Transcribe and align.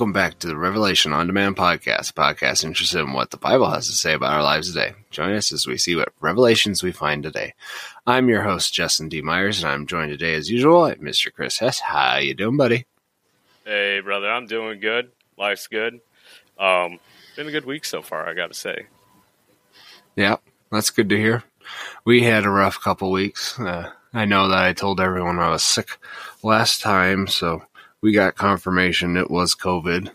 Welcome 0.00 0.14
back 0.14 0.38
to 0.38 0.46
the 0.46 0.56
Revelation 0.56 1.12
On 1.12 1.26
Demand 1.26 1.56
podcast, 1.56 2.14
podcast 2.14 2.64
interested 2.64 3.00
in 3.00 3.12
what 3.12 3.30
the 3.30 3.36
Bible 3.36 3.68
has 3.68 3.86
to 3.88 3.92
say 3.92 4.14
about 4.14 4.32
our 4.32 4.42
lives 4.42 4.72
today. 4.72 4.94
Join 5.10 5.34
us 5.34 5.52
as 5.52 5.66
we 5.66 5.76
see 5.76 5.94
what 5.94 6.14
revelations 6.22 6.82
we 6.82 6.90
find 6.90 7.22
today. 7.22 7.52
I'm 8.06 8.30
your 8.30 8.40
host, 8.40 8.72
Justin 8.72 9.10
D. 9.10 9.20
Myers, 9.20 9.62
and 9.62 9.70
I'm 9.70 9.86
joined 9.86 10.10
today, 10.10 10.32
as 10.36 10.50
usual, 10.50 10.88
by 10.88 10.94
Mr. 10.94 11.30
Chris 11.30 11.58
Hess. 11.58 11.80
How 11.80 12.16
you 12.16 12.32
doing, 12.32 12.56
buddy? 12.56 12.86
Hey, 13.66 14.00
brother, 14.00 14.30
I'm 14.30 14.46
doing 14.46 14.80
good. 14.80 15.12
Life's 15.36 15.66
good. 15.66 16.00
Um, 16.58 16.98
been 17.36 17.48
a 17.48 17.52
good 17.52 17.66
week 17.66 17.84
so 17.84 18.00
far, 18.00 18.26
I 18.26 18.32
got 18.32 18.50
to 18.50 18.58
say. 18.58 18.86
Yeah, 20.16 20.36
that's 20.72 20.88
good 20.88 21.10
to 21.10 21.18
hear. 21.18 21.44
We 22.06 22.22
had 22.22 22.46
a 22.46 22.50
rough 22.50 22.80
couple 22.80 23.12
weeks. 23.12 23.60
Uh, 23.60 23.90
I 24.14 24.24
know 24.24 24.48
that 24.48 24.64
I 24.64 24.72
told 24.72 24.98
everyone 24.98 25.38
I 25.38 25.50
was 25.50 25.62
sick 25.62 25.98
last 26.42 26.80
time, 26.80 27.26
so 27.26 27.64
we 28.00 28.12
got 28.12 28.36
confirmation 28.36 29.16
it 29.16 29.30
was 29.30 29.54
COVID. 29.54 30.10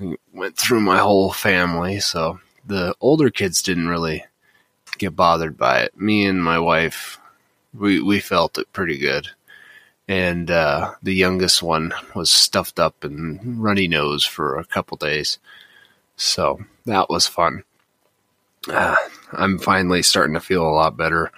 It 0.00 0.20
went 0.32 0.56
through 0.56 0.80
my 0.80 0.98
whole 0.98 1.32
family, 1.32 2.00
so 2.00 2.40
the 2.66 2.94
older 3.00 3.30
kids 3.30 3.62
didn't 3.62 3.88
really 3.88 4.24
get 4.98 5.16
bothered 5.16 5.56
by 5.56 5.80
it. 5.80 5.98
Me 5.98 6.26
and 6.26 6.42
my 6.42 6.58
wife, 6.58 7.18
we 7.74 8.00
we 8.00 8.20
felt 8.20 8.58
it 8.58 8.72
pretty 8.72 8.98
good, 8.98 9.28
and 10.06 10.50
uh, 10.50 10.94
the 11.02 11.14
youngest 11.14 11.62
one 11.62 11.92
was 12.14 12.30
stuffed 12.30 12.78
up 12.78 13.04
and 13.04 13.62
runny 13.62 13.88
nose 13.88 14.24
for 14.24 14.58
a 14.58 14.64
couple 14.64 14.96
days, 14.96 15.38
so 16.16 16.60
that 16.86 17.10
was 17.10 17.26
fun. 17.26 17.64
Uh, 18.68 18.96
I'm 19.32 19.58
finally 19.58 20.02
starting 20.02 20.34
to 20.34 20.40
feel 20.40 20.62
a 20.62 20.70
lot 20.70 20.96
better. 20.96 21.32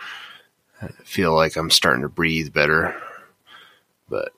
I 0.83 0.89
feel 1.05 1.35
like 1.35 1.57
I'm 1.57 1.71
starting 1.71 2.03
to 2.03 2.09
breathe 2.09 2.53
better, 2.53 3.01
but 4.09 4.33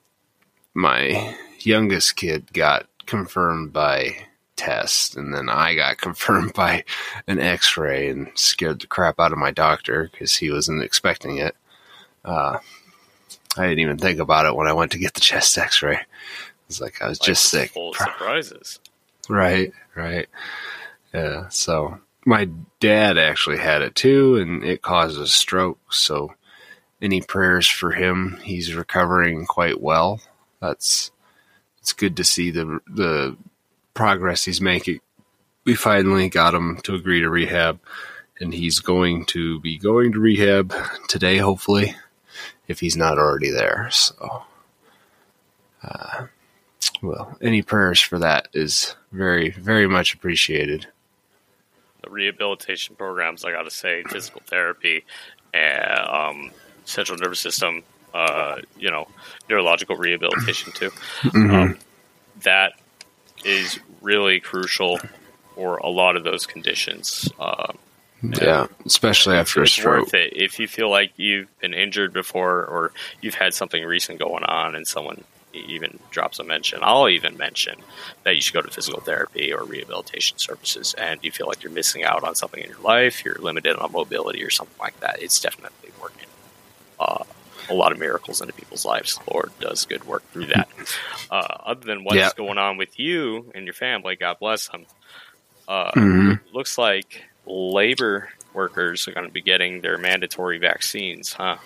my 0.73 1.35
youngest 1.59 2.15
kid 2.15 2.51
got 2.53 2.87
confirmed 3.05 3.73
by 3.73 4.15
test 4.55 5.17
and 5.17 5.33
then 5.33 5.49
I 5.49 5.75
got 5.75 5.97
confirmed 6.01 6.53
by 6.53 6.83
an 7.27 7.39
x-ray 7.39 8.09
and 8.09 8.31
scared 8.35 8.81
the 8.81 8.87
crap 8.87 9.19
out 9.19 9.31
of 9.31 9.37
my 9.37 9.51
doctor 9.51 10.09
because 10.11 10.35
he 10.35 10.51
wasn't 10.51 10.83
expecting 10.83 11.37
it. 11.37 11.55
Uh, 12.23 12.59
I 13.57 13.63
didn't 13.63 13.79
even 13.79 13.97
think 13.97 14.19
about 14.19 14.45
it 14.45 14.55
when 14.55 14.67
I 14.67 14.73
went 14.73 14.91
to 14.93 14.99
get 14.99 15.13
the 15.13 15.19
chest 15.19 15.57
x-ray. 15.57 15.99
It's 16.69 16.81
like 16.81 17.01
I 17.01 17.07
was 17.07 17.19
Life 17.19 17.27
just 17.27 17.45
sick. 17.45 17.71
Full 17.71 17.91
of 17.91 17.97
surprises. 17.97 18.79
Right, 19.29 19.73
right. 19.95 20.27
Yeah, 21.13 21.49
so 21.49 21.99
my 22.25 22.49
dad 22.79 23.17
actually 23.17 23.57
had 23.57 23.81
it 23.81 23.95
too, 23.95 24.37
and 24.37 24.63
it 24.63 24.81
caused 24.81 25.19
a 25.19 25.27
stroke. 25.27 25.79
So, 25.91 26.33
any 27.01 27.21
prayers 27.21 27.67
for 27.67 27.91
him? 27.91 28.39
He's 28.41 28.73
recovering 28.73 29.45
quite 29.45 29.81
well. 29.81 30.19
That's 30.63 31.11
it's 31.81 31.91
good 31.91 32.15
to 32.15 32.23
see 32.23 32.49
the 32.49 32.79
the 32.87 33.35
progress 33.93 34.45
he's 34.45 34.61
making. 34.61 35.01
We 35.65 35.75
finally 35.75 36.29
got 36.29 36.53
him 36.53 36.79
to 36.83 36.95
agree 36.95 37.19
to 37.19 37.29
rehab, 37.29 37.81
and 38.39 38.53
he's 38.53 38.79
going 38.79 39.25
to 39.27 39.59
be 39.59 39.77
going 39.77 40.13
to 40.13 40.19
rehab 40.21 40.73
today, 41.09 41.37
hopefully, 41.37 41.95
if 42.69 42.79
he's 42.79 42.95
not 42.95 43.17
already 43.17 43.49
there. 43.49 43.89
So, 43.91 44.43
uh, 45.83 46.27
well, 47.01 47.37
any 47.41 47.61
prayers 47.61 47.99
for 47.99 48.19
that 48.19 48.47
is 48.53 48.95
very, 49.11 49.49
very 49.49 49.87
much 49.87 50.13
appreciated. 50.13 50.87
The 52.03 52.09
rehabilitation 52.09 52.95
programs, 52.95 53.43
I 53.43 53.51
got 53.51 53.63
to 53.63 53.71
say, 53.71 54.03
physical 54.03 54.41
therapy, 54.45 55.03
and 55.53 55.99
um, 55.99 56.51
central 56.85 57.17
nervous 57.17 57.41
system, 57.41 57.83
uh, 58.13 58.57
you 58.77 58.91
know, 58.91 59.07
neurological 59.49 59.95
rehabilitation 59.95 60.71
too. 60.73 60.91
Um, 61.33 61.77
that 62.41 62.73
is 63.45 63.79
really 64.01 64.39
crucial 64.39 64.99
for 65.55 65.77
a 65.77 65.89
lot 65.89 66.15
of 66.15 66.23
those 66.23 66.45
conditions. 66.45 67.29
Um, 67.39 67.77
Yeah, 68.41 68.67
especially 68.85 69.35
after 69.35 69.61
a 69.61 69.67
stroke. 69.67 70.05
worth 70.05 70.13
it 70.13 70.33
if 70.37 70.57
you 70.59 70.67
feel 70.67 70.89
like 70.89 71.11
you've 71.17 71.49
been 71.59 71.73
injured 71.73 72.13
before 72.13 72.63
or 72.65 72.91
you've 73.21 73.35
had 73.35 73.53
something 73.53 73.83
recent 73.83 74.17
going 74.19 74.43
on 74.45 74.75
and 74.75 74.87
someone 74.87 75.23
even 75.53 75.99
drops 76.09 76.39
a 76.39 76.43
mention 76.43 76.79
i'll 76.81 77.07
even 77.09 77.37
mention 77.37 77.75
that 78.23 78.33
you 78.33 78.41
should 78.41 78.53
go 78.55 78.61
to 78.61 78.71
physical 78.71 79.01
therapy 79.01 79.53
or 79.53 79.63
rehabilitation 79.65 80.37
services 80.37 80.95
and 80.97 81.19
you 81.21 81.31
feel 81.31 81.47
like 81.47 81.61
you're 81.63 81.71
missing 81.71 82.03
out 82.03 82.23
on 82.23 82.33
something 82.33 82.63
in 82.63 82.69
your 82.69 82.79
life 82.79 83.23
you're 83.25 83.35
limited 83.35 83.75
on 83.75 83.91
mobility 83.91 84.41
or 84.43 84.49
something 84.49 84.79
like 84.79 84.97
that 85.01 85.21
it's 85.21 85.39
definitely 85.41 85.91
working 86.01 86.27
uh, 86.99 87.23
a 87.69 87.73
lot 87.73 87.91
of 87.91 87.99
miracles 87.99 88.41
into 88.41 88.53
people's 88.53 88.85
lives 88.85 89.17
the 89.25 89.33
lord 89.33 89.51
does 89.59 89.85
good 89.85 90.03
work 90.05 90.23
through 90.31 90.47
that 90.47 90.67
uh, 91.31 91.57
other 91.65 91.85
than 91.85 92.03
what's 92.03 92.17
Yeah. 92.17 92.29
going 92.37 92.57
on 92.57 92.77
with 92.77 92.99
you 92.99 93.51
and 93.55 93.65
your 93.65 93.73
family 93.73 94.15
god 94.15 94.37
bless 94.39 94.67
them 94.69 94.85
uh, 95.67 95.91
Mhm. 95.95 96.39
looks 96.53 96.77
like 96.77 97.23
labor 97.45 98.29
workers 98.53 99.07
are 99.07 99.13
going 99.13 99.25
to 99.27 99.31
be 99.31 99.41
getting 99.41 99.81
their 99.81 99.97
mandatory 99.97 100.59
vaccines, 100.59 101.33
huh? 101.33 101.57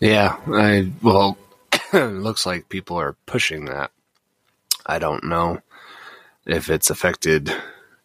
Yeah, 0.00 0.36
I 0.48 0.92
well, 1.02 1.38
looks 1.92 2.46
like 2.46 2.68
people 2.68 2.96
are 2.98 3.16
pushing 3.26 3.64
that. 3.66 3.90
I 4.86 4.98
don't 4.98 5.24
know 5.24 5.60
if 6.46 6.70
it's 6.70 6.90
affected 6.90 7.52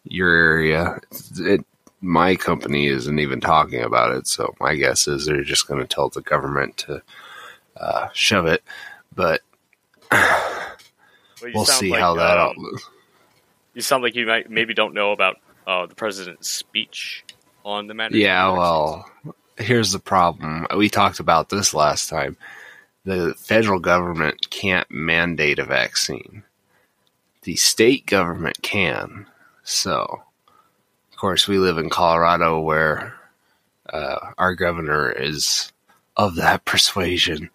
your 0.04 0.30
area. 0.34 1.00
It, 1.38 1.64
my 2.02 2.34
company 2.36 2.86
isn't 2.88 3.18
even 3.18 3.40
talking 3.40 3.82
about 3.82 4.14
it, 4.14 4.26
so 4.26 4.54
my 4.60 4.74
guess 4.74 5.06
is 5.08 5.24
they're 5.24 5.42
just 5.42 5.68
going 5.68 5.80
to 5.80 5.86
tell 5.86 6.08
the 6.08 6.20
government 6.20 6.76
to 6.78 7.02
uh, 7.76 8.08
shove 8.12 8.46
it. 8.46 8.62
But 9.14 9.40
Well, 10.10 10.76
we'll 11.54 11.64
see 11.64 11.90
like, 11.90 12.00
how 12.00 12.14
that. 12.16 12.38
um, 12.38 12.54
all 12.58 12.78
You 13.74 13.82
sound 13.82 14.02
like 14.02 14.14
you 14.14 14.26
might 14.26 14.50
maybe 14.50 14.74
don't 14.74 14.94
know 14.94 15.12
about 15.12 15.36
uh, 15.66 15.86
the 15.86 15.94
president's 15.94 16.48
speech 16.48 17.24
on 17.64 17.86
the 17.86 17.94
matter. 17.94 18.16
Yeah, 18.16 18.52
well, 18.52 19.10
here's 19.56 19.92
the 19.92 19.98
problem. 19.98 20.66
We 20.76 20.88
talked 20.88 21.20
about 21.20 21.48
this 21.48 21.72
last 21.72 22.08
time. 22.08 22.36
The 23.04 23.34
federal 23.36 23.80
government 23.80 24.50
can't 24.50 24.88
mandate 24.90 25.58
a 25.58 25.64
vaccine. 25.64 26.44
The 27.42 27.56
state 27.56 28.06
government 28.06 28.62
can. 28.62 29.26
So, 29.64 30.22
course, 31.22 31.46
we 31.46 31.56
live 31.56 31.78
in 31.78 31.88
Colorado 31.88 32.58
where 32.58 33.14
uh, 33.88 34.32
our 34.38 34.56
governor 34.56 35.08
is 35.08 35.70
of 36.16 36.34
that 36.34 36.64
persuasion. 36.64 37.48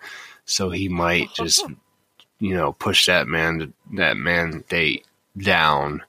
So 0.45 0.69
he 0.69 0.87
might 0.87 1.33
just, 1.33 1.65
you 2.39 2.55
know, 2.55 2.71
push 2.71 3.07
that 3.07 3.27
man 3.27 3.73
that 3.95 4.15
mandate 4.15 5.05
down. 5.37 6.03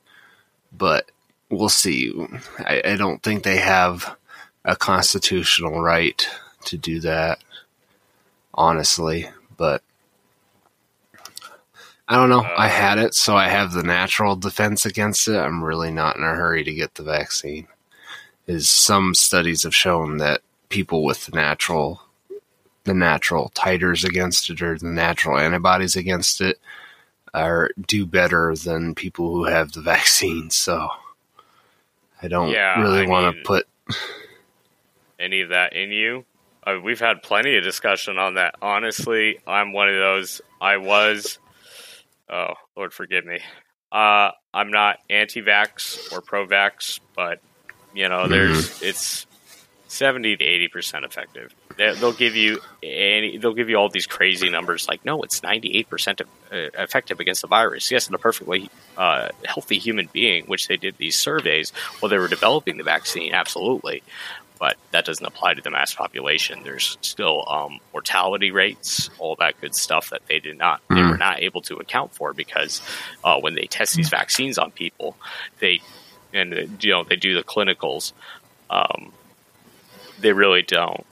But 0.72 1.10
we'll 1.50 1.68
see. 1.68 2.14
I, 2.60 2.80
I 2.84 2.96
don't 2.96 3.24
think 3.24 3.42
they 3.42 3.56
have 3.56 4.16
a 4.64 4.76
constitutional 4.76 5.82
right 5.82 6.28
to 6.66 6.78
do 6.78 7.00
that, 7.00 7.40
honestly. 8.54 9.28
But 9.56 9.82
I 12.08 12.16
don't 12.16 12.30
know. 12.30 12.50
I 12.56 12.68
had 12.68 12.98
it, 12.98 13.14
so 13.14 13.36
I 13.36 13.48
have 13.48 13.72
the 13.72 13.82
natural 13.82 14.36
defense 14.36 14.86
against 14.86 15.28
it. 15.28 15.36
I'm 15.36 15.62
really 15.62 15.90
not 15.90 16.16
in 16.16 16.22
a 16.24 16.34
hurry 16.34 16.64
to 16.64 16.74
get 16.74 16.94
the 16.94 17.02
vaccine. 17.02 17.68
Is 18.46 18.68
some 18.70 19.14
studies 19.14 19.64
have 19.64 19.74
shown 19.74 20.18
that 20.18 20.40
people 20.70 21.04
with 21.04 21.26
the 21.26 21.36
natural 21.36 22.02
the 22.84 22.94
natural 22.94 23.50
titers 23.54 24.04
against 24.04 24.50
it 24.50 24.62
or 24.62 24.78
the 24.78 24.86
natural 24.86 25.38
antibodies 25.38 25.96
against 25.96 26.40
it 26.40 26.58
are 27.34 27.70
do 27.86 28.06
better 28.06 28.54
than 28.56 28.94
people 28.94 29.30
who 29.34 29.44
have 29.44 29.72
the 29.72 29.82
vaccine. 29.94 30.50
So 30.50 30.88
I 32.22 32.28
don't 32.28 32.50
Yeah, 32.52 32.74
really 32.74 33.06
want 33.06 33.36
to 33.36 33.42
put 33.42 33.66
any 35.18 35.40
of 35.42 35.50
that 35.50 35.72
in 35.74 35.90
you? 35.90 36.24
Uh, 36.66 36.78
we've 36.82 37.00
had 37.00 37.22
plenty 37.22 37.56
of 37.56 37.64
discussion 37.64 38.18
on 38.18 38.34
that. 38.34 38.54
Honestly, 38.62 39.38
I'm 39.46 39.72
one 39.72 39.88
of 39.88 39.94
those. 39.96 40.40
I 40.60 40.76
was. 40.78 41.38
Oh, 42.30 42.54
Lord, 42.76 42.92
forgive 42.92 43.24
me. 43.24 43.40
Uh, 43.90 44.32
I'm 44.52 44.70
not 44.70 44.98
anti-vax 45.08 46.12
or 46.12 46.20
pro-vax, 46.20 47.00
but 47.16 47.40
you 47.94 48.08
know, 48.08 48.28
there's 48.28 48.82
it's 48.82 49.26
seventy 49.86 50.36
to 50.36 50.44
eighty 50.44 50.68
percent 50.68 51.06
effective. 51.06 51.54
They, 51.78 51.94
they'll 51.94 52.12
give 52.12 52.36
you 52.36 52.60
any. 52.82 53.38
They'll 53.38 53.54
give 53.54 53.70
you 53.70 53.76
all 53.76 53.88
these 53.88 54.06
crazy 54.06 54.50
numbers 54.50 54.86
like, 54.86 55.06
no, 55.06 55.22
it's 55.22 55.42
ninety-eight 55.42 55.88
percent 55.88 56.20
effective 56.52 57.18
against 57.18 57.40
the 57.40 57.48
virus. 57.48 57.90
Yes, 57.90 58.08
in 58.08 58.14
a 58.14 58.18
perfectly 58.18 58.68
uh, 58.98 59.30
healthy 59.44 59.78
human 59.78 60.10
being, 60.12 60.44
which 60.44 60.68
they 60.68 60.76
did 60.76 60.98
these 60.98 61.18
surveys 61.18 61.70
while 62.00 62.10
they 62.10 62.18
were 62.18 62.28
developing 62.28 62.76
the 62.76 62.84
vaccine. 62.84 63.32
Absolutely, 63.32 64.02
but 64.58 64.76
that 64.92 65.04
doesn't 65.04 65.24
apply 65.24 65.54
to 65.54 65.62
the 65.62 65.70
mass 65.70 65.94
population. 65.94 66.60
There's 66.64 66.96
still 67.00 67.44
um, 67.48 67.78
mortality 67.92 68.50
rates, 68.50 69.10
all 69.18 69.36
that 69.36 69.60
good 69.60 69.74
stuff 69.74 70.10
that 70.10 70.22
they 70.28 70.38
did 70.40 70.58
not, 70.58 70.80
they 70.88 70.96
Mm. 70.96 71.10
were 71.10 71.16
not 71.18 71.40
able 71.40 71.62
to 71.62 71.76
account 71.76 72.14
for 72.14 72.32
because 72.34 72.80
uh, 73.24 73.38
when 73.40 73.54
they 73.54 73.66
test 73.66 73.94
these 73.96 74.08
vaccines 74.08 74.58
on 74.58 74.70
people, 74.72 75.16
they 75.60 75.80
and 76.32 76.52
uh, 76.54 76.60
you 76.80 76.92
know 76.92 77.04
they 77.04 77.16
do 77.16 77.34
the 77.34 77.44
clinicals, 77.44 78.12
um, 78.70 79.12
they 80.18 80.32
really 80.32 80.62
don't 80.62 81.06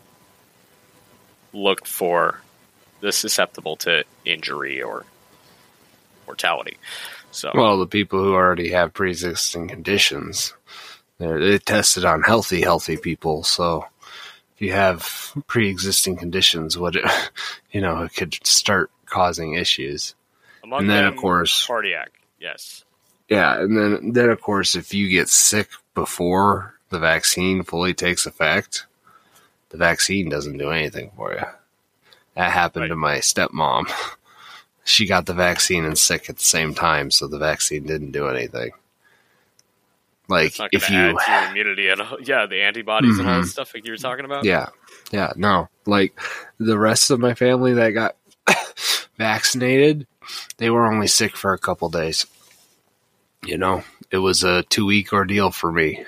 look 1.52 1.87
for 1.87 2.40
the 3.00 3.12
susceptible 3.12 3.76
to 3.76 4.04
injury 4.25 4.82
or 4.82 4.98
or 4.98 5.04
mortality. 6.26 6.76
So, 7.31 7.50
well, 7.54 7.78
the 7.78 7.87
people 7.87 8.22
who 8.22 8.34
already 8.34 8.70
have 8.70 8.94
pre-existing 8.94 9.69
conditions, 9.69 10.54
they're, 11.19 11.59
tested 11.59 12.05
on 12.05 12.23
healthy, 12.23 12.61
healthy 12.63 12.97
people. 12.97 13.43
So, 13.43 13.87
if 14.55 14.63
you 14.63 14.73
have 14.73 15.33
pre-existing 15.47 16.17
conditions, 16.17 16.79
what 16.79 16.97
it, 16.97 17.05
you 17.73 17.81
know, 17.81 18.03
it 18.05 18.15
could 18.15 18.35
start 18.47 18.91
causing 19.07 19.55
issues. 19.55 20.15
among 20.65 20.81
and 20.81 20.91
then, 20.91 21.05
of 21.05 21.17
course- 21.17 21.67
cardiac. 21.67 22.13
Yes. 22.41 22.85
Yeah, 23.29 23.59
and 23.61 23.77
then 23.77 24.13
then 24.13 24.29
of 24.29 24.41
course, 24.41 24.77
if 24.77 24.95
you 24.95 25.09
get 25.09 25.29
sick 25.29 25.69
before 25.95 26.75
the 26.91 26.99
vaccine 27.01 27.65
fully 27.65 27.93
takes 27.93 28.25
effect, 28.25 28.87
the 29.71 29.77
vaccine 29.77 30.29
doesn't 30.29 30.59
do 30.59 30.71
anything 30.71 31.11
for 31.17 31.33
you. 31.33 31.43
That 32.35 32.53
happened 32.53 32.83
Right. 32.83 32.89
to 32.89 32.97
my 32.97 33.17
stepmom. 33.19 33.91
She 34.89 35.07
got 35.07 35.27
the 35.27 35.35
vaccine 35.35 35.85
and 35.85 35.99
sick 35.99 36.31
at 36.31 36.37
the 36.37 36.45
same 36.45 36.73
time, 36.73 37.11
so 37.11 37.27
the 37.27 37.41
vaccine 37.41 37.83
didn't 37.89 38.13
do 38.13 38.29
anything. 38.29 38.71
Like 40.28 40.46
It's 40.49 40.58
not 40.58 40.70
if 40.73 40.90
you, 40.90 40.96
add 40.96 41.17
to 41.25 41.31
your 41.32 41.50
immunity 41.50 41.88
and 41.88 42.00
all- 42.00 42.20
yeah, 42.20 42.46
the 42.46 42.62
antibodies 42.62 43.19
and 43.19 43.28
all 43.28 43.37
Mhm. 43.38 43.43
that 43.43 43.49
stuff 43.49 43.73
like 43.75 43.84
you 43.87 43.93
were 43.93 43.96
talking 43.96 44.25
about. 44.25 44.44
yeah, 44.44 44.70
yeah, 45.12 45.32
no, 45.37 45.69
like 45.87 46.19
the 46.58 46.76
rest 46.78 47.11
of 47.11 47.20
my 47.20 47.34
family 47.34 47.75
that 47.75 47.90
got 47.90 48.17
vaccinated, 49.19 50.06
they 50.58 50.70
were 50.70 50.87
only 50.87 51.06
sick 51.06 51.37
for 51.37 51.52
a 51.52 51.58
couple 51.58 51.88
days. 51.88 52.26
You 53.44 53.56
know, 53.58 53.84
it 54.11 54.19
was 54.19 54.43
a 54.43 54.64
two 54.64 54.84
week 54.87 55.12
ordeal 55.12 55.50
for 55.52 55.70
me, 55.70 56.05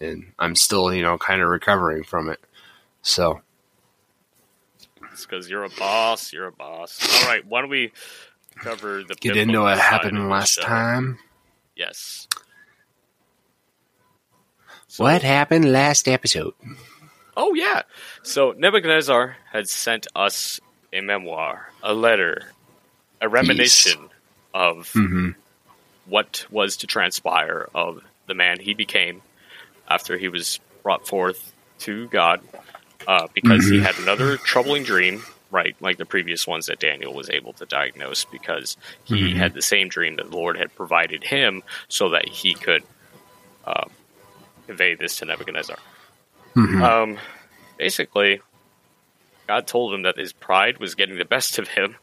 and 0.00 0.32
I'm 0.38 0.56
still, 0.56 0.92
you 0.94 1.02
know, 1.02 1.18
kind 1.18 1.42
of 1.42 1.48
recovering 1.48 2.04
from 2.04 2.30
it. 2.30 2.40
So, 3.02 3.42
It's 5.12 5.26
because 5.26 5.50
you're 5.50 5.64
a 5.64 5.68
boss. 5.68 6.32
You're 6.32 6.46
a 6.46 6.52
boss. 6.52 6.98
All 7.22 7.28
right. 7.28 7.44
Why 7.44 7.60
don't 7.60 7.68
we 7.68 7.92
cover 8.56 9.02
the 9.02 9.14
get 9.14 9.34
biblical 9.34 9.40
into 9.42 9.60
what 9.60 9.78
happened 9.78 10.30
last 10.30 10.54
show? 10.54 10.62
time. 10.62 11.18
Yes. 11.76 12.28
So- 14.92 15.04
What 15.04 15.22
happened 15.22 15.72
last 15.72 16.06
episode? 16.06 16.52
Oh 17.34 17.54
yeah. 17.54 17.80
So 18.22 18.52
Nebuchadnezzar 18.58 19.38
had 19.50 19.66
sent 19.66 20.06
us 20.14 20.60
a 20.92 21.00
memoir, 21.00 21.70
a 21.82 21.94
letter, 21.94 22.52
a 23.18 23.26
reminiscence 23.28 24.12
of 24.52 24.90
hmm 24.92 25.30
what 26.04 26.44
was 26.50 26.76
to 26.78 26.86
transpire 26.86 27.68
of 27.74 28.02
the 28.26 28.34
man 28.34 28.58
he 28.60 28.74
became 28.74 29.22
after 29.88 30.18
he 30.18 30.28
was 30.28 30.60
brought 30.82 31.06
forth 31.06 31.52
to 31.78 32.06
God, 32.08 32.42
uh, 33.06 33.28
because 33.32 33.64
he 33.66 33.78
Mhm. 33.78 33.82
had 33.84 33.98
another 33.98 34.36
troubling 34.36 34.82
dream, 34.82 35.24
right, 35.50 35.74
like 35.80 35.96
the 35.96 36.04
previous 36.04 36.44
ones 36.46 36.66
that 36.66 36.80
Daniel 36.80 37.14
was 37.14 37.30
able 37.30 37.52
to 37.54 37.64
diagnose, 37.66 38.24
because 38.26 38.76
he 39.04 39.32
Mhm. 39.32 39.36
had 39.36 39.54
the 39.54 39.62
same 39.62 39.88
dream 39.88 40.16
that 40.16 40.28
the 40.28 40.36
Lord 40.36 40.58
had 40.58 40.74
provided 40.74 41.22
him, 41.24 41.62
so 41.88 42.10
that 42.10 42.28
he 42.28 42.52
could 42.54 42.82
um, 43.64 43.90
convey 44.72 44.94
this 44.94 45.16
to 45.16 45.24
Nebuchadnezzar. 45.26 45.78
hmm 46.54 46.82
Um, 46.82 47.18
basically, 47.78 48.40
God 49.46 49.66
told 49.66 49.92
him 49.94 50.02
that 50.02 50.16
his 50.16 50.32
pride 50.32 50.78
was 50.78 50.94
getting 50.94 51.18
the 51.18 51.24
best 51.24 51.58
of 51.58 51.68
him, 51.68 51.96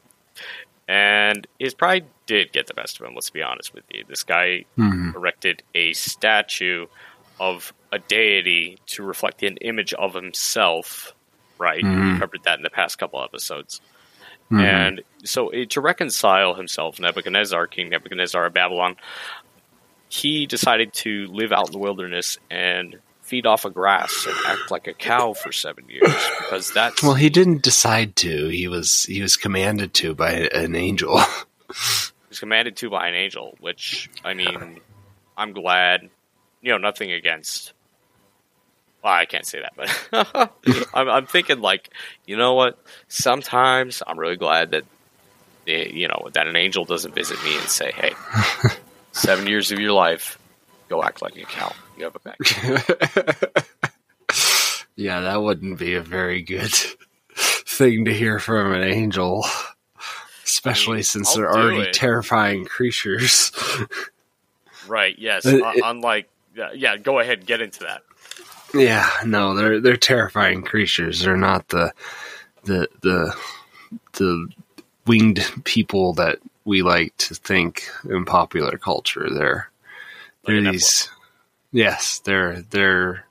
and 0.87 1.47
his 1.57 1.73
pride 1.73 2.05
did 2.27 2.51
get 2.51 2.67
the 2.67 2.73
best 2.73 2.99
of 2.99 3.05
him. 3.07 3.15
Let's 3.15 3.29
be 3.31 3.41
honest 3.41 3.73
with 3.73 3.85
you. 3.91 4.03
This 4.07 4.23
guy 4.23 4.65
hmm 4.75 5.11
erected 5.15 5.63
a 5.73 5.93
statue 5.93 6.85
of 7.39 7.73
a 7.91 7.97
deity 7.99 8.77
to 8.85 9.01
reflect 9.03 9.41
an 9.41 9.57
image 9.57 9.93
of 9.93 10.13
himself. 10.13 11.13
Right, 11.57 11.83
Mhm. 11.83 12.13
we 12.13 12.19
covered 12.19 12.43
that 12.43 12.57
in 12.59 12.63
the 12.63 12.69
past 12.69 12.97
couple 12.99 13.21
episodes. 13.23 13.81
hmm 14.49 14.59
And 14.59 15.01
so, 15.25 15.49
eh, 15.49 15.65
to 15.69 15.81
reconcile 15.81 16.53
himself, 16.53 16.99
Nebuchadnezzar, 16.99 17.67
King 17.67 17.89
Nebuchadnezzar 17.89 18.45
of 18.45 18.53
Babylon, 18.53 18.95
he 20.09 20.47
decided 20.47 20.91
to 20.91 21.27
live 21.27 21.51
out 21.51 21.67
in 21.67 21.71
the 21.71 21.77
wilderness 21.77 22.37
and 22.49 22.99
feed 23.21 23.45
off 23.45 23.63
of 23.63 23.75
grass 23.75 24.25
and 24.27 24.35
act 24.47 24.71
like 24.71 24.87
a 24.87 24.93
cow 24.93 25.33
for 25.33 25.51
seven 25.51 25.87
years 25.87 26.11
because 26.39 26.71
that's 26.73 27.03
well, 27.03 27.13
he 27.13 27.29
didn't 27.29 27.61
decide 27.61 28.15
to. 28.15 28.47
He 28.47 28.67
was 28.67 29.03
he 29.03 29.21
was 29.21 29.37
commanded 29.37 29.93
to 29.95 30.15
by 30.15 30.31
an 30.31 30.75
angel. 30.75 31.19
he 31.19 31.25
was 32.27 32.39
commanded 32.39 32.75
to 32.77 32.89
by 32.89 33.07
an 33.07 33.13
angel. 33.13 33.55
Which 33.61 34.09
I 34.25 34.33
mean, 34.33 34.81
I'm 35.37 35.53
glad. 35.53 36.09
You 36.61 36.71
know, 36.71 36.77
nothing 36.77 37.11
against. 37.11 37.73
Well, 39.03 39.13
I 39.13 39.25
can't 39.25 39.45
say 39.45 39.61
that, 39.61 39.73
but 39.77 40.89
I'm, 40.93 41.07
I'm 41.07 41.25
thinking 41.25 41.61
like, 41.61 41.89
you 42.25 42.35
know 42.35 42.55
what? 42.55 42.77
Sometimes 43.07 44.03
I'm 44.05 44.19
really 44.19 44.35
glad 44.35 44.71
that, 44.71 44.83
eh, 45.67 45.87
you 45.89 46.09
know, 46.09 46.27
that 46.33 46.47
an 46.47 46.57
angel 46.57 46.83
doesn't 46.83 47.15
visit 47.15 47.41
me 47.45 47.57
and 47.57 47.69
say, 47.69 47.93
"Hey, 47.93 48.11
seven 49.11 49.47
years 49.47 49.71
of 49.71 49.79
your 49.79 49.93
life, 49.93 50.37
go 50.89 51.03
act 51.03 51.21
like 51.21 51.35
a 51.37 51.43
cow. 51.43 51.71
You 51.97 52.05
have 52.05 52.15
a 52.15 52.19
back." 52.19 52.37
yeah, 54.95 55.21
that 55.21 55.41
wouldn't 55.41 55.79
be 55.79 55.95
a 55.95 56.01
very 56.01 56.41
good 56.41 56.73
thing 57.35 58.05
to 58.05 58.13
hear 58.13 58.39
from 58.39 58.73
an 58.73 58.83
angel, 58.83 59.45
especially 60.43 60.93
I 60.93 60.95
mean, 60.97 61.03
since 61.03 61.29
I'll 61.29 61.35
they're 61.37 61.51
already 61.51 61.81
it. 61.89 61.93
terrifying 61.93 62.65
creatures. 62.65 63.51
Right? 64.87 65.15
Yes. 65.19 65.45
Uh, 65.45 65.59
uh, 65.63 65.71
it- 65.75 65.83
unlike, 65.85 66.27
yeah, 66.55 66.71
yeah. 66.73 66.97
Go 66.97 67.19
ahead, 67.19 67.45
get 67.45 67.61
into 67.61 67.81
that. 67.81 68.01
yeah, 68.73 69.07
no, 69.23 69.53
they're 69.53 69.79
they're 69.79 69.97
terrifying 69.97 70.63
creatures. 70.63 71.19
They're 71.19 71.37
not 71.37 71.67
the 71.67 71.93
the 72.63 72.87
the 73.01 73.35
the 74.13 74.47
winged 75.05 75.45
people 75.63 76.13
that 76.13 76.39
we 76.69 76.83
like 76.83 77.17
to 77.17 77.33
think 77.33 77.89
in 78.07 78.25
popular 78.25 78.77
culture. 78.77 79.27
They're 79.27 79.71
they're 80.45 80.61
these 80.61 81.09
yes, 81.71 82.19
they're 82.19 82.61
they're 82.61 83.25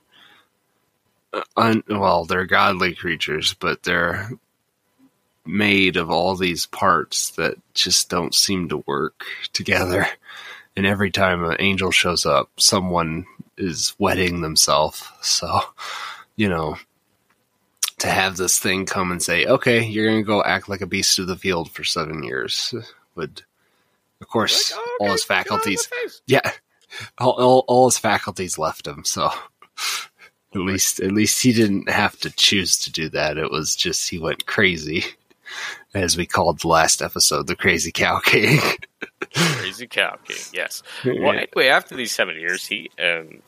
uh, 1.31 1.43
un, 1.55 1.83
well, 1.87 2.25
they're 2.25 2.45
godly 2.45 2.93
creatures, 2.95 3.53
but 3.53 3.83
they're 3.83 4.29
made 5.45 5.95
of 5.95 6.11
all 6.11 6.35
these 6.35 6.65
parts 6.65 7.29
that 7.31 7.55
just 7.73 8.09
don't 8.09 8.35
seem 8.35 8.67
to 8.69 8.83
work 8.85 9.23
together. 9.53 10.05
And 10.75 10.85
every 10.85 11.09
time 11.09 11.43
an 11.45 11.55
angel 11.59 11.91
shows 11.91 12.25
up, 12.25 12.49
someone 12.57 13.25
is 13.57 13.95
wetting 13.97 14.41
themselves. 14.41 15.01
So, 15.21 15.61
you 16.35 16.49
know, 16.49 16.77
to 17.99 18.07
have 18.07 18.35
this 18.35 18.59
thing 18.59 18.85
come 18.85 19.13
and 19.13 19.23
say, 19.23 19.45
"Okay, 19.45 19.85
you're 19.85 20.07
going 20.07 20.21
to 20.21 20.27
go 20.27 20.43
act 20.43 20.67
like 20.67 20.81
a 20.81 20.87
beast 20.87 21.19
of 21.19 21.27
the 21.27 21.37
field 21.37 21.71
for 21.71 21.85
seven 21.85 22.23
years," 22.23 22.73
would, 23.15 23.43
of 24.21 24.27
course, 24.27 24.71
Like, 24.71 24.79
oh, 24.81 24.97
all 25.01 25.11
his 25.11 25.25
get 25.25 25.31
out 25.37 25.45
of 25.47 25.47
my 25.47 25.57
faculties 25.59 25.89
yeah, 26.27 26.51
all, 27.17 27.31
all, 27.31 27.65
all 27.67 27.89
his 27.89 27.97
faculties 27.97 28.57
left 28.57 28.87
him. 28.87 29.03
So 29.05 29.25
at 30.55 30.61
least, 30.61 30.99
at 30.99 31.11
least 31.11 31.41
he 31.41 31.53
didn't 31.53 31.89
have 31.89 32.17
to 32.19 32.29
choose 32.31 32.77
to 32.79 32.91
do 32.91 33.09
that. 33.09 33.37
It 33.37 33.51
was 33.51 33.75
just 33.75 34.09
he 34.09 34.17
went 34.19 34.45
crazy, 34.45 35.03
as 35.93 36.17
we 36.17 36.25
called 36.25 36.59
the 36.61 36.67
last 36.67 37.01
episode, 37.01 37.47
the 37.47 37.55
Crazy 37.55 37.91
Cow 37.91 38.19
King. 38.23 38.59
Crazy 39.33 39.85
cow 39.87 40.17
king. 40.25 40.37
Yes. 40.53 40.81
Well, 41.05 41.31
anyway, 41.33 41.67
after 41.67 41.95
these 41.95 42.11
seven 42.11 42.35
years, 42.39 42.65
he 42.65 42.89
um, 42.99 43.41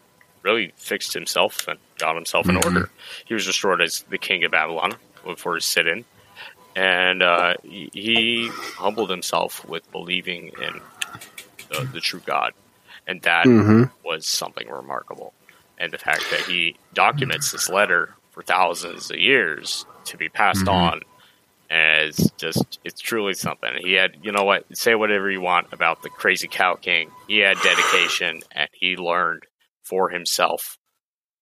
really 0.44 0.72
fixed 0.75 1.13
himself 1.13 1.68
and 1.68 1.80
got 1.98 2.13
himself 2.15 2.48
in 2.48 2.56
Mhm. 2.56 2.65
order. 2.65 2.91
He 3.25 3.34
was 3.34 3.48
restored 3.48 3.82
as 3.82 4.01
the 4.10 4.20
king 4.20 4.44
of 4.44 4.51
Babylon 4.51 4.96
for 5.38 5.56
his 5.56 5.65
sit-in, 5.65 6.06
and 6.75 7.22
uh, 7.24 7.54
he, 7.63 8.50
humbled 8.78 9.10
himself 9.12 9.62
with 9.68 9.84
believing 9.92 10.50
in 10.58 10.80
the, 11.70 11.86
the 11.94 12.00
true 12.00 12.22
God, 12.25 12.51
and 13.08 13.22
that 13.24 13.48
hmm 13.48 13.84
was 14.04 14.28
something 14.28 14.68
remarkable. 14.70 15.34
And 15.80 15.94
the 15.94 15.98
fact 15.98 16.30
that 16.32 16.42
he 16.42 16.75
documents 16.94 17.51
this 17.51 17.70
letter 17.70 18.16
for 18.32 18.44
thousands 18.44 19.12
of 19.12 19.18
years 19.20 19.86
to 20.06 20.18
be 20.18 20.30
passed 20.30 20.68
Mhm. 20.68 20.74
on 20.74 21.01
as 21.70 22.32
just 22.40 22.80
it's 22.84 23.01
truly 23.01 23.34
something. 23.34 23.70
He 23.82 23.94
had 23.94 24.12
you 24.22 24.32
know 24.32 24.44
what, 24.44 24.63
say 24.74 24.96
whatever 24.96 25.30
you 25.32 25.42
want 25.42 25.68
about 25.72 26.01
the 26.01 26.10
crazy 26.10 26.48
cow 26.48 26.75
king. 26.82 27.12
He 27.28 27.40
had 27.40 27.62
dedication 27.62 28.42
and 28.54 28.70
he 28.74 28.96
learned 28.98 29.44
for 29.84 30.10
himself 30.10 30.78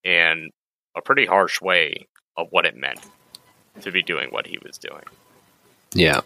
in 0.04 0.50
a 0.98 1.02
pretty 1.02 1.26
harsh 1.26 1.62
way 1.62 2.08
of 2.38 2.48
what 2.52 2.66
it 2.66 2.76
meant 2.76 3.00
to 3.82 3.92
be 3.92 4.04
doing 4.04 4.30
what 4.30 4.48
he 4.48 4.60
was 4.64 4.78
doing. 4.78 5.04
Yeah, 5.94 6.22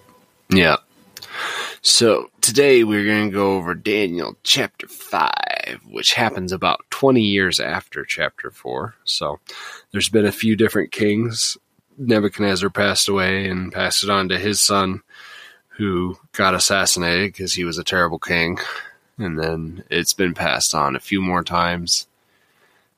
yeah. 0.50 0.78
So 1.82 2.30
today 2.42 2.84
we're 2.84 3.06
going 3.06 3.30
to 3.30 3.36
go 3.36 3.58
over 3.58 3.74
Daniel 3.74 4.38
chapter 4.44 4.88
5, 4.88 5.82
which 5.90 6.14
happens 6.14 6.52
about 6.52 6.86
20 6.92 7.22
years 7.22 7.60
after 7.60 8.06
chapter 8.06 8.52
4. 8.52 8.96
So 9.04 9.40
there's 9.92 10.10
been 10.10 10.26
a 10.26 10.32
few 10.32 10.56
different 10.56 10.92
kings. 10.92 11.58
Nebuchadnezzar 11.98 12.70
passed 12.70 13.10
away 13.10 13.50
and 13.50 13.72
passed 13.72 14.04
it 14.04 14.10
on 14.10 14.30
to 14.30 14.40
his 14.40 14.60
son, 14.62 15.02
who 15.70 16.18
got 16.32 16.56
assassinated 16.56 17.34
because 17.34 17.54
he 17.54 17.64
was 17.64 17.78
a 17.78 17.84
terrible 17.84 18.20
king. 18.20 18.60
And 19.18 19.38
then 19.38 19.84
it's 19.90 20.14
been 20.14 20.34
passed 20.34 20.74
on 20.74 20.96
a 20.96 21.02
few 21.02 21.22
more 21.22 21.44
times. 21.44 22.08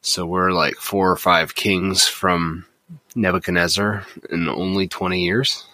So 0.02 0.26
we're 0.26 0.52
like 0.52 0.76
four 0.76 1.10
or 1.12 1.18
five 1.18 1.56
kings 1.56 2.08
from 2.08 2.66
Nebuchadnezzar 3.16 4.06
in 4.30 4.48
only 4.50 4.88
20 4.88 5.24
years, 5.24 5.66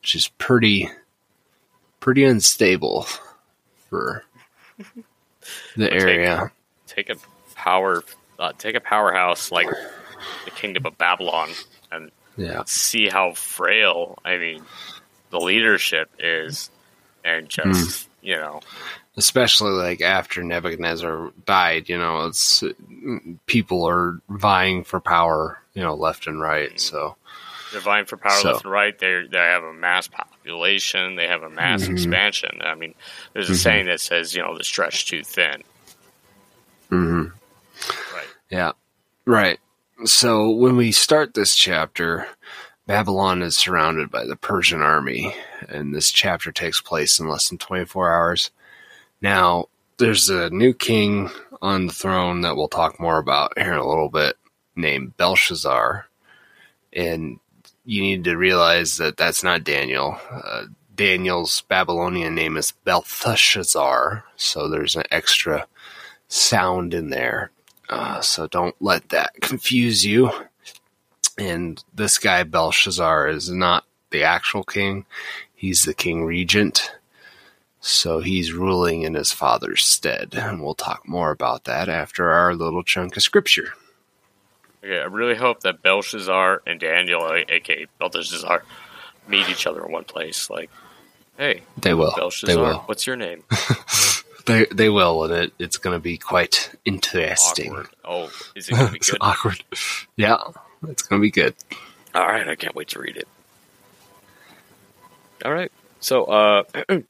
which 0.00 0.14
is 0.14 0.28
pretty 0.38 0.90
pretty 2.00 2.24
unstable. 2.24 3.06
for 3.90 4.24
the 5.76 5.88
take- 5.88 5.92
area. 5.92 6.50
Take 6.88 7.10
a 7.10 7.16
power, 7.54 8.02
uh, 8.38 8.52
take 8.58 8.74
a 8.74 8.80
powerhouse 8.80 9.52
like 9.52 9.68
the 10.44 10.50
Kingdom 10.50 10.84
of 10.86 10.98
Babylon, 10.98 11.50
and 11.92 12.10
Yeah. 12.36 12.62
see 12.66 13.08
how 13.08 13.34
frail. 13.34 14.18
I 14.24 14.36
mean, 14.38 14.64
the 15.30 15.38
leadership 15.40 16.10
is, 16.18 16.70
and 17.24 17.48
just 17.48 18.08
you 18.20 18.34
know, 18.36 18.60
especially 19.16 19.70
like 19.72 20.00
after 20.00 20.42
Nebuchadnezzar 20.42 21.30
died, 21.46 21.88
you 21.88 21.96
know, 21.98 22.26
it's 22.26 22.62
people 23.46 23.84
are 23.88 24.20
vying 24.28 24.84
for 24.84 25.00
power, 25.00 25.58
you 25.74 25.82
know, 25.82 25.94
left 25.94 26.26
and 26.26 26.40
right. 26.40 26.78
So 26.80 27.16
they're 27.72 27.80
vying 27.80 28.06
for 28.06 28.16
power 28.16 28.38
So- 28.40 28.52
left 28.52 28.64
and 28.64 28.72
right. 28.72 28.98
They 28.98 29.26
they 29.30 29.38
have 29.38 29.62
a 29.64 29.72
mass 29.72 30.08
population. 30.08 31.16
They 31.16 31.26
have 31.28 31.42
a 31.42 31.50
mass 31.50 31.82
Mhm. 31.84 31.92
expansion. 31.92 32.60
I 32.64 32.74
mean, 32.74 32.94
there's 33.32 33.50
a 33.50 33.54
Mhm. 33.54 33.62
saying 33.62 33.86
that 33.86 34.00
says, 34.00 34.34
you 34.34 34.42
know, 34.42 34.56
the 34.56 34.64
stretch 34.64 35.06
too 35.06 35.22
thin. 35.24 35.62
mhm. 36.90 37.32
Right. 38.14 38.26
yeah, 38.50 38.72
right. 39.24 39.58
So 40.04 40.50
when 40.50 40.76
we 40.76 40.92
start 40.92 41.34
this 41.34 41.56
chapter, 41.56 42.28
Babylon 42.86 43.42
is 43.42 43.56
surrounded 43.56 44.10
by 44.10 44.24
the 44.26 44.36
Persian 44.36 44.80
army, 44.82 45.34
and 45.68 45.94
this 45.94 46.10
chapter 46.12 46.52
takes 46.52 46.80
place 46.80 47.18
in 47.18 47.26
less 47.28 47.48
than 47.48 47.58
24 47.58 48.12
hours. 48.12 48.50
Now, 49.24 49.70
there's 49.96 50.28
a 50.28 50.50
new 50.50 50.74
king 50.74 51.30
on 51.62 51.86
the 51.86 51.94
throne 51.94 52.42
that 52.42 52.56
we'll 52.56 52.68
talk 52.68 53.00
more 53.00 53.16
about 53.16 53.58
here 53.58 53.72
in 53.72 53.78
a 53.78 53.88
little 53.88 54.10
bit, 54.10 54.36
named 54.76 55.16
Belshazzar. 55.16 56.06
And 56.92 57.40
you 57.86 58.02
need 58.02 58.24
to 58.24 58.36
realize 58.36 58.98
that 58.98 59.16
that's 59.16 59.42
not 59.42 59.64
Daniel. 59.64 60.18
Uh, 60.30 60.64
Daniel's 60.94 61.62
Babylonian 61.62 62.34
name 62.34 62.58
is 62.58 62.72
Belteshazzar, 62.84 64.24
so 64.36 64.68
there's 64.68 64.94
an 64.94 65.04
extra 65.10 65.66
sound 66.28 66.92
in 66.92 67.08
there. 67.08 67.50
Uh, 67.88 68.20
so 68.20 68.46
don't 68.46 68.76
let 68.78 69.08
that 69.08 69.32
confuse 69.40 70.04
you. 70.04 70.32
And 71.38 71.82
this 71.94 72.18
guy, 72.18 72.42
Belshazzar, 72.42 73.28
is 73.28 73.50
not 73.50 73.86
the 74.10 74.22
actual 74.22 74.64
king, 74.64 75.06
he's 75.54 75.84
the 75.84 75.94
king 75.94 76.26
regent. 76.26 76.92
So 77.86 78.20
he's 78.20 78.52
ruling 78.54 79.02
in 79.02 79.12
his 79.12 79.30
father's 79.30 79.84
stead. 79.84 80.34
And 80.34 80.62
we'll 80.62 80.74
talk 80.74 81.06
more 81.06 81.30
about 81.30 81.64
that 81.64 81.88
after 81.90 82.30
our 82.30 82.54
little 82.54 82.82
chunk 82.82 83.16
of 83.16 83.22
scripture. 83.22 83.74
Okay, 84.82 84.98
I 85.00 85.04
really 85.04 85.34
hope 85.34 85.60
that 85.60 85.82
Belshazzar 85.82 86.62
and 86.66 86.80
Daniel, 86.80 87.30
aka 87.48 87.86
Belteshazzar, 87.98 88.62
meet 89.28 89.48
each 89.50 89.66
other 89.66 89.84
in 89.84 89.92
one 89.92 90.04
place. 90.04 90.48
Like, 90.48 90.70
hey, 91.36 91.60
They 91.76 91.92
will. 91.92 92.12
Belshazzar, 92.16 92.54
They 92.54 92.60
will. 92.60 92.78
what's 92.86 93.06
your 93.06 93.16
name? 93.16 93.42
They, 94.46 94.66
they 94.66 94.90
will, 94.90 95.24
and 95.24 95.32
it, 95.32 95.52
it's 95.58 95.78
going 95.78 95.96
to 95.96 96.00
be 96.02 96.18
quite 96.18 96.70
interesting. 96.84 97.70
Awkward. 97.70 97.88
Oh, 98.04 98.30
is 98.54 98.68
it 98.68 98.72
gonna 98.72 98.90
be 98.90 98.96
it's 98.98 99.10
good? 99.10 99.16
awkward. 99.22 99.64
Yeah, 100.16 100.36
it's 100.86 101.00
going 101.04 101.18
to 101.18 101.22
be 101.22 101.30
good. 101.30 101.54
All 102.14 102.26
right, 102.26 102.46
I 102.46 102.54
can't 102.54 102.74
wait 102.74 102.88
to 102.88 102.98
read 102.98 103.16
it. 103.16 103.26
All 105.46 105.50
right, 105.52 105.72
so 106.00 106.24
uh, 106.24 106.64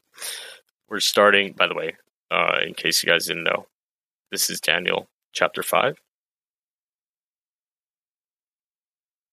we're 0.89 0.99
starting. 0.99 1.53
By 1.53 1.67
the 1.67 1.75
way, 1.75 1.95
uh, 2.31 2.59
in 2.65 2.73
case 2.73 3.03
you 3.03 3.09
guys 3.09 3.27
didn't 3.27 3.43
know, 3.43 3.67
this 4.31 4.49
is 4.49 4.59
Daniel 4.59 5.07
chapter 5.33 5.63
five. 5.63 5.97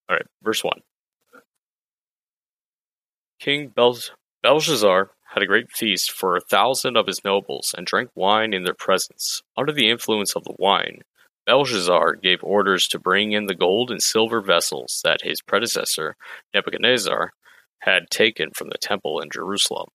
All 0.08 0.16
right, 0.16 0.26
verse 0.42 0.62
one. 0.62 0.80
King 3.40 3.68
Bel- 3.68 3.98
Belshazzar 4.42 5.10
had 5.34 5.42
a 5.42 5.46
great 5.46 5.70
feast 5.72 6.12
for 6.12 6.36
a 6.36 6.40
thousand 6.40 6.96
of 6.96 7.06
his 7.06 7.24
nobles 7.24 7.74
and 7.76 7.86
drank 7.86 8.10
wine 8.14 8.52
in 8.52 8.64
their 8.64 8.74
presence. 8.74 9.42
Under 9.56 9.72
the 9.72 9.90
influence 9.90 10.36
of 10.36 10.44
the 10.44 10.54
wine, 10.58 11.00
Belshazzar 11.46 12.16
gave 12.16 12.44
orders 12.44 12.86
to 12.88 12.98
bring 13.00 13.32
in 13.32 13.46
the 13.46 13.54
gold 13.54 13.90
and 13.90 14.02
silver 14.02 14.40
vessels 14.40 15.00
that 15.02 15.22
his 15.22 15.40
predecessor, 15.40 16.16
Nebuchadnezzar, 16.54 17.32
had 17.80 18.10
taken 18.10 18.50
from 18.54 18.68
the 18.68 18.78
temple 18.78 19.20
in 19.20 19.30
Jerusalem, 19.30 19.88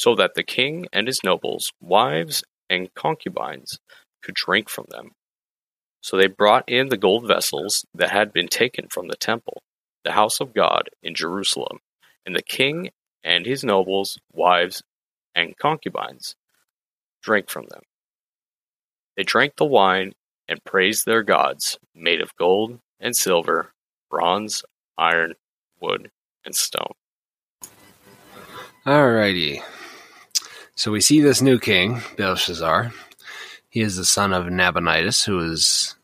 so 0.00 0.14
that 0.14 0.32
the 0.34 0.42
king 0.42 0.86
and 0.94 1.06
his 1.06 1.20
nobles, 1.22 1.74
wives, 1.78 2.42
and 2.70 2.88
concubines 2.94 3.78
could 4.22 4.34
drink 4.34 4.70
from 4.70 4.86
them. 4.88 5.10
So 6.00 6.16
they 6.16 6.26
brought 6.26 6.66
in 6.66 6.88
the 6.88 6.96
gold 6.96 7.28
vessels 7.28 7.84
that 7.94 8.10
had 8.10 8.32
been 8.32 8.48
taken 8.48 8.88
from 8.88 9.08
the 9.08 9.16
temple, 9.16 9.62
the 10.02 10.12
house 10.12 10.40
of 10.40 10.54
God 10.54 10.88
in 11.02 11.14
Jerusalem, 11.14 11.80
and 12.24 12.34
the 12.34 12.40
king 12.40 12.88
and 13.22 13.44
his 13.44 13.62
nobles, 13.62 14.18
wives, 14.32 14.82
and 15.34 15.58
concubines 15.58 16.34
drank 17.22 17.50
from 17.50 17.66
them. 17.68 17.82
They 19.18 19.22
drank 19.22 19.56
the 19.56 19.66
wine 19.66 20.14
and 20.48 20.64
praised 20.64 21.04
their 21.04 21.22
gods, 21.22 21.78
made 21.94 22.22
of 22.22 22.34
gold 22.36 22.78
and 23.00 23.14
silver, 23.14 23.74
bronze, 24.10 24.62
iron, 24.96 25.34
wood, 25.78 26.10
and 26.42 26.54
stone. 26.54 26.94
Alrighty. 28.86 29.62
So 30.80 30.90
we 30.90 31.02
see 31.02 31.20
this 31.20 31.42
new 31.42 31.58
king, 31.58 32.00
Belshazzar. 32.16 32.90
He 33.68 33.82
is 33.82 33.96
the 33.96 34.04
son 34.06 34.32
of 34.32 34.46
Nabonidus, 34.46 35.22
who 35.22 35.38
is 35.40 35.94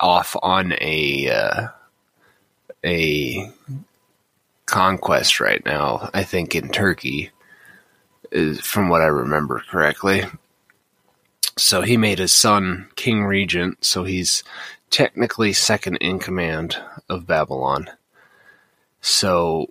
off 0.00 0.34
on 0.42 0.74
a 0.80 1.30
uh, 1.30 1.68
a 2.84 3.48
conquest 4.66 5.38
right 5.38 5.64
now. 5.64 6.10
I 6.12 6.24
think 6.24 6.56
in 6.56 6.70
Turkey, 6.70 7.30
from 8.60 8.88
what 8.88 9.02
I 9.02 9.06
remember 9.06 9.62
correctly. 9.70 10.24
So 11.56 11.82
he 11.82 11.96
made 11.96 12.18
his 12.18 12.32
son 12.32 12.88
king 12.96 13.22
regent. 13.22 13.84
So 13.84 14.02
he's 14.02 14.42
technically 14.90 15.52
second 15.52 15.98
in 15.98 16.18
command 16.18 16.76
of 17.08 17.28
Babylon. 17.28 17.88
So 19.00 19.68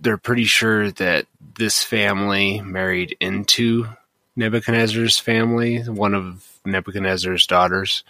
they're 0.00 0.18
pretty 0.18 0.44
sure 0.44 0.90
that 0.92 1.26
this 1.58 1.82
family 1.82 2.60
married 2.60 3.16
into 3.20 3.86
Nebuchadnezzar's 4.36 5.18
family, 5.18 5.82
one 5.82 6.14
of 6.14 6.46
Nebuchadnezzar's 6.64 7.46
daughters, 7.46 8.04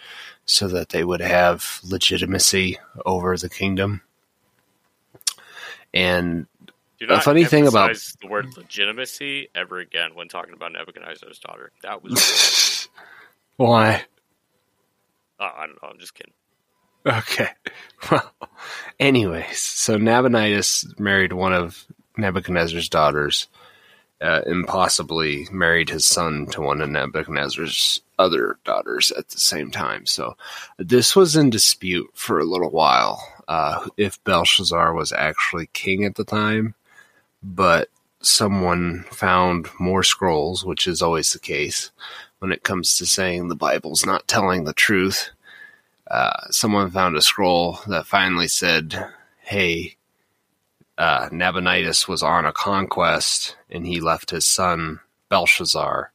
so 0.45 0.67
that 0.69 0.89
they 0.89 1.03
would 1.03 1.21
have 1.21 1.79
legitimacy 1.83 2.79
over 3.05 3.35
the 3.37 3.49
kingdom. 3.49 4.01
And 5.93 6.47
A 7.09 7.19
funny 7.21 7.43
thing 7.45 7.67
about- 7.67 7.95
the 8.21 8.27
word 8.27 8.55
legitimacy 8.55 9.49
ever 9.55 9.79
again 9.79 10.15
when 10.15 10.29
talking 10.29 10.53
about 10.53 10.71
Nebuchadnezzar's 10.71 11.39
daughter. 11.39 11.71
That 11.83 12.03
was. 12.03 12.87
why? 13.57 14.05
oh, 15.39 15.51
I 15.57 15.65
don't 15.65 15.81
know. 15.81 15.89
I'm 15.89 15.99
just 15.99 16.13
kidding. 16.13 16.33
Okay. 17.07 17.49
Well, 18.11 18.31
anyways, 18.99 19.57
so 19.57 19.97
Nabonidus 19.97 20.99
married 20.99 21.33
one 21.33 21.53
of 21.53 21.85
Nebuchadnezzar's 22.17 22.89
daughters, 22.89 23.47
uh, 24.21 24.41
possibly 24.67 25.47
married 25.51 25.89
his 25.89 26.05
son 26.05 26.45
to 26.47 26.61
one 26.61 26.81
of 26.81 26.89
Nebuchadnezzar's 26.89 28.01
other 28.19 28.57
daughters 28.65 29.11
at 29.11 29.29
the 29.29 29.39
same 29.39 29.71
time. 29.71 30.05
So 30.05 30.35
this 30.77 31.15
was 31.15 31.35
in 31.35 31.49
dispute 31.49 32.09
for 32.13 32.39
a 32.39 32.45
little 32.45 32.69
while 32.69 33.21
uh, 33.47 33.87
if 33.97 34.23
Belshazzar 34.23 34.93
was 34.93 35.11
actually 35.11 35.67
king 35.73 36.05
at 36.05 36.15
the 36.15 36.23
time, 36.23 36.75
but 37.41 37.89
someone 38.21 39.05
found 39.11 39.67
more 39.79 40.03
scrolls, 40.03 40.63
which 40.63 40.87
is 40.87 41.01
always 41.01 41.33
the 41.33 41.39
case 41.39 41.91
when 42.39 42.51
it 42.51 42.63
comes 42.63 42.95
to 42.97 43.05
saying 43.05 43.47
the 43.47 43.55
Bible's 43.55 44.05
not 44.05 44.27
telling 44.27 44.63
the 44.63 44.73
truth 44.73 45.31
uh, 46.11 46.47
someone 46.51 46.91
found 46.91 47.15
a 47.15 47.21
scroll 47.21 47.79
that 47.87 48.05
finally 48.05 48.47
said, 48.49 49.07
"Hey, 49.39 49.95
uh, 50.97 51.29
Nabonidus 51.31 52.07
was 52.07 52.21
on 52.21 52.45
a 52.45 52.51
conquest, 52.51 53.55
and 53.69 53.87
he 53.87 53.99
left 54.01 54.29
his 54.31 54.45
son 54.45 54.99
Belshazzar 55.29 56.11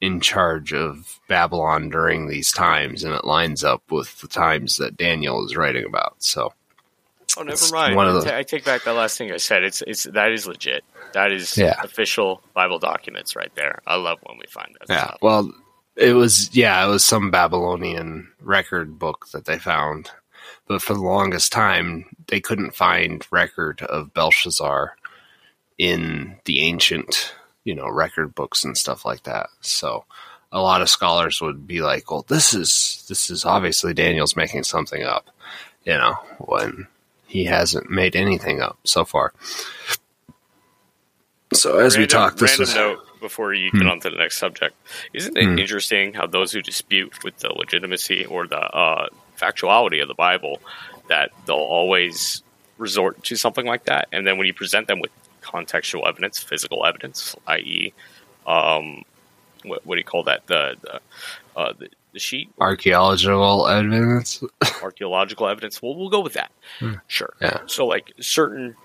in 0.00 0.20
charge 0.20 0.72
of 0.74 1.18
Babylon 1.28 1.88
during 1.88 2.28
these 2.28 2.52
times, 2.52 3.02
and 3.02 3.14
it 3.14 3.24
lines 3.24 3.64
up 3.64 3.82
with 3.90 4.20
the 4.20 4.28
times 4.28 4.76
that 4.76 4.96
Daniel 4.96 5.44
is 5.46 5.56
writing 5.56 5.84
about." 5.86 6.16
So, 6.22 6.52
Oh, 7.36 7.42
never 7.42 7.52
It's 7.52 7.70
mind. 7.72 7.96
I 8.28 8.42
take 8.42 8.64
back 8.64 8.82
the 8.82 8.92
last 8.92 9.16
thing 9.16 9.30
I 9.32 9.36
said. 9.36 9.62
It's 9.62 9.82
it's 9.86 10.02
that 10.04 10.32
is 10.32 10.46
legit. 10.48 10.82
That 11.12 11.30
is 11.32 11.56
Yeah. 11.56 11.80
official 11.82 12.42
Bible 12.54 12.78
documents 12.80 13.36
right 13.36 13.54
there. 13.54 13.80
I 13.86 13.96
love 13.96 14.18
when 14.24 14.36
we 14.36 14.46
find 14.48 14.74
that 14.80 14.92
yeah, 14.92 15.04
stuff. 15.04 15.18
well, 15.22 15.50
it 16.00 16.14
was 16.14 16.54
yeah, 16.56 16.84
it 16.84 16.88
was 16.88 17.04
some 17.04 17.30
Babylonian 17.30 18.28
record 18.40 18.98
book 18.98 19.28
that 19.32 19.44
they 19.44 19.58
found, 19.58 20.10
but 20.66 20.80
for 20.80 20.94
the 20.94 21.00
longest 21.00 21.52
time 21.52 22.06
they 22.26 22.40
couldn't 22.40 22.74
find 22.74 23.26
record 23.30 23.82
of 23.82 24.14
Belshazzar 24.14 24.96
in 25.76 26.36
the 26.46 26.60
ancient, 26.60 27.34
you 27.64 27.74
know, 27.74 27.88
record 27.88 28.34
books 28.34 28.64
and 28.64 28.76
stuff 28.76 29.04
like 29.04 29.24
that. 29.24 29.50
So 29.60 30.04
a 30.50 30.60
lot 30.60 30.80
of 30.80 30.88
scholars 30.88 31.40
would 31.42 31.66
be 31.66 31.82
like, 31.82 32.10
"Well, 32.10 32.24
this 32.26 32.54
is 32.54 33.04
this 33.08 33.30
is 33.30 33.44
obviously 33.44 33.92
Daniel's 33.92 34.36
making 34.36 34.64
something 34.64 35.02
up," 35.02 35.28
you 35.84 35.92
know, 35.92 36.14
when 36.38 36.86
he 37.26 37.44
hasn't 37.44 37.90
made 37.90 38.16
anything 38.16 38.62
up 38.62 38.78
so 38.84 39.04
far. 39.04 39.34
So 41.52 41.78
as 41.78 41.98
we 41.98 42.06
talk, 42.06 42.36
this 42.36 42.58
is 42.58 42.74
note. 42.74 43.06
Before 43.20 43.52
you 43.54 43.70
get 43.72 43.86
on 43.86 44.00
to 44.00 44.10
the 44.10 44.16
next 44.16 44.38
subject. 44.38 44.74
Isn't 45.12 45.36
it 45.36 45.44
Hmm. 45.44 45.58
interesting 45.58 46.14
how 46.14 46.26
those 46.26 46.52
who 46.52 46.62
dispute 46.62 47.22
with 47.24 47.36
the 47.38 47.50
legitimacy 47.52 48.24
or 48.26 48.46
the 48.46 48.58
uh, 48.60 49.08
factuality 49.38 50.00
of 50.02 50.08
the 50.08 50.14
Bible 50.14 50.58
that 51.08 51.30
they'll 51.46 51.56
always 51.56 52.42
resort 52.78 53.22
to 53.24 53.36
something 53.36 53.66
like 53.66 53.84
that, 53.84 54.08
and 54.12 54.26
then 54.26 54.38
when 54.38 54.46
you 54.46 54.54
present 54.54 54.86
them 54.88 55.00
with 55.00 55.10
contextual 55.42 56.06
evidence, 56.08 56.38
physical 56.38 56.84
evidence, 56.86 57.34
i.e., 57.46 57.92
um, 58.46 59.02
what, 59.64 59.84
what 59.86 59.94
do 59.96 59.98
you 59.98 60.04
call 60.04 60.22
that? 60.24 60.46
The 60.46 60.76
the, 60.80 61.00
uh, 61.56 61.72
the, 61.78 61.88
the 62.12 62.18
sheet 62.18 62.48
Archaeological 62.58 63.66
evidence. 63.68 64.42
archaeological 64.82 65.46
evidence. 65.48 65.82
Well, 65.82 65.94
we'll 65.94 66.08
go 66.08 66.20
with 66.20 66.32
that. 66.34 66.50
Hmm. 66.78 66.94
Sure. 67.06 67.32
Yeah. 67.40 67.60
So, 67.66 67.86
like 67.86 68.12
certain 68.20 68.76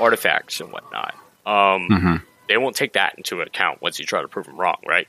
artifacts 0.00 0.60
and 0.60 0.72
whatnot, 0.72 1.14
um, 1.46 1.86
hmm 1.88 2.16
they 2.48 2.56
won't 2.56 2.76
take 2.76 2.94
that 2.94 3.14
into 3.16 3.40
account 3.40 3.82
once 3.82 3.98
you 3.98 4.06
try 4.06 4.22
to 4.22 4.28
prove 4.28 4.46
them 4.46 4.58
wrong, 4.58 4.78
right? 4.86 5.08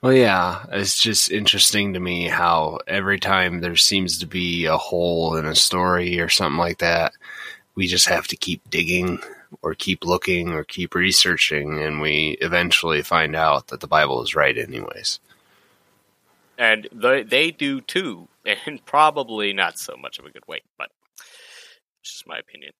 Well, 0.00 0.12
yeah, 0.12 0.64
it's 0.70 0.98
just 1.00 1.30
interesting 1.30 1.94
to 1.94 2.00
me 2.00 2.28
how 2.28 2.78
every 2.86 3.18
time 3.18 3.60
there 3.60 3.76
seems 3.76 4.18
to 4.18 4.26
be 4.26 4.64
a 4.64 4.76
hole 4.76 5.36
in 5.36 5.44
a 5.44 5.54
story 5.54 6.20
or 6.20 6.28
something 6.28 6.58
like 6.58 6.78
that, 6.78 7.12
we 7.74 7.86
just 7.86 8.08
have 8.08 8.26
to 8.28 8.36
keep 8.36 8.68
digging 8.70 9.18
or 9.62 9.74
keep 9.74 10.04
looking 10.04 10.52
or 10.52 10.64
keep 10.64 10.94
researching, 10.94 11.82
and 11.82 12.00
we 12.00 12.36
eventually 12.40 13.02
find 13.02 13.34
out 13.34 13.68
that 13.68 13.80
the 13.80 13.86
Bible 13.86 14.22
is 14.22 14.34
right, 14.34 14.56
anyways. 14.56 15.18
And 16.56 16.88
they 16.92 17.22
they 17.22 17.50
do 17.50 17.80
too, 17.80 18.28
and 18.44 18.84
probably 18.86 19.52
not 19.52 19.78
so 19.78 19.96
much 19.96 20.18
of 20.18 20.24
a 20.24 20.30
good 20.30 20.46
way, 20.46 20.60
but 20.78 20.90
it's 22.00 22.12
just 22.12 22.26
my 22.26 22.38
opinion. 22.38 22.72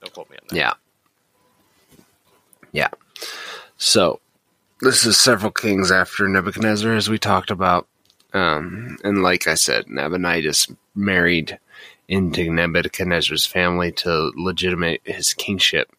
Don't 0.00 0.12
quote 0.12 0.30
me 0.30 0.36
on 0.40 0.46
that. 0.48 0.56
Yeah. 0.56 0.72
Yeah. 2.72 2.88
So, 3.76 4.20
this 4.80 5.06
is 5.06 5.16
several 5.16 5.52
kings 5.52 5.90
after 5.90 6.28
Nebuchadnezzar, 6.28 6.92
as 6.94 7.08
we 7.08 7.18
talked 7.18 7.50
about. 7.50 7.86
Um, 8.32 8.98
and 9.04 9.22
like 9.22 9.46
I 9.46 9.54
said, 9.54 9.86
Nabonidus 9.86 10.74
married 10.94 11.58
into 12.08 12.50
Nebuchadnezzar's 12.50 13.46
family 13.46 13.92
to 13.92 14.32
legitimate 14.36 15.02
his 15.04 15.34
kingship. 15.34 15.94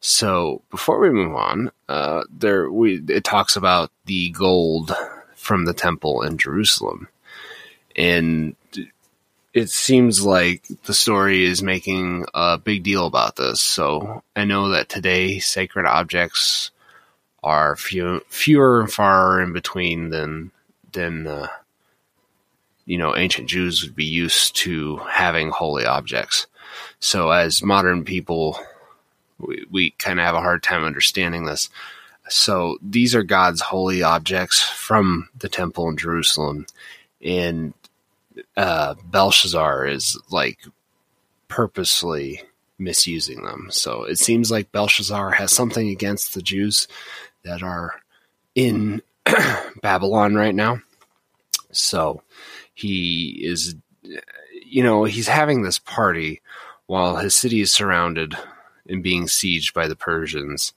So, 0.00 0.62
before 0.70 0.98
we 0.98 1.10
move 1.10 1.34
on, 1.34 1.70
uh, 1.88 2.24
there 2.30 2.70
we 2.70 3.02
it 3.08 3.24
talks 3.24 3.56
about 3.56 3.90
the 4.06 4.30
gold 4.30 4.94
from 5.34 5.64
the 5.64 5.74
temple 5.74 6.22
in 6.22 6.38
Jerusalem, 6.38 7.08
and 7.94 8.56
it 9.56 9.70
seems 9.70 10.22
like 10.22 10.66
the 10.84 10.92
story 10.92 11.46
is 11.46 11.62
making 11.62 12.26
a 12.34 12.58
big 12.58 12.82
deal 12.82 13.06
about 13.06 13.36
this. 13.36 13.58
So 13.58 14.22
I 14.36 14.44
know 14.44 14.68
that 14.68 14.90
today 14.90 15.38
sacred 15.38 15.86
objects 15.86 16.70
are 17.42 17.74
few, 17.74 18.20
fewer 18.28 18.82
and 18.82 18.92
far 18.92 19.40
in 19.40 19.54
between 19.54 20.10
than 20.10 20.52
than 20.92 21.26
uh, 21.26 21.48
you 22.84 22.98
know 22.98 23.16
ancient 23.16 23.48
Jews 23.48 23.82
would 23.82 23.96
be 23.96 24.04
used 24.04 24.56
to 24.56 24.98
having 25.08 25.48
holy 25.48 25.86
objects. 25.86 26.46
So 27.00 27.30
as 27.30 27.62
modern 27.62 28.04
people, 28.04 28.58
we, 29.38 29.64
we 29.70 29.90
kind 29.92 30.20
of 30.20 30.26
have 30.26 30.34
a 30.34 30.40
hard 30.40 30.62
time 30.62 30.84
understanding 30.84 31.46
this. 31.46 31.70
So 32.28 32.76
these 32.82 33.14
are 33.14 33.22
God's 33.22 33.62
holy 33.62 34.02
objects 34.02 34.60
from 34.60 35.30
the 35.38 35.48
temple 35.48 35.88
in 35.88 35.96
Jerusalem, 35.96 36.66
and 37.22 37.72
uh, 38.56 38.94
Belshazzar 39.04 39.86
is 39.86 40.20
like 40.30 40.58
purposely 41.48 42.42
misusing 42.78 43.42
them. 43.42 43.68
So 43.70 44.04
it 44.04 44.18
seems 44.18 44.50
like 44.50 44.72
Belshazzar 44.72 45.32
has 45.32 45.52
something 45.52 45.88
against 45.88 46.34
the 46.34 46.42
Jews 46.42 46.88
that 47.44 47.62
are 47.62 47.94
in 48.54 49.02
Babylon 49.82 50.34
right 50.34 50.54
now. 50.54 50.80
So 51.72 52.22
he 52.74 53.40
is, 53.42 53.74
you 54.64 54.82
know, 54.82 55.04
he's 55.04 55.28
having 55.28 55.62
this 55.62 55.78
party 55.78 56.42
while 56.86 57.16
his 57.16 57.34
city 57.34 57.60
is 57.60 57.72
surrounded 57.72 58.36
and 58.88 59.02
being 59.02 59.24
sieged 59.24 59.74
by 59.74 59.88
the 59.88 59.96
Persians. 59.96 60.72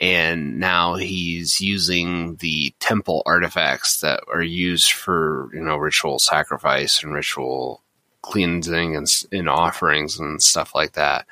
And 0.00 0.58
now 0.58 0.96
he's 0.96 1.60
using 1.60 2.36
the 2.36 2.74
temple 2.80 3.22
artifacts 3.26 4.00
that 4.00 4.20
are 4.32 4.42
used 4.42 4.92
for, 4.92 5.50
you 5.54 5.60
know, 5.60 5.76
ritual 5.76 6.18
sacrifice 6.18 7.02
and 7.02 7.14
ritual 7.14 7.80
cleansing 8.22 8.96
and, 8.96 9.06
and 9.30 9.48
offerings 9.48 10.18
and 10.18 10.42
stuff 10.42 10.74
like 10.74 10.92
that 10.92 11.26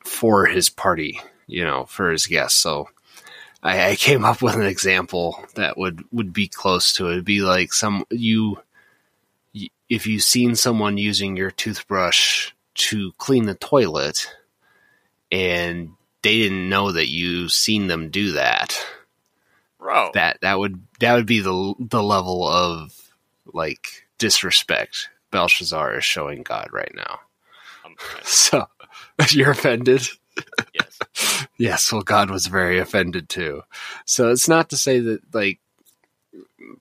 for 0.00 0.46
his 0.46 0.70
party, 0.70 1.20
you 1.46 1.62
know, 1.62 1.84
for 1.84 2.10
his 2.10 2.26
guests. 2.26 2.58
So 2.58 2.88
I, 3.62 3.90
I 3.90 3.96
came 3.96 4.24
up 4.24 4.42
with 4.42 4.54
an 4.54 4.66
example 4.66 5.44
that 5.54 5.76
would, 5.76 6.02
would 6.10 6.32
be 6.32 6.48
close 6.48 6.94
to 6.94 7.08
it. 7.08 7.12
It'd 7.12 7.24
be 7.24 7.42
like 7.42 7.72
some, 7.72 8.06
you, 8.10 8.60
if 9.88 10.06
you've 10.06 10.22
seen 10.22 10.56
someone 10.56 10.98
using 10.98 11.36
your 11.36 11.50
toothbrush 11.50 12.52
to 12.74 13.12
clean 13.18 13.46
the 13.46 13.54
toilet 13.54 14.34
and 15.30 15.95
they 16.26 16.38
didn't 16.38 16.68
know 16.68 16.90
that 16.90 17.08
you 17.08 17.48
seen 17.48 17.86
them 17.86 18.10
do 18.10 18.32
that, 18.32 18.84
Bro, 19.78 20.10
that 20.14 20.38
that 20.40 20.58
would 20.58 20.82
that 20.98 21.14
would 21.14 21.26
be 21.26 21.38
the 21.38 21.74
the 21.78 22.02
level 22.02 22.46
of 22.46 23.12
like 23.52 24.06
disrespect 24.18 25.08
Belshazzar 25.30 25.98
is 25.98 26.04
showing 26.04 26.42
God 26.42 26.68
right 26.72 26.92
now. 26.94 27.20
So 28.24 28.66
you're 29.30 29.52
offended? 29.52 30.06
yes. 30.74 31.46
Yes, 31.58 31.92
well 31.92 32.02
God 32.02 32.30
was 32.30 32.48
very 32.48 32.80
offended 32.80 33.28
too. 33.28 33.62
So 34.04 34.30
it's 34.30 34.48
not 34.48 34.70
to 34.70 34.76
say 34.76 34.98
that 34.98 35.32
like 35.32 35.60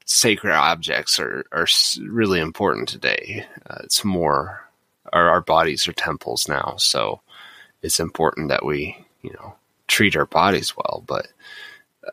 sacred 0.05 0.53
objects 0.53 1.19
are 1.19 1.45
are 1.51 1.67
really 2.01 2.39
important 2.39 2.89
today. 2.89 3.45
Uh, 3.69 3.77
it's 3.83 4.03
more 4.03 4.67
our 5.13 5.29
our 5.29 5.41
bodies 5.41 5.87
are 5.87 5.93
temples 5.93 6.49
now, 6.49 6.75
so 6.77 7.21
it's 7.81 7.99
important 7.99 8.49
that 8.49 8.65
we, 8.65 9.04
you 9.25 9.33
know, 9.33 9.55
treat 9.87 10.15
our 10.15 10.25
bodies 10.25 10.75
well, 10.77 11.03
but 11.05 11.27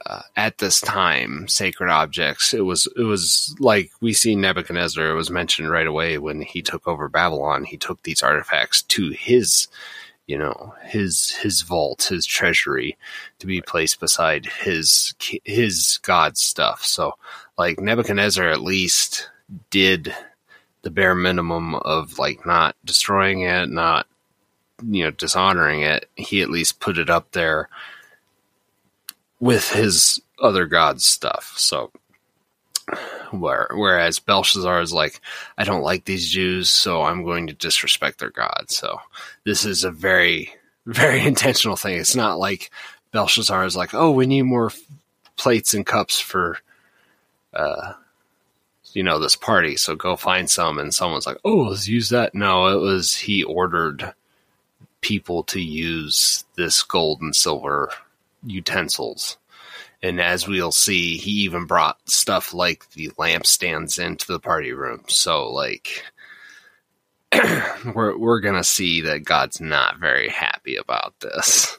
uh, 0.07 0.23
at 0.37 0.59
this 0.59 0.81
time, 0.81 1.47
sacred 1.49 1.91
objects. 1.91 2.55
It 2.55 2.63
was 2.63 2.89
it 2.97 3.03
was 3.03 3.55
like 3.59 3.91
we 4.01 4.13
see 4.13 4.35
Nebuchadnezzar. 4.35 5.11
It 5.11 5.15
was 5.15 5.31
mentioned 5.31 5.71
right 5.71 5.87
away 5.87 6.19
when 6.19 6.43
he 6.43 6.63
took 6.63 6.87
over 6.89 7.09
Babylon. 7.09 7.65
He 7.65 7.77
took 7.77 8.03
these 8.03 8.23
artifacts 8.23 8.83
to 8.83 9.11
his, 9.11 9.69
you 10.27 10.39
know, 10.39 10.75
his 10.85 11.33
his 11.33 11.63
vault, 11.63 12.05
his 12.05 12.25
treasury, 12.25 12.97
to 13.39 13.47
be 13.47 13.61
placed 13.61 14.01
beside 14.01 14.47
his 14.47 15.15
his 15.45 15.99
god 16.03 16.39
stuff. 16.39 16.85
So, 16.85 17.15
like 17.59 17.79
Nebuchadnezzar, 17.79 18.49
at 18.49 18.63
least 18.63 19.29
did 19.71 20.15
the 20.83 20.91
bare 20.91 21.15
minimum 21.15 21.75
of 21.75 22.19
like 22.19 22.47
not 22.47 22.77
destroying 22.85 23.43
it, 23.43 23.69
not 23.69 24.07
you 24.83 25.05
know 25.05 25.11
dishonoring 25.11 25.83
it. 25.83 26.09
He 26.17 26.43
at 26.43 26.51
least 26.51 26.81
put 26.81 26.99
it 26.99 27.11
up 27.11 27.33
there 27.33 27.69
with 29.41 29.71
his 29.71 30.21
other 30.41 30.67
gods 30.67 31.07
stuff. 31.07 31.55
So 31.57 31.91
where 33.31 33.69
whereas 33.75 34.19
Belshazzar 34.19 34.81
is 34.81 34.93
like, 34.93 35.21
I 35.57 35.65
don't 35.65 35.83
like 35.83 36.05
these 36.05 36.31
Jews, 36.31 36.69
so 36.69 37.03
I'm 37.03 37.25
going 37.25 37.47
to 37.47 37.55
disrespect 37.55 38.19
their 38.19 38.31
God. 38.31 38.67
So 38.69 39.01
this 39.45 39.65
is 39.65 39.85
a 39.85 39.91
very 39.91 40.53
very 40.87 41.21
intentional 41.27 41.77
thing. 41.77 41.99
It's 41.99 42.17
not 42.17 42.39
like 42.39 42.71
Belshazzar 43.13 43.65
is 43.65 43.77
like, 43.77 43.95
oh, 43.95 44.11
we 44.11 44.27
need 44.27 44.43
more 44.43 44.67
f- 44.67 44.81
plates 45.37 45.75
and 45.75 45.87
cups 45.87 46.21
for 46.21 46.59
uh 47.55 47.93
you 48.93 49.03
know 49.03 49.19
this 49.19 49.37
party 49.37 49.77
so 49.77 49.95
go 49.95 50.17
find 50.17 50.49
some 50.49 50.79
and 50.79 50.95
someone's 50.95 51.27
like 51.27 51.39
oh 51.45 51.69
let's 51.69 51.89
use 51.89 52.11
that 52.11 52.35
no 52.35 52.67
it 52.67 52.81
was 52.81 53.15
he 53.15 53.43
ordered 53.43 54.13
people 55.03 55.43
to 55.45 55.61
use 55.61 56.45
this 56.57 56.83
gold 56.83 57.21
and 57.21 57.37
silver 57.37 57.91
utensils. 58.45 59.37
And 60.03 60.21
as 60.21 60.49
we'll 60.49 60.73
see, 60.73 61.17
he 61.17 61.31
even 61.43 61.67
brought 61.67 61.99
stuff 62.09 62.55
like 62.55 62.91
the 62.93 63.09
lampstands 63.11 64.05
into 64.05 64.27
the 64.27 64.41
party 64.41 64.73
room. 64.73 65.05
So 65.09 65.49
like 65.51 66.05
we're 67.95 68.17
we're 68.17 68.41
gonna 68.41 68.65
see 68.65 69.03
that 69.03 69.25
God's 69.25 69.61
not 69.61 69.99
very 69.99 70.29
happy 70.29 70.77
about 70.77 71.15
this. 71.21 71.79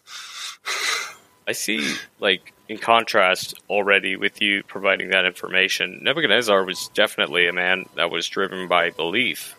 I 1.47 1.51
see, 1.51 1.95
like, 2.19 2.53
in 2.69 2.77
contrast 2.77 3.55
already 3.69 4.15
with 4.15 4.41
you 4.41 4.63
providing 4.63 5.09
that 5.09 5.25
information, 5.25 5.99
Nebuchadnezzar 6.01 6.63
was 6.63 6.89
definitely 6.93 7.47
a 7.47 7.53
man 7.53 7.85
that 7.95 8.09
was 8.09 8.27
driven 8.29 8.67
by 8.67 8.91
belief, 8.91 9.55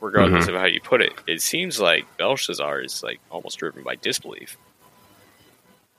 regardless 0.00 0.48
of 0.48 0.54
how 0.54 0.66
you 0.66 0.80
put 0.80 1.02
it. 1.02 1.12
It 1.26 1.42
seems 1.42 1.80
like 1.80 2.04
Belshazzar 2.16 2.82
is, 2.82 3.02
like, 3.02 3.20
almost 3.30 3.58
driven 3.58 3.82
by 3.82 3.96
disbelief. 3.96 4.56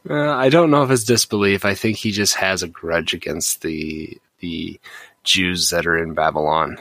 Uh, 0.10 0.32
I 0.32 0.50
don't 0.50 0.72
know 0.72 0.84
if 0.84 0.92
it's 0.92 1.04
disbelief. 1.04 1.66
I 1.66 1.76
think 1.76 1.98
he 1.98 2.12
just 2.12 2.36
has 2.36 2.64
a 2.64 2.68
grudge 2.68 3.14
against 3.14 3.62
the 3.62 4.18
the 4.40 4.80
Jews 5.24 5.72
that 5.72 5.86
are 5.86 5.98
in 5.98 6.14
Babylon. 6.14 6.78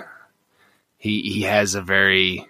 He 0.99 1.23
he 1.23 1.43
has 1.43 1.75
a 1.75 1.83
very 1.83 2.47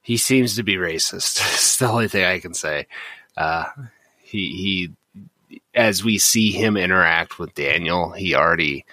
he 0.00 0.16
seems 0.16 0.56
to 0.56 0.64
be 0.64 0.76
racist. 0.76 1.40
it's 1.54 1.76
the 1.76 1.88
only 1.88 2.08
thing 2.08 2.24
I 2.24 2.40
can 2.40 2.54
say. 2.54 2.88
Uh, 3.36 3.66
he 4.22 4.90
he 5.50 5.60
as 5.74 6.02
we 6.02 6.18
see 6.18 6.50
him 6.50 6.76
interact 6.76 7.38
with 7.38 7.54
Daniel, 7.54 8.10
he 8.10 8.34
already 8.34 8.84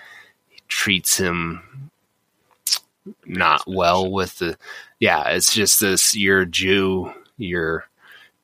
treats 0.68 1.18
him 1.18 1.90
not 3.26 3.64
well 3.66 4.12
with 4.12 4.38
the 4.38 4.58
yeah, 5.00 5.30
it's 5.30 5.54
just 5.54 5.80
this 5.80 6.16
you're 6.16 6.42
a 6.42 6.46
Jew, 6.46 7.14
you're 7.38 7.86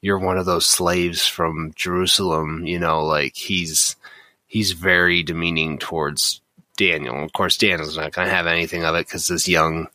you're 0.02 0.20
one 0.20 0.38
of 0.38 0.46
those 0.46 0.65
slaves 0.65 1.26
from 1.26 1.74
Jerusalem, 1.76 2.65
you 2.65 2.80
know, 2.80 3.04
like 3.04 3.36
he's 3.36 3.96
he's 4.48 4.72
very 4.72 5.24
demeaning 5.24 5.78
towards 5.78 6.41
Daniel. 6.78 7.24
Of 7.24 7.34
course, 7.34 7.58
Daniel's 7.58 7.98
not 7.98 8.13
going 8.13 8.28
to 8.28 8.34
have 8.34 8.48
anything 8.48 8.84
of 8.86 8.96
it 8.96 9.08
because 9.08 9.28
this 9.28 9.48
young 9.48 9.88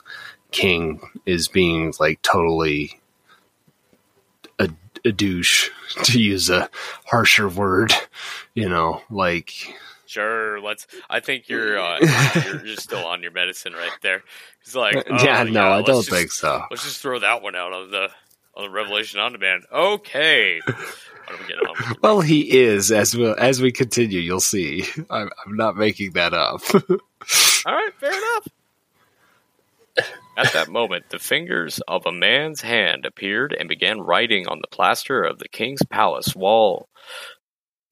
king 0.51 1.01
is 1.27 1.49
being 1.49 1.95
like 2.01 2.21
totally 2.23 3.01
a, 4.59 4.69
a 5.05 5.13
douche, 5.13 5.71
to 6.05 6.21
use 6.21 6.51
a 6.51 6.69
harsher 7.07 7.49
word, 7.49 7.93
you 8.55 8.69
know, 8.69 9.03
like 9.11 9.55
Sure, 10.11 10.61
let's. 10.61 10.89
I 11.09 11.21
think 11.21 11.49
you're 11.49 11.79
uh, 11.79 12.01
you're, 12.45 12.67
you're 12.67 12.77
still 12.77 13.07
on 13.07 13.23
your 13.23 13.31
medicine 13.31 13.75
right 13.75 13.97
there. 14.03 14.25
It's 14.63 14.75
like, 14.75 14.97
oh, 15.11 15.25
yeah, 15.25 15.43
no, 15.45 15.71
I 15.73 15.83
don't 15.83 15.97
just- 16.05 16.11
think 16.11 16.33
so. 16.33 16.63
Let's 16.71 16.85
just 16.85 17.01
throw 17.01 17.19
that 17.19 17.43
one 17.43 17.55
out 17.57 17.73
on 17.73 17.91
the 17.91 18.09
on 18.57 18.65
the 18.65 18.71
Revelation 18.71 19.21
on 19.21 19.33
demand. 19.33 19.65
Okay, 19.73 20.61
Why 20.67 20.75
don't 21.29 21.49
get 21.49 21.59
on 21.59 21.97
Well, 22.03 22.21
he 22.21 22.59
is 22.59 22.91
as 22.91 23.15
we 23.17 23.27
as 23.27 23.61
we 23.63 23.71
continue. 23.73 24.21
You'll 24.21 24.41
see. 24.41 24.85
I'm, 25.09 25.31
I'm 25.47 25.57
not 25.57 25.77
making 25.77 26.13
that 26.13 26.35
up. 26.35 26.61
All 26.75 27.75
right, 27.75 27.93
fair 27.99 28.11
enough. 28.13 28.49
At 30.37 30.53
that 30.55 30.69
moment, 30.69 31.11
the 31.11 31.19
fingers 31.19 31.81
of 31.87 32.07
a 32.07 32.13
man's 32.13 32.63
hand 32.63 33.05
appeared 33.05 33.55
and 33.59 33.69
began 33.69 34.01
writing 34.01 34.47
on 34.49 34.59
the 34.61 34.69
plaster 34.69 35.23
of 35.23 35.39
the 35.39 35.49
king's 35.49 35.83
palace 35.85 36.35
wall 36.35 36.89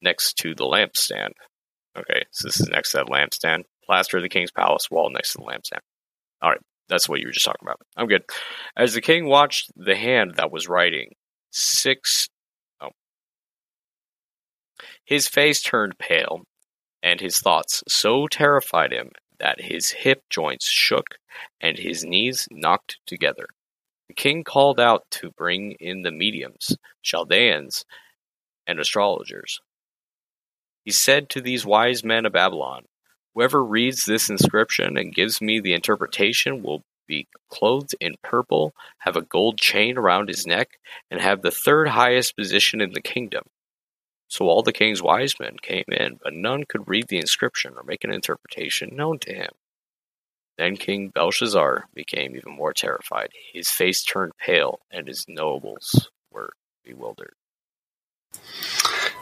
next 0.01 0.33
to 0.39 0.55
the 0.55 0.63
lampstand. 0.63 1.33
Okay, 1.95 2.23
so 2.31 2.47
this 2.47 2.59
is 2.59 2.67
next 2.69 2.91
to 2.91 2.97
that 2.97 3.07
lampstand. 3.07 3.63
Plaster 3.85 4.17
of 4.17 4.23
the 4.23 4.29
king's 4.29 4.51
palace 4.51 4.89
wall 4.89 5.11
next 5.11 5.33
to 5.33 5.39
the 5.39 5.43
lampstand. 5.43 5.81
All 6.41 6.49
right, 6.49 6.59
that's 6.87 7.07
what 7.09 7.19
you 7.19 7.27
were 7.27 7.33
just 7.33 7.45
talking 7.45 7.67
about. 7.67 7.79
I'm 7.97 8.07
good. 8.07 8.23
As 8.75 8.93
the 8.93 9.01
king 9.01 9.25
watched 9.25 9.71
the 9.75 9.95
hand 9.95 10.35
that 10.35 10.51
was 10.51 10.67
writing, 10.67 11.13
six. 11.51 12.27
Oh. 12.81 12.89
His 15.05 15.27
face 15.27 15.61
turned 15.61 15.97
pale, 15.99 16.41
and 17.03 17.19
his 17.19 17.39
thoughts 17.39 17.83
so 17.87 18.27
terrified 18.27 18.91
him 18.91 19.11
that 19.39 19.61
his 19.61 19.91
hip 19.91 20.23
joints 20.29 20.69
shook 20.69 21.17
and 21.61 21.77
his 21.77 22.03
knees 22.03 22.47
knocked 22.51 22.99
together. 23.05 23.47
The 24.07 24.15
king 24.15 24.43
called 24.43 24.79
out 24.79 25.03
to 25.11 25.31
bring 25.31 25.73
in 25.79 26.01
the 26.01 26.11
mediums, 26.11 26.75
Chaldeans, 27.03 27.85
and 28.65 28.79
astrologers. 28.79 29.59
He 30.83 30.91
said 30.91 31.29
to 31.29 31.41
these 31.41 31.65
wise 31.65 32.03
men 32.03 32.25
of 32.25 32.33
Babylon, 32.33 32.85
Whoever 33.39 33.63
reads 33.63 34.03
this 34.03 34.29
inscription 34.29 34.97
and 34.97 35.15
gives 35.15 35.41
me 35.41 35.61
the 35.61 35.71
interpretation 35.71 36.61
will 36.61 36.83
be 37.07 37.29
clothed 37.49 37.95
in 38.01 38.15
purple, 38.21 38.73
have 38.97 39.15
a 39.15 39.21
gold 39.21 39.57
chain 39.57 39.97
around 39.97 40.27
his 40.27 40.45
neck, 40.45 40.71
and 41.09 41.21
have 41.21 41.41
the 41.41 41.49
third 41.49 41.87
highest 41.87 42.35
position 42.35 42.81
in 42.81 42.91
the 42.91 43.01
kingdom. 43.01 43.43
So 44.27 44.49
all 44.49 44.61
the 44.61 44.73
king's 44.73 45.01
wise 45.01 45.35
men 45.39 45.55
came 45.61 45.85
in, 45.87 46.19
but 46.21 46.33
none 46.33 46.65
could 46.65 46.85
read 46.85 47.07
the 47.07 47.15
inscription 47.15 47.75
or 47.77 47.83
make 47.83 48.03
an 48.03 48.11
interpretation 48.11 48.89
known 48.93 49.19
to 49.19 49.33
him. 49.33 49.51
Then 50.57 50.75
King 50.75 51.07
Belshazzar 51.07 51.85
became 51.93 52.35
even 52.35 52.51
more 52.51 52.73
terrified. 52.73 53.29
His 53.53 53.69
face 53.69 54.03
turned 54.03 54.33
pale, 54.37 54.81
and 54.91 55.07
his 55.07 55.23
nobles 55.29 56.09
were 56.29 56.51
bewildered. 56.83 57.35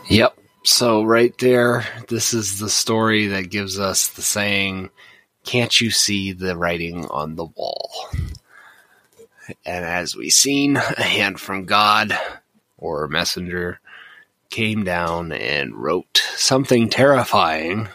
Yep. 0.10 0.40
So 0.68 1.02
right 1.02 1.34
there, 1.38 1.86
this 2.10 2.34
is 2.34 2.60
the 2.60 2.70
story 2.70 3.28
that 3.28 3.50
gives 3.50 3.80
us 3.80 4.10
the 4.10 4.22
saying, 4.22 4.90
"Can't 5.46 5.80
you 5.80 5.92
see 5.92 6.34
the 6.34 6.58
writing 6.58 7.06
on 7.06 7.36
the 7.36 7.46
wall?" 7.46 7.90
And 9.66 9.86
as 9.86 10.14
we've 10.14 10.34
seen, 10.34 10.76
a 10.76 11.04
hand 11.04 11.40
from 11.40 11.64
God 11.64 12.20
or 12.78 13.06
a 13.06 13.10
messenger 13.10 13.80
came 14.50 14.84
down 14.84 15.32
and 15.32 15.74
wrote 15.74 16.22
something 16.36 16.90
terrifying 16.90 17.88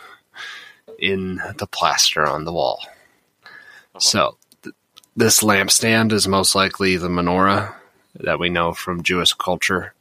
in 0.98 1.42
the 1.58 1.66
plaster 1.66 2.26
on 2.26 2.44
the 2.44 2.54
wall. 2.54 2.80
Uh-huh. 3.44 3.98
So 3.98 4.38
th- 4.62 4.74
this 5.14 5.42
lampstand 5.42 6.10
is 6.10 6.26
most 6.26 6.54
likely 6.54 6.96
the 6.96 7.10
menorah 7.10 7.74
that 8.14 8.38
we 8.38 8.48
know 8.48 8.72
from 8.72 9.02
Jewish 9.02 9.34
culture 9.34 9.92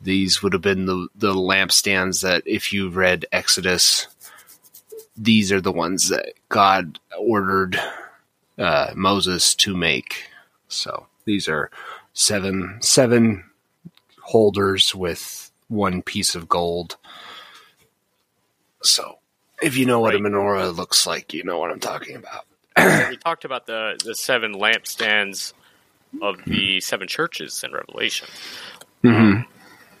these 0.00 0.42
would 0.42 0.52
have 0.52 0.62
been 0.62 0.86
the 0.86 1.08
the 1.14 1.34
lampstands 1.34 2.22
that 2.22 2.42
if 2.46 2.72
you 2.72 2.88
read 2.88 3.26
Exodus, 3.32 4.06
these 5.16 5.50
are 5.52 5.60
the 5.60 5.72
ones 5.72 6.08
that 6.08 6.34
God 6.48 6.98
ordered 7.18 7.80
uh, 8.58 8.92
Moses 8.94 9.54
to 9.56 9.76
make. 9.76 10.30
So 10.68 11.06
these 11.24 11.48
are 11.48 11.70
seven 12.12 12.78
seven 12.80 13.44
holders 14.20 14.94
with 14.94 15.50
one 15.68 16.02
piece 16.02 16.34
of 16.34 16.48
gold. 16.48 16.96
So 18.82 19.18
if 19.60 19.76
you 19.76 19.86
know 19.86 20.00
what 20.00 20.14
a 20.14 20.18
menorah 20.18 20.74
looks 20.74 21.06
like, 21.06 21.34
you 21.34 21.44
know 21.44 21.58
what 21.58 21.70
I'm 21.70 21.80
talking 21.80 22.16
about. 22.16 22.44
we 23.10 23.16
talked 23.16 23.44
about 23.44 23.66
the, 23.66 23.98
the 24.04 24.14
seven 24.14 24.54
lampstands 24.54 25.52
of 26.22 26.44
the 26.44 26.80
seven 26.80 27.08
churches 27.08 27.64
in 27.64 27.72
Revelation. 27.72 28.28
Mm-hmm. 29.02 29.57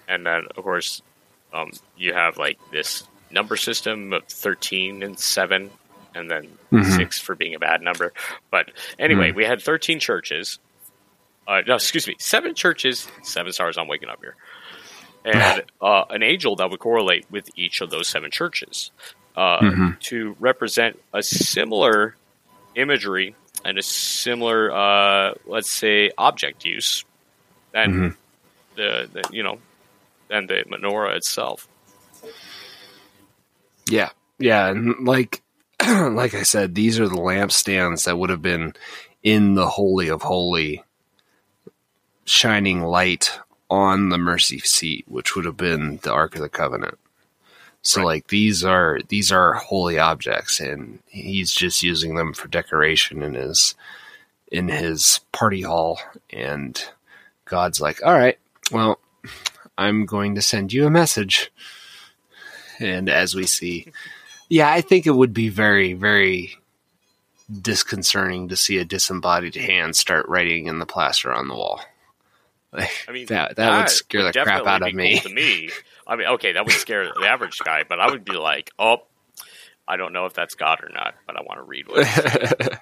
And 0.08 0.24
then 0.26 0.42
of 0.56 0.64
course 0.64 1.02
um, 1.52 1.70
you 1.96 2.12
have 2.14 2.36
like 2.36 2.58
this 2.72 3.06
number 3.30 3.56
system 3.56 4.12
of 4.12 4.24
13 4.24 5.02
and 5.02 5.18
7 5.18 5.70
and 6.14 6.30
then 6.30 6.48
Mhm. 6.72 6.84
6 6.96 7.20
for 7.20 7.34
being 7.34 7.54
a 7.54 7.58
bad 7.58 7.82
number 7.82 8.12
but 8.50 8.70
anyway 8.98 9.30
we 9.32 9.44
had 9.44 9.60
13 9.62 10.00
churches 10.00 10.58
uh, 11.46 11.60
no 11.66 11.74
excuse 11.76 12.06
me 12.08 12.14
7 12.18 12.54
churches 12.54 13.06
7 13.22 13.52
stars 13.52 13.76
i'm 13.78 13.88
waking 13.88 14.08
up 14.08 14.18
here 14.22 14.34
and 15.24 15.62
uh, 15.80 16.04
an 16.10 16.22
angel 16.22 16.56
that 16.56 16.70
would 16.70 16.80
correlate 16.80 17.26
with 17.30 17.48
each 17.56 17.80
of 17.80 17.90
those 17.90 18.08
7 18.08 18.30
churches 18.30 18.90
uh, 19.36 19.60
Mhm. 19.60 20.00
to 20.00 20.34
represent 20.40 20.98
a 21.12 21.22
similar 21.22 22.16
imagery 22.74 23.34
and 23.64 23.78
a 23.78 23.82
similar 23.82 24.70
uh, 24.72 25.34
let's 25.46 25.70
say 25.70 26.10
object 26.18 26.64
use 26.64 27.04
than 27.72 27.90
Mhm. 27.92 28.16
the, 28.76 29.08
the 29.12 29.24
you 29.32 29.42
know 29.42 29.58
and 30.30 30.48
the 30.48 30.64
menorah 30.70 31.16
itself. 31.16 31.68
Yeah, 33.88 34.10
yeah, 34.38 34.68
and 34.68 35.06
like 35.06 35.42
like 35.86 36.34
I 36.34 36.42
said, 36.42 36.74
these 36.74 36.98
are 37.00 37.08
the 37.08 37.16
lampstands 37.16 38.04
that 38.04 38.18
would 38.18 38.30
have 38.30 38.42
been 38.42 38.74
in 39.22 39.54
the 39.54 39.68
holy 39.68 40.08
of 40.08 40.22
holy, 40.22 40.82
shining 42.24 42.82
light 42.82 43.38
on 43.70 44.08
the 44.08 44.18
mercy 44.18 44.58
seat, 44.58 45.04
which 45.08 45.36
would 45.36 45.44
have 45.44 45.56
been 45.56 45.98
the 46.02 46.12
Ark 46.12 46.34
of 46.34 46.42
the 46.42 46.48
Covenant. 46.48 46.98
So 47.82 48.00
Right. 48.00 48.06
like 48.06 48.28
these 48.28 48.64
are 48.64 48.98
these 49.08 49.30
are 49.32 49.54
holy 49.54 49.98
objects, 49.98 50.60
and 50.60 50.98
he's 51.06 51.52
just 51.52 51.82
using 51.82 52.16
them 52.16 52.34
for 52.34 52.48
decoration 52.48 53.22
in 53.22 53.34
his 53.34 53.74
in 54.50 54.68
his 54.68 55.20
party 55.32 55.62
hall. 55.62 55.98
And 56.30 56.82
God's 57.44 57.80
like, 57.80 58.02
all 58.04 58.12
right, 58.14 58.38
well, 58.72 58.98
I'm 59.78 60.04
going 60.06 60.34
to 60.34 60.42
send 60.42 60.72
you 60.72 60.86
a 60.86 60.90
message. 60.90 61.52
And 62.80 63.08
as 63.08 63.34
we 63.34 63.46
see, 63.46 63.86
yeah, 64.48 64.70
I 64.70 64.80
think 64.80 65.06
it 65.06 65.12
would 65.12 65.32
be 65.32 65.48
very, 65.48 65.94
very 65.94 66.56
disconcerting 67.50 68.48
to 68.48 68.56
see 68.56 68.78
a 68.78 68.84
disembodied 68.84 69.54
hand 69.54 69.96
start 69.96 70.28
writing 70.28 70.66
in 70.66 70.80
the 70.80 70.86
plaster 70.86 71.32
on 71.32 71.48
the 71.48 71.54
wall. 71.54 71.80
Like, 72.72 72.90
I 73.08 73.12
mean, 73.12 73.26
that 73.26 73.56
that 73.56 73.78
would 73.78 73.88
scare 73.88 74.24
the 74.24 74.32
crap 74.32 74.66
out 74.66 74.86
of 74.86 74.92
me. 74.92 75.20
cool 75.20 75.30
to 75.30 75.34
me, 75.34 75.70
I 76.06 76.16
mean, 76.16 76.26
okay, 76.26 76.52
that 76.52 76.66
would 76.66 76.74
scare 76.74 77.06
the 77.06 77.26
average 77.26 77.58
guy, 77.64 77.84
but 77.88 77.98
I 77.98 78.10
would 78.10 78.24
be 78.26 78.36
like, 78.36 78.70
oh, 78.78 78.98
I 79.86 79.96
don't 79.96 80.12
know 80.12 80.26
if 80.26 80.34
that's 80.34 80.54
God 80.54 80.82
or 80.82 80.90
not, 80.92 81.14
but 81.26 81.36
I 81.36 81.40
want 81.40 81.60
to 81.60 81.62
read 81.62 81.88
what. 81.88 82.06
It 82.06 82.78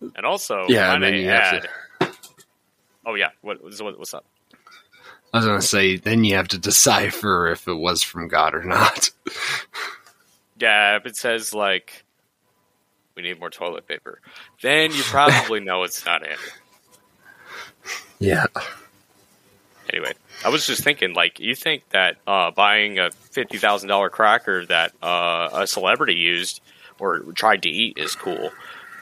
and 0.16 0.26
also, 0.26 0.66
Yeah, 0.68 0.92
and 0.92 1.02
then 1.02 1.14
you 1.14 1.28
have 1.28 1.66
add. 2.00 2.10
Oh 3.06 3.14
yeah, 3.14 3.30
what, 3.40 3.62
what 3.62 3.98
what's 3.98 4.12
up? 4.12 4.26
I 5.32 5.38
was 5.38 5.46
to 5.46 5.62
say, 5.62 5.96
then 5.96 6.24
you 6.24 6.36
have 6.36 6.48
to 6.48 6.58
decipher 6.58 7.48
if 7.48 7.68
it 7.68 7.74
was 7.74 8.02
from 8.02 8.28
God 8.28 8.54
or 8.54 8.64
not. 8.64 9.10
Yeah, 10.58 10.96
if 10.96 11.06
it 11.06 11.16
says 11.16 11.54
like 11.54 12.04
we 13.14 13.22
need 13.22 13.38
more 13.38 13.50
toilet 13.50 13.86
paper, 13.86 14.20
then 14.62 14.92
you 14.92 15.02
probably 15.02 15.60
know 15.60 15.82
it's 15.82 16.04
not 16.04 16.22
it. 16.22 16.38
Yeah. 18.18 18.46
Anyway, 19.92 20.12
I 20.44 20.50
was 20.50 20.66
just 20.66 20.84
thinking, 20.84 21.14
like, 21.14 21.40
you 21.40 21.54
think 21.54 21.88
that 21.90 22.16
uh, 22.26 22.50
buying 22.50 22.98
a 22.98 23.10
fifty 23.10 23.58
thousand 23.58 23.88
dollar 23.88 24.10
cracker 24.10 24.66
that 24.66 24.92
uh, 25.02 25.48
a 25.52 25.66
celebrity 25.66 26.14
used 26.14 26.60
or 26.98 27.20
tried 27.34 27.62
to 27.62 27.70
eat 27.70 27.96
is 27.96 28.14
cool. 28.14 28.50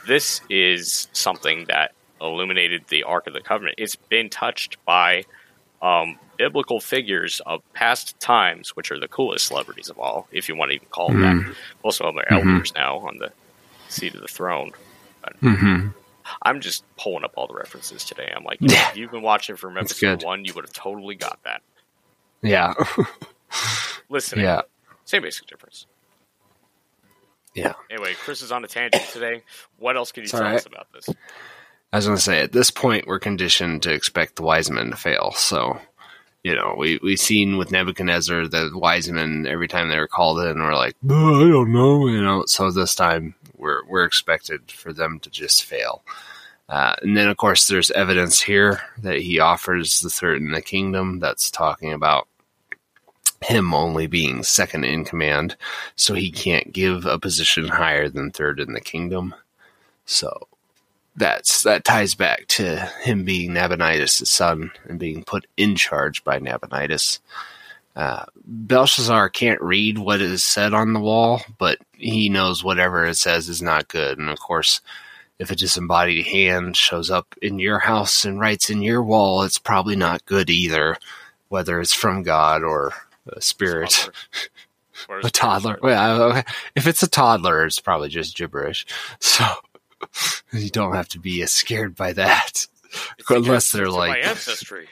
This 0.06 0.40
is 0.48 1.08
something 1.12 1.64
that 1.64 1.92
illuminated 2.20 2.84
the 2.88 3.02
Ark 3.02 3.26
of 3.26 3.32
the 3.32 3.40
Covenant. 3.40 3.76
It's 3.78 3.96
been 3.96 4.28
touched 4.30 4.76
by 4.84 5.24
um, 5.82 6.18
biblical 6.38 6.80
figures 6.80 7.40
of 7.46 7.60
past 7.72 8.18
times, 8.20 8.70
which 8.76 8.90
are 8.90 8.98
the 8.98 9.08
coolest 9.08 9.46
celebrities 9.46 9.88
of 9.88 9.98
all, 9.98 10.28
if 10.32 10.48
you 10.48 10.56
want 10.56 10.70
to 10.70 10.76
even 10.76 10.88
call 10.88 11.08
them 11.08 11.20
that. 11.22 11.54
Most 11.84 12.00
of 12.00 12.06
them 12.06 12.18
are 12.18 12.24
Mhm. 12.30 12.52
elders 12.54 12.74
now 12.74 12.98
on 12.98 13.18
the 13.18 13.32
seat 13.88 14.14
of 14.14 14.20
the 14.20 14.28
throne. 14.28 14.72
hmm 15.40 15.88
I'm 16.42 16.60
just 16.60 16.84
pulling 16.96 17.22
up 17.24 17.32
all 17.36 17.46
the 17.46 17.54
references 17.54 18.04
today. 18.04 18.32
I'm 18.34 18.42
like, 18.44 18.58
Yeah. 18.60 18.88
if 18.90 18.96
you've 18.96 19.10
been 19.12 19.22
watching 19.22 19.54
from 19.56 19.76
episode 19.78 20.24
one, 20.24 20.44
you 20.44 20.52
would 20.54 20.64
have 20.64 20.72
totally 20.72 21.14
got 21.14 21.38
that. 21.44 21.62
Yeah. 22.42 22.74
Listening, 24.08 24.44
yeah. 24.44 24.62
same 25.04 25.22
basic 25.22 25.46
difference. 25.46 25.86
Yeah. 27.54 27.72
Anyway, 27.90 28.14
Chris 28.14 28.42
is 28.42 28.52
on 28.52 28.64
a 28.64 28.68
tangent 28.68 29.02
today. 29.12 29.42
What 29.78 29.96
else 29.96 30.12
can 30.12 30.22
you 30.22 30.24
It's 30.24 30.32
tell 30.32 30.42
right. 30.42 30.56
us 30.56 30.66
about 30.66 30.88
this? 30.92 31.08
I 31.96 31.98
was 31.98 32.04
going 32.04 32.18
to 32.18 32.22
say, 32.22 32.42
at 32.42 32.52
this 32.52 32.70
point, 32.70 33.06
we're 33.06 33.18
conditioned 33.18 33.82
to 33.84 33.90
expect 33.90 34.36
the 34.36 34.42
wise 34.42 34.70
men 34.70 34.90
to 34.90 34.96
fail. 34.96 35.32
So, 35.32 35.80
you 36.44 36.54
know, 36.54 36.74
we 36.76 37.00
we've 37.02 37.18
seen 37.18 37.56
with 37.56 37.70
Nebuchadnezzar 37.70 38.48
the 38.48 38.70
wise 38.74 39.10
men 39.10 39.46
every 39.46 39.66
time 39.66 39.88
they 39.88 39.98
were 39.98 40.06
called 40.06 40.40
in, 40.40 40.62
were 40.62 40.74
like, 40.74 40.94
"Oh, 41.08 41.46
I 41.46 41.48
don't 41.48 41.72
know, 41.72 42.06
you 42.06 42.20
know. 42.20 42.44
So 42.44 42.70
this 42.70 42.94
time, 42.94 43.34
we're 43.56 43.82
we're 43.86 44.04
expected 44.04 44.70
for 44.70 44.92
them 44.92 45.20
to 45.20 45.30
just 45.30 45.64
fail. 45.64 46.02
Uh, 46.68 46.96
and 47.00 47.16
then, 47.16 47.28
of 47.28 47.38
course, 47.38 47.66
there's 47.66 47.90
evidence 47.92 48.42
here 48.42 48.82
that 48.98 49.20
he 49.20 49.40
offers 49.40 50.00
the 50.00 50.10
third 50.10 50.42
in 50.42 50.50
the 50.50 50.60
kingdom. 50.60 51.18
That's 51.18 51.50
talking 51.50 51.94
about 51.94 52.28
him 53.40 53.72
only 53.72 54.06
being 54.06 54.42
second 54.42 54.84
in 54.84 55.06
command, 55.06 55.56
so 55.94 56.12
he 56.12 56.30
can't 56.30 56.74
give 56.74 57.06
a 57.06 57.18
position 57.18 57.68
higher 57.68 58.10
than 58.10 58.32
third 58.32 58.60
in 58.60 58.74
the 58.74 58.82
kingdom. 58.82 59.34
So 60.04 60.46
that's 61.16 61.62
that 61.62 61.84
ties 61.84 62.14
back 62.14 62.46
to 62.48 62.76
him 63.02 63.24
being 63.24 63.54
Nabonidus' 63.54 64.30
son 64.30 64.70
and 64.88 64.98
being 64.98 65.24
put 65.24 65.46
in 65.56 65.74
charge 65.76 66.22
by 66.24 66.38
Nabonidus. 66.38 67.20
Uh, 67.94 68.26
Belshazzar 68.44 69.30
can't 69.30 69.60
read 69.62 69.96
what 69.96 70.20
is 70.20 70.44
said 70.44 70.74
on 70.74 70.92
the 70.92 71.00
wall, 71.00 71.40
but 71.58 71.78
he 71.92 72.28
knows 72.28 72.62
whatever 72.62 73.06
it 73.06 73.14
says 73.16 73.48
is 73.48 73.62
not 73.62 73.88
good. 73.88 74.18
And 74.18 74.28
of 74.28 74.38
course, 74.38 74.82
if 75.38 75.50
a 75.50 75.56
disembodied 75.56 76.26
hand 76.26 76.76
shows 76.76 77.10
up 77.10 77.34
in 77.40 77.58
your 77.58 77.78
house 77.78 78.26
and 78.26 78.38
writes 78.38 78.68
in 78.68 78.82
your 78.82 79.02
wall, 79.02 79.42
it's 79.42 79.58
probably 79.58 79.96
not 79.96 80.26
good 80.26 80.50
either, 80.50 80.98
whether 81.48 81.80
it's 81.80 81.94
from 81.94 82.22
God 82.22 82.62
or 82.62 82.92
a 83.28 83.40
spirit. 83.40 84.10
A 85.22 85.30
toddler. 85.30 85.78
Well, 85.82 86.22
okay. 86.22 86.42
if 86.74 86.86
it's 86.86 87.02
a 87.02 87.08
toddler, 87.08 87.66
it's 87.66 87.78
probably 87.78 88.08
just 88.08 88.36
gibberish. 88.36 88.86
So 89.20 89.44
you 90.52 90.70
don't 90.70 90.94
have 90.94 91.08
to 91.10 91.18
be 91.18 91.42
as 91.42 91.52
scared 91.52 91.94
by 91.96 92.12
that. 92.14 92.66
Unless 93.28 93.72
they're 93.72 93.90
like- 93.90 94.10
my 94.10 94.18
ancestry. 94.30 94.88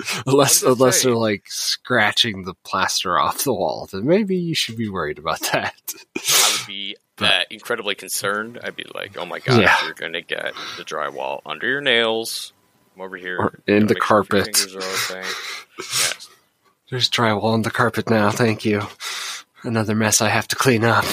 unless 0.26 0.62
What 0.62 0.68
does 0.68 0.78
it 0.78 0.80
unless 0.80 1.00
say? 1.00 1.08
they're 1.08 1.16
like 1.16 1.42
scratching 1.48 2.44
the 2.44 2.54
plaster 2.64 3.18
off 3.18 3.42
the 3.42 3.52
wall, 3.52 3.88
then 3.90 4.06
maybe 4.06 4.36
you 4.36 4.54
should 4.54 4.76
be 4.76 4.88
worried 4.88 5.18
about 5.18 5.40
that. 5.52 5.74
I 6.16 6.56
would 6.56 6.66
be 6.68 6.96
uh, 7.18 7.40
incredibly 7.50 7.96
concerned. 7.96 8.60
I'd 8.62 8.76
be 8.76 8.86
like, 8.94 9.16
"Oh 9.18 9.26
my 9.26 9.40
god, 9.40 9.60
Yeah. 9.60 9.76
you're 9.84 9.94
going 9.94 10.12
to 10.12 10.22
get 10.22 10.52
the 10.76 10.84
drywall 10.84 11.40
under 11.44 11.66
your 11.66 11.80
nails, 11.80 12.52
come 12.94 13.04
over 13.06 13.16
here, 13.16 13.38
Or 13.40 13.58
in 13.66 13.88
the 13.88 13.94
sure 13.94 14.00
carpet. 14.00 14.56
okay." 14.76 15.28
Yes. 15.78 16.28
There's 16.90 17.10
drywall 17.10 17.42
on 17.54 17.62
the 17.62 17.72
carpet 17.72 18.08
now. 18.08 18.30
Thank 18.30 18.64
you. 18.64 18.82
Another 19.64 19.96
mess 19.96 20.20
I 20.20 20.28
have 20.28 20.46
to 20.48 20.54
clean 20.56 20.84
up. 20.84 21.04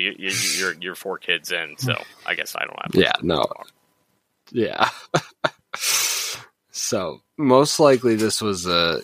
You, 0.00 0.14
you, 0.18 0.30
you're 0.58 0.74
you're 0.80 0.94
four 0.94 1.18
kids 1.18 1.52
in, 1.52 1.76
so 1.78 1.94
I 2.26 2.34
guess 2.34 2.54
I 2.56 2.64
don't 2.64 2.78
have. 2.82 2.94
Yeah, 2.94 3.12
no. 3.22 3.46
Yeah. 4.50 4.88
so 6.70 7.20
most 7.36 7.80
likely 7.80 8.16
this 8.16 8.40
was 8.40 8.66
uh, 8.66 9.00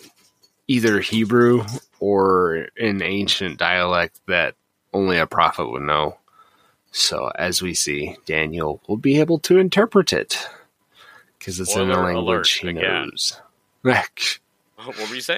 either 0.67 0.99
Hebrew 0.99 1.63
or 1.99 2.67
an 2.79 3.01
ancient 3.01 3.57
dialect 3.57 4.19
that 4.27 4.55
only 4.93 5.17
a 5.17 5.27
prophet 5.27 5.69
would 5.69 5.83
know. 5.83 6.17
So 6.91 7.31
as 7.35 7.61
we 7.61 7.73
see, 7.73 8.17
Daniel 8.25 8.81
will 8.87 8.97
be 8.97 9.19
able 9.19 9.39
to 9.39 9.57
interpret 9.57 10.11
it 10.13 10.47
because 11.39 11.59
it's 11.59 11.75
in 11.75 11.89
a 11.89 11.93
Spoiler 11.93 12.13
language 12.13 12.51
he 12.53 12.73
knows. 12.73 13.39
What 14.75 14.97
were 14.97 15.15
you 15.15 15.21
say? 15.21 15.37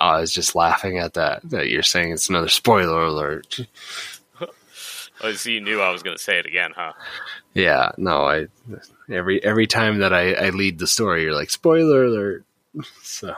I 0.00 0.20
was 0.20 0.32
just 0.32 0.54
laughing 0.54 0.98
at 0.98 1.14
that. 1.14 1.40
That 1.48 1.68
you're 1.68 1.82
saying 1.82 2.12
it's 2.12 2.28
another 2.28 2.48
spoiler 2.48 3.04
alert. 3.04 3.60
Oh, 5.22 5.32
so 5.32 5.50
you 5.50 5.60
knew 5.60 5.80
I 5.80 5.90
was 5.90 6.02
going 6.02 6.16
to 6.16 6.22
say 6.22 6.38
it 6.38 6.46
again, 6.46 6.72
huh? 6.74 6.92
Yeah, 7.54 7.92
no, 7.96 8.22
I 8.26 8.46
every 9.10 9.42
every 9.44 9.66
time 9.66 9.98
that 10.00 10.12
I, 10.12 10.32
I 10.32 10.50
lead 10.50 10.78
the 10.78 10.86
story, 10.86 11.22
you're 11.22 11.34
like 11.34 11.50
spoiler 11.50 12.04
alert. 12.04 12.44
So 13.02 13.34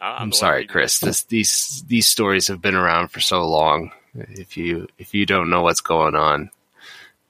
I- 0.00 0.16
I'm 0.22 0.32
sorry, 0.32 0.66
Chris. 0.66 0.98
This 1.00 1.22
these 1.24 1.84
these 1.86 2.06
stories 2.08 2.48
have 2.48 2.60
been 2.62 2.74
around 2.74 3.08
for 3.08 3.20
so 3.20 3.46
long. 3.46 3.92
If 4.14 4.56
you 4.56 4.88
if 4.98 5.14
you 5.14 5.26
don't 5.26 5.50
know 5.50 5.62
what's 5.62 5.80
going 5.82 6.14
on, 6.16 6.50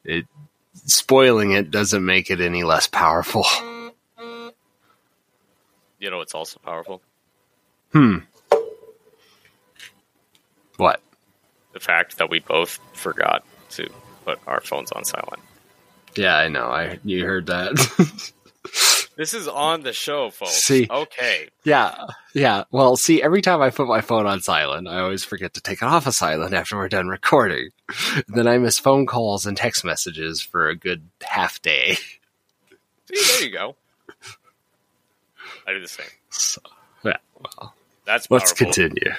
it 0.05 0.27
spoiling 0.75 1.53
it 1.53 1.71
doesn't 1.71 2.05
make 2.05 2.31
it 2.31 2.41
any 2.41 2.63
less 2.63 2.87
powerful. 2.87 3.45
You 6.01 6.11
know, 6.11 6.21
it's 6.21 6.35
also 6.35 6.61
powerful. 6.65 7.03
Hmm. 7.93 8.19
What? 10.77 11.01
The 11.73 11.81
fact 11.81 12.19
that 12.19 12.31
we 12.31 12.39
both 12.39 12.79
forgot 12.93 13.45
to 13.71 13.89
put 14.25 14.39
our 14.47 14.61
phones 14.61 14.93
on 14.93 15.05
silent. 15.05 15.41
Yeah, 16.17 16.37
I 16.37 16.49
know. 16.49 16.67
I 16.67 16.99
you 17.05 17.25
heard 17.25 17.47
that. 17.47 18.33
This 19.19 19.35
is 19.35 19.49
on 19.49 19.83
the 19.83 19.93
show, 19.93 20.31
folks. 20.31 20.53
See. 20.53 20.87
Okay. 20.89 21.49
yeah, 21.65 22.07
yeah. 22.35 22.63
Well, 22.71 22.97
see, 22.97 23.21
every 23.21 23.43
time 23.43 23.61
I 23.61 23.71
put 23.71 23.89
my 23.89 24.01
phone 24.01 24.27
on 24.27 24.41
silent, 24.41 24.87
I 24.87 25.01
always 25.01 25.25
forget 25.25 25.55
to 25.55 25.61
take 25.61 25.83
it 25.83 25.87
off 25.87 26.07
of 26.07 26.15
silent 26.15 26.55
after 26.55 26.77
we're 26.77 26.89
done 26.89 27.09
recording. 27.09 27.71
then 28.29 28.47
I 28.47 28.59
miss 28.59 28.79
phone 28.79 29.07
calls 29.07 29.45
and 29.45 29.57
text 29.57 29.85
messages 29.85 30.41
for 30.41 30.69
a 30.69 30.77
good 30.77 31.03
half 31.21 31.61
day. 31.61 31.95
See, 33.13 33.39
there 33.41 33.49
you 33.49 33.53
go. 33.53 33.75
I 35.67 35.73
do 35.73 35.81
the 35.81 35.89
same. 35.89 36.07
So, 36.31 36.61
yeah. 37.03 37.17
Well, 37.41 37.75
That's 38.05 38.31
let's 38.31 38.53
continue. 38.53 39.13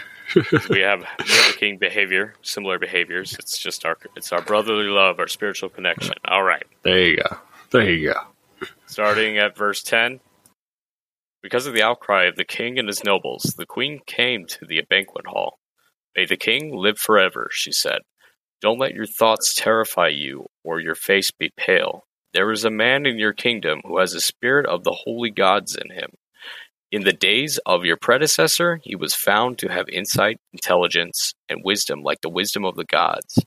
We 0.70 0.82
have 0.82 1.02
Never 1.20 1.54
King 1.58 1.78
behavior, 1.78 2.36
similar 2.42 2.80
behaviors. 2.80 3.34
It's 3.40 3.58
just 3.58 3.86
our 3.86 3.98
it's 4.16 4.32
our 4.32 4.42
brotherly 4.42 4.88
love, 4.88 5.20
our 5.20 5.28
spiritual 5.28 5.70
connection. 5.70 6.16
All 6.26 6.44
right. 6.44 6.64
There 6.84 7.00
you 7.00 7.18
go. 7.18 7.38
There 7.72 7.90
you 7.90 8.14
go. 8.14 8.68
Starting 8.88 9.38
at 9.38 9.58
verse 9.58 9.82
10. 9.84 10.20
Because 11.42 11.68
of 11.68 11.74
the 11.74 11.84
outcry 11.84 12.26
of 12.26 12.36
the 12.36 12.44
king 12.44 12.78
and 12.78 12.88
his 12.88 13.04
nobles, 13.04 13.56
the 13.58 13.66
queen 13.66 14.00
came 14.06 14.46
to 14.48 14.66
the 14.66 14.82
banquet 14.90 15.26
hall. 15.26 15.58
May 16.16 16.26
the 16.26 16.38
king 16.38 16.76
live 16.76 16.98
forever, 16.98 17.50
she 17.52 17.72
said. 17.72 18.00
Don't 18.62 18.80
let 18.80 18.94
your 18.94 19.06
thoughts 19.06 19.54
terrify 19.56 20.10
you 20.10 20.48
or 20.66 20.82
your 20.82 20.96
face 20.96 21.32
be 21.32 21.52
pale. 21.56 22.04
There 22.34 22.52
is 22.52 22.66
a 22.66 22.70
man 22.70 23.06
in 23.06 23.18
your 23.18 23.34
kingdom 23.34 23.82
who 23.86 24.00
has 24.00 24.14
a 24.14 24.22
spirit 24.22 24.66
of 24.66 24.84
the 24.84 24.98
holy 25.06 25.32
gods 25.32 25.76
in 25.76 25.96
him. 25.96 26.10
In 26.92 27.04
the 27.04 27.14
days 27.14 27.60
of 27.68 27.86
your 27.86 27.98
predecessor, 27.98 28.80
he 28.84 28.96
was 28.96 29.14
found 29.14 29.60
to 29.60 29.72
have 29.72 29.88
insight, 29.90 30.40
intelligence, 30.52 31.36
and 31.48 31.64
wisdom 31.64 32.02
like 32.02 32.22
the 32.22 32.30
wisdom 32.30 32.66
of 32.66 32.76
the 32.76 32.84
gods. 32.84 33.46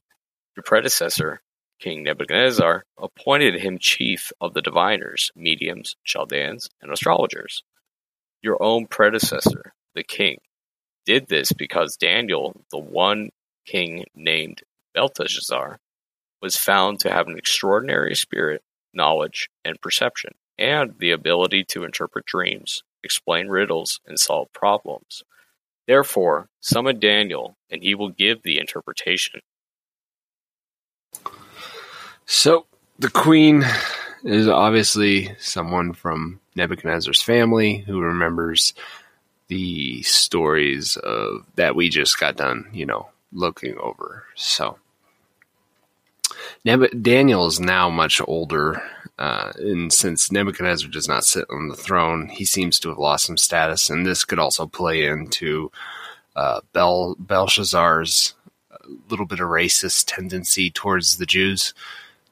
Your 0.57 0.63
predecessor, 0.63 1.43
King 1.81 2.05
Nebuchadnezzar 2.05 2.85
appointed 2.97 3.61
him 3.61 3.79
chief 3.81 4.31
of 4.41 4.55
the 4.55 4.63
diviners, 4.63 5.33
mediums, 5.35 5.97
Chaldeans, 6.05 6.69
and 6.81 6.93
astrologers. 6.93 7.65
Your 8.43 8.63
own 8.63 8.87
predecessor, 8.87 9.73
the 9.97 10.05
king, 10.05 10.39
did 11.05 11.27
this 11.27 11.53
because 11.53 11.97
Daniel, 11.97 12.65
the 12.71 12.79
one 12.79 13.31
king 13.67 14.05
named 14.15 14.63
Belteshazzar, 14.95 15.81
was 16.41 16.57
found 16.57 17.01
to 17.01 17.11
have 17.11 17.27
an 17.27 17.39
extraordinary 17.39 18.15
spirit, 18.15 18.63
knowledge, 18.95 19.49
and 19.65 19.81
perception, 19.81 20.31
and 20.57 20.95
the 21.01 21.11
ability 21.11 21.65
to 21.71 21.83
interpret 21.83 22.25
dreams, 22.25 22.85
explain 23.05 23.49
riddles, 23.49 24.01
and 24.07 24.19
solve 24.19 24.53
problems. 24.53 25.23
Therefore, 25.87 26.49
summon 26.61 27.01
Daniel, 27.01 27.57
and 27.71 27.83
he 27.83 27.95
will 27.95 28.11
give 28.11 28.43
the 28.43 28.59
interpretation. 28.59 29.41
So 32.27 32.67
the 32.99 33.11
queen 33.11 33.65
is 34.25 34.47
obviously 34.49 35.35
someone 35.38 35.93
from 35.93 36.41
Nebuchadnezzar's 36.55 37.23
family 37.23 37.79
who 37.79 38.01
remembers 38.01 38.75
the 39.49 40.03
stories 40.03 40.97
of 40.97 41.45
that 41.57 41.75
we 41.75 41.88
just 41.88 42.19
got 42.19 42.37
done, 42.37 42.71
you 42.73 42.87
know, 42.87 43.09
looking 43.33 43.77
over. 43.79 44.25
So 44.37 44.79
Daniel 46.64 47.47
is 47.47 47.61
now 47.61 47.90
much 47.90 48.21
older, 48.27 48.83
uh, 49.18 49.53
and 49.57 49.92
since 49.92 50.33
Nebuchadnezzar 50.33 50.90
does 50.90 51.09
not 51.09 51.25
sit 51.25 51.45
on 51.51 51.68
the 51.68 51.77
throne, 51.77 52.29
he 52.29 52.45
seems 52.45 52.79
to 52.81 52.88
have 52.88 52.99
lost 52.99 53.27
some 53.27 53.37
status, 53.37 53.90
and 53.90 54.07
this 54.07 54.25
could 54.25 54.38
also 54.38 54.66
play 54.66 55.07
into 55.07 55.71
uh, 56.37 56.61
Bel- 56.73 57.16
Belshazzar's 57.18 58.35
little 59.09 59.27
bit 59.27 59.40
of 59.40 59.49
racist 59.49 60.05
tendency 60.07 60.71
towards 60.71 61.16
the 61.16 61.27
Jews. 61.27 61.75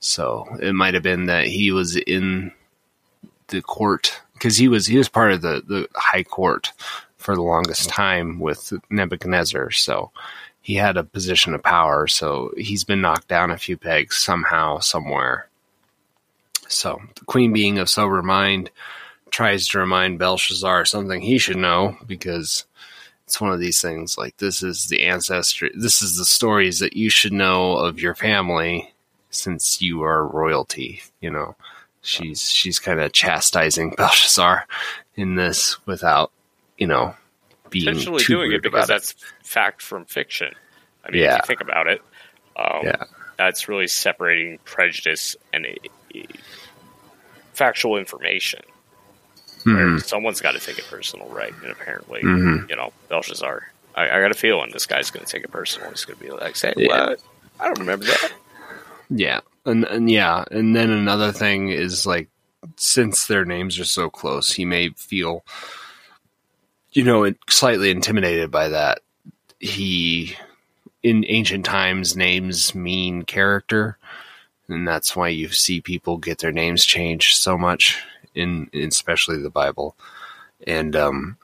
So 0.01 0.47
it 0.61 0.73
might 0.73 0.95
have 0.95 1.03
been 1.03 1.27
that 1.27 1.47
he 1.47 1.73
was 1.73 1.97
in 1.97 2.53
the 3.49 3.63
court 3.63 4.21
because 4.35 4.57
he 4.57 4.69
was 4.69 4.87
he 4.87 4.97
was 4.97 5.09
part 5.09 5.33
of 5.33 5.43
the 5.43 5.63
the 5.67 5.89
high 5.95 6.23
court 6.23 6.73
for 7.17 7.35
the 7.35 7.43
longest 7.43 7.91
time 7.91 8.41
with 8.41 8.73
Nebuchadnezzar, 8.89 9.71
so 9.73 10.11
he 10.71 10.77
had 10.77 10.97
a 10.97 11.03
position 11.03 11.53
of 11.53 11.65
power. 11.65 12.07
So 12.07 12.53
he's 12.57 12.85
been 12.85 13.01
knocked 13.01 13.27
down 13.27 13.51
a 13.51 13.59
few 13.59 13.77
pegs 13.77 14.17
somehow, 14.19 14.79
somewhere. 14.79 15.49
So 16.69 17.01
the 17.17 17.25
queen, 17.25 17.53
being 17.53 17.79
of 17.79 17.91
sober 17.91 18.23
mind, 18.23 18.71
tries 19.31 19.67
to 19.69 19.81
remind 19.81 20.21
Belshazzar 20.21 20.85
something 20.85 21.23
he 21.23 21.39
should 21.39 21.57
know 21.57 21.97
because 22.07 22.67
it's 23.25 23.41
one 23.41 23.51
of 23.51 23.59
these 23.59 23.83
things 23.83 24.17
like 24.17 24.37
this 24.37 24.63
is 24.63 24.87
the 24.87 25.03
ancestry, 25.03 25.73
this 25.75 26.03
is 26.03 26.17
the 26.17 26.25
stories 26.25 26.79
that 26.79 26.97
you 26.97 27.11
should 27.11 27.33
know 27.33 27.73
of 27.73 28.01
your 28.01 28.15
family 28.15 28.95
since 29.31 29.83
you 29.83 30.05
are 30.05 30.25
royalty. 30.25 31.03
You 31.21 31.33
know, 31.33 31.57
she's 32.01 32.49
she's 32.49 32.79
kind 32.79 33.01
of 33.01 33.11
chastising 33.11 33.91
Belshazzar 33.97 34.69
in 35.17 35.35
this 35.35 35.85
without 35.85 36.31
you 36.79 36.87
know 36.87 37.17
being 37.71 37.89
Intentionally 37.89 38.23
doing 38.25 38.53
it 38.53 38.63
because 38.63 38.87
that's 38.89 39.15
fact 39.43 39.81
from 39.83 40.05
fiction. 40.05 40.53
I 41.05 41.11
mean, 41.11 41.23
if 41.23 41.37
you 41.37 41.47
think 41.47 41.61
about 41.61 41.87
it, 41.87 42.03
um, 42.57 42.81
Yeah. 42.85 43.05
that's 43.39 43.69
really 43.69 43.87
separating 43.89 44.59
prejudice 44.65 45.37
and 45.53 45.67
uh, 45.67 46.19
factual 47.55 47.97
information. 47.97 48.61
Hmm. 49.65 49.99
Someone's 49.99 50.41
got 50.41 50.53
to 50.53 50.59
take 50.61 50.79
it 50.79 50.87
personal, 50.89 51.29
right? 51.29 51.53
And 51.63 51.71
apparently, 51.71 52.23
Mhm. 52.23 52.69
you 52.71 52.77
know, 52.77 52.93
Belshazzar. 53.09 53.71
I, 53.95 54.05
I 54.09 54.21
got 54.21 54.31
a 54.31 54.35
feeling 54.35 54.71
this 54.73 54.87
guy's 54.87 55.11
going 55.11 55.25
to 55.25 55.31
take 55.31 55.45
it 55.45 55.51
personal. 55.51 55.91
He's 55.91 56.05
going 56.05 56.19
to 56.19 56.25
be 56.25 56.31
like, 56.31 56.57
"Say 56.57 56.73
Yeah. 56.77 56.89
what? 57.09 57.23
I 57.59 57.65
don't 57.67 57.79
remember 57.81 58.07
that." 58.07 58.33
Yeah, 59.11 59.41
and 59.67 59.85
and 59.85 60.11
yeah, 60.11 60.45
and 60.51 60.75
then 60.75 60.91
another 60.91 61.33
thing 61.33 61.69
is 61.71 62.07
like 62.07 62.29
since 62.77 63.27
their 63.27 63.45
names 63.45 63.79
are 63.79 63.85
so 63.85 64.09
close, 64.09 64.53
he 64.53 64.65
may 64.65 64.91
feel, 64.91 65.45
you 66.93 67.05
know, 67.05 67.33
slightly 67.49 67.91
intimidated 67.91 68.51
by 68.51 68.69
that. 68.69 69.01
He, 69.59 70.37
in 71.03 71.25
ancient 71.29 71.65
times, 71.65 72.17
names 72.17 72.75
mean 72.75 73.23
character, 73.23 73.99
and 74.69 74.87
that's 74.87 75.15
why 75.15 75.29
you 75.29 75.49
see 75.49 75.81
people 75.81 76.17
get 76.17 76.39
their 76.39 76.53
names 76.53 76.85
changed 76.85 77.37
so 77.37 77.59
much 77.59 78.03
in, 78.35 78.69
in 78.73 78.89
especially 78.89 79.39
the 79.39 79.51
Bible, 79.51 79.97
and 80.67 80.97
um, 80.97 81.37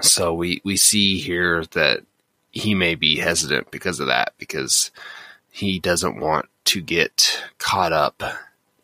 so 0.00 0.34
we 0.34 0.60
we 0.64 0.76
see 0.76 1.18
here 1.18 1.64
that 1.72 2.00
he 2.50 2.74
may 2.74 2.94
be 2.94 3.18
hesitant 3.18 3.70
because 3.70 4.00
of 4.00 4.06
that 4.06 4.32
because 4.38 4.90
he 5.50 5.78
doesn't 5.78 6.20
want 6.20 6.48
to 6.64 6.80
get 6.80 7.42
caught 7.58 7.92
up 7.92 8.22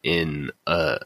in 0.02 0.50
uh, 0.66 0.98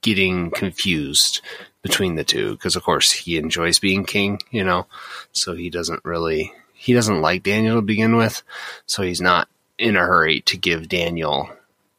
getting 0.00 0.50
confused 0.50 1.40
between 1.86 2.14
the 2.16 2.24
two 2.24 2.52
because 2.52 2.76
of 2.76 2.82
course 2.82 3.12
he 3.12 3.36
enjoys 3.36 3.78
being 3.78 4.04
king 4.04 4.40
you 4.50 4.64
know 4.64 4.86
so 5.32 5.54
he 5.54 5.70
doesn't 5.70 6.04
really 6.04 6.52
he 6.72 6.92
doesn't 6.92 7.20
like 7.20 7.42
daniel 7.42 7.76
to 7.76 7.82
begin 7.82 8.16
with 8.16 8.42
so 8.86 9.02
he's 9.02 9.20
not 9.20 9.48
in 9.78 9.96
a 9.96 10.00
hurry 10.00 10.40
to 10.40 10.56
give 10.56 10.88
daniel 10.88 11.48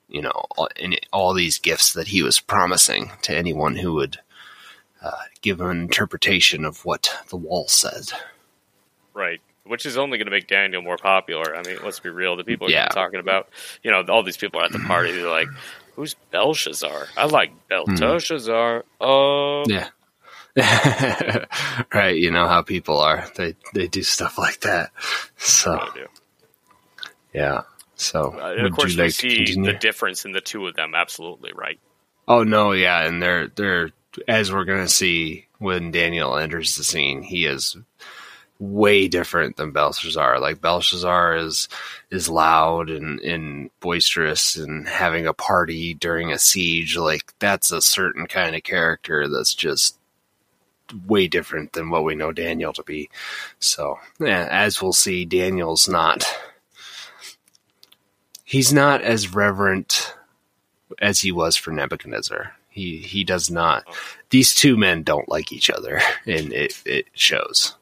you 0.09 0.21
know 0.21 0.45
all, 0.57 0.67
all 1.11 1.33
these 1.33 1.59
gifts 1.59 1.93
that 1.93 2.07
he 2.07 2.21
was 2.23 2.39
promising 2.39 3.11
to 3.21 3.35
anyone 3.35 3.75
who 3.75 3.93
would 3.93 4.17
uh, 5.03 5.11
give 5.41 5.61
an 5.61 5.79
interpretation 5.81 6.65
of 6.65 6.83
what 6.85 7.09
the 7.29 7.37
wall 7.37 7.67
said 7.67 8.05
Right. 9.13 9.41
Which 9.65 9.85
is 9.87 9.97
only 9.97 10.19
going 10.19 10.27
to 10.27 10.31
make 10.31 10.47
Daniel 10.47 10.83
more 10.83 10.97
popular. 10.97 11.55
I 11.55 11.63
mean, 11.63 11.77
let's 11.83 11.99
be 11.99 12.09
real. 12.09 12.35
The 12.37 12.43
people 12.43 12.69
Yeah. 12.69 12.85
are 12.85 12.89
talking 12.93 13.19
about, 13.19 13.49
you 13.83 13.89
know, 13.89 14.03
all 14.07 14.21
these 14.21 14.37
people 14.37 14.59
are 14.61 14.63
at 14.65 14.71
the 14.71 14.79
party. 14.79 15.11
They're 15.11 15.27
like, 15.27 15.47
"Who's 15.97 16.13
Belshazzar? 16.31 17.07
I 17.17 17.25
like 17.25 17.51
Belteshazzar." 17.67 18.85
Uh, 19.01 19.63
Yeah. 19.67 19.89
right, 21.93 22.15
you 22.15 22.31
know 22.31 22.47
how 22.47 22.61
people 22.61 22.99
are. 22.99 23.27
They 23.35 23.55
they 23.73 23.87
do 23.87 24.01
stuff 24.03 24.37
like 24.37 24.61
that. 24.61 24.91
So 25.37 25.79
yeah. 27.33 27.63
So 27.95 28.35
Uh, 28.39 28.53
and 28.57 28.65
of 28.67 28.73
course, 28.73 28.93
you 28.93 29.03
like 29.03 29.11
see 29.11 29.53
the 29.55 29.73
difference 29.73 30.23
in 30.25 30.31
the 30.31 30.41
two 30.41 30.65
of 30.67 30.75
them. 30.75 30.93
Absolutely 30.95 31.51
right. 31.53 31.79
oh 32.27 32.43
no, 32.43 32.71
yeah, 32.71 33.05
and 33.05 33.21
they're 33.21 33.49
they're 33.49 33.91
as 34.27 34.51
we're 34.51 34.65
gonna 34.65 34.87
see 34.87 35.47
when 35.59 35.91
Daniel 35.91 36.37
enters 36.37 36.75
the 36.75 36.83
scene, 36.83 37.21
he 37.23 37.45
is 37.45 37.75
way 38.59 39.07
different 39.07 39.57
than 39.57 39.71
Belshazzar. 39.71 40.39
Like 40.39 40.61
Belshazzar 40.61 41.37
is 41.37 41.69
is 42.09 42.29
loud 42.29 42.89
and, 42.89 43.19
and 43.19 43.69
boisterous 43.79 44.55
and 44.55 44.87
having 44.87 45.27
a 45.27 45.33
party 45.33 45.93
during 45.93 46.31
a 46.31 46.39
siege. 46.39 46.97
Like 46.97 47.33
that's 47.39 47.71
a 47.71 47.81
certain 47.81 48.27
kind 48.27 48.55
of 48.55 48.63
character 48.63 49.27
that's 49.27 49.53
just 49.53 49.97
way 51.05 51.27
different 51.27 51.73
than 51.73 51.89
what 51.89 52.03
we 52.03 52.15
know 52.15 52.31
Daniel 52.31 52.73
to 52.73 52.83
be. 52.83 53.09
So 53.59 53.99
yeah, 54.19 54.47
as 54.49 54.81
we'll 54.81 54.93
see, 54.93 55.25
Daniel's 55.25 55.87
not 55.87 56.25
he's 58.43 58.73
not 58.73 59.01
as 59.01 59.33
reverent 59.33 60.15
as 60.99 61.19
he 61.19 61.31
was 61.31 61.55
for 61.55 61.71
Nebuchadnezzar. 61.71 62.53
He 62.69 62.97
he 62.97 63.23
does 63.23 63.51
not. 63.51 63.85
These 64.29 64.55
two 64.55 64.77
men 64.77 65.03
don't 65.03 65.29
like 65.29 65.51
each 65.51 65.69
other, 65.69 65.99
and 66.25 66.51
it 66.53 66.81
it 66.85 67.05
shows. 67.13 67.76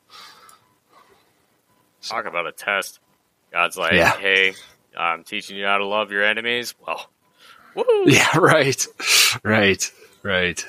Talk 2.10 2.26
about 2.26 2.48
a 2.48 2.52
test. 2.52 3.00
God's 3.52 3.78
like, 3.78 3.94
Yeah. 3.94 4.16
"Hey, 4.18 4.54
I'm 4.98 5.24
teaching 5.24 5.58
you 5.58 5.66
how 5.66 5.78
to 5.78 5.86
love 5.86 6.12
your 6.12 6.24
enemies." 6.24 6.74
Well, 6.86 7.10
woo! 7.74 7.84
Yeah, 8.06 8.38
right, 8.38 8.86
right, 9.44 9.92
right. 10.24 10.66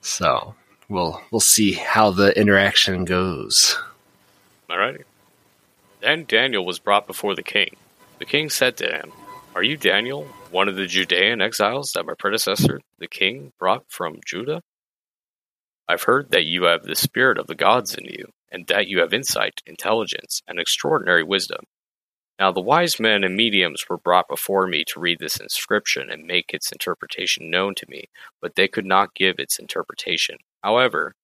So 0.00 0.54
we'll 0.88 1.20
we'll 1.30 1.40
see 1.40 1.72
how 1.72 2.10
the 2.10 2.38
interaction 2.38 3.04
goes. 3.04 3.78
Alrighty. 4.68 5.04
Then 6.00 6.24
Daniel 6.26 6.64
was 6.64 6.78
brought 6.78 7.06
before 7.06 7.34
the 7.34 7.42
king. 7.42 7.76
The 8.18 8.24
king 8.24 8.48
said 8.50 8.76
to 8.78 8.86
him, 8.86 9.12
Are 9.54 9.62
you 9.62 9.76
Daniel, 9.76 10.24
one 10.50 10.68
of 10.68 10.76
the 10.76 10.86
Judean 10.86 11.40
exiles 11.42 11.92
that 11.94 12.06
my 12.06 12.14
predecessor, 12.18 12.80
the 12.98 13.08
king, 13.08 13.52
brought 13.58 13.84
from 13.88 14.20
Judah? 14.24 14.62
I've 15.88 16.04
heard 16.04 16.30
that 16.30 16.44
you 16.44 16.64
have 16.64 16.84
the 16.84 16.94
spirit 16.94 17.36
of 17.36 17.48
the 17.48 17.54
gods 17.54 17.94
in 17.96 18.04
you, 18.04 18.30
and 18.50 18.66
that 18.66 18.88
you 18.88 19.00
have 19.00 19.12
insight, 19.12 19.60
intelligence, 19.66 20.42
and 20.46 20.58
extraordinary 20.58 21.22
wisdom. 21.22 21.64
Now 22.38 22.50
the 22.50 22.60
wise 22.60 22.98
men 22.98 23.22
and 23.22 23.36
mediums 23.36 23.84
were 23.88 23.98
brought 23.98 24.28
before 24.28 24.66
me 24.66 24.82
to 24.88 25.00
read 25.00 25.18
this 25.20 25.38
inscription 25.38 26.08
and 26.10 26.24
make 26.24 26.54
its 26.54 26.72
interpretation 26.72 27.50
known 27.50 27.74
to 27.76 27.86
me, 27.88 28.08
but 28.40 28.54
they 28.54 28.66
could 28.66 28.86
not 28.86 29.14
give 29.14 29.38
its 29.38 29.58
interpretation. 29.58 30.38
However, 30.62 31.14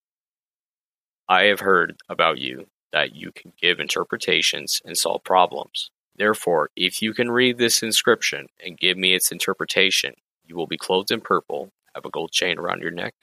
I 1.27 1.45
have 1.45 1.61
heard 1.61 1.97
about 2.07 2.37
you 2.37 2.67
that 2.93 3.15
you 3.15 3.31
can 3.31 3.53
give 3.59 3.79
interpretations 3.79 4.81
and 4.85 4.97
solve 4.97 5.23
problems. 5.23 5.89
Therefore, 6.15 6.69
if 6.75 7.01
you 7.01 7.13
can 7.13 7.31
read 7.31 7.57
this 7.57 7.83
inscription 7.83 8.47
and 8.63 8.77
give 8.77 8.97
me 8.97 9.13
its 9.13 9.31
interpretation, 9.31 10.13
you 10.45 10.55
will 10.55 10.67
be 10.67 10.77
clothed 10.77 11.11
in 11.11 11.21
purple, 11.21 11.71
have 11.93 12.05
a 12.05 12.09
gold 12.09 12.31
chain 12.31 12.57
around 12.57 12.81
your 12.81 12.91
neck, 12.91 13.13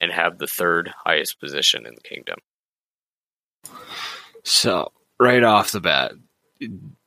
and 0.00 0.12
have 0.12 0.38
the 0.38 0.46
third 0.46 0.92
highest 1.04 1.40
position 1.40 1.86
in 1.86 1.94
the 1.94 2.08
kingdom. 2.08 2.38
So 4.46 4.92
right 5.18 5.42
off 5.42 5.72
the 5.72 5.80
bat, 5.80 6.12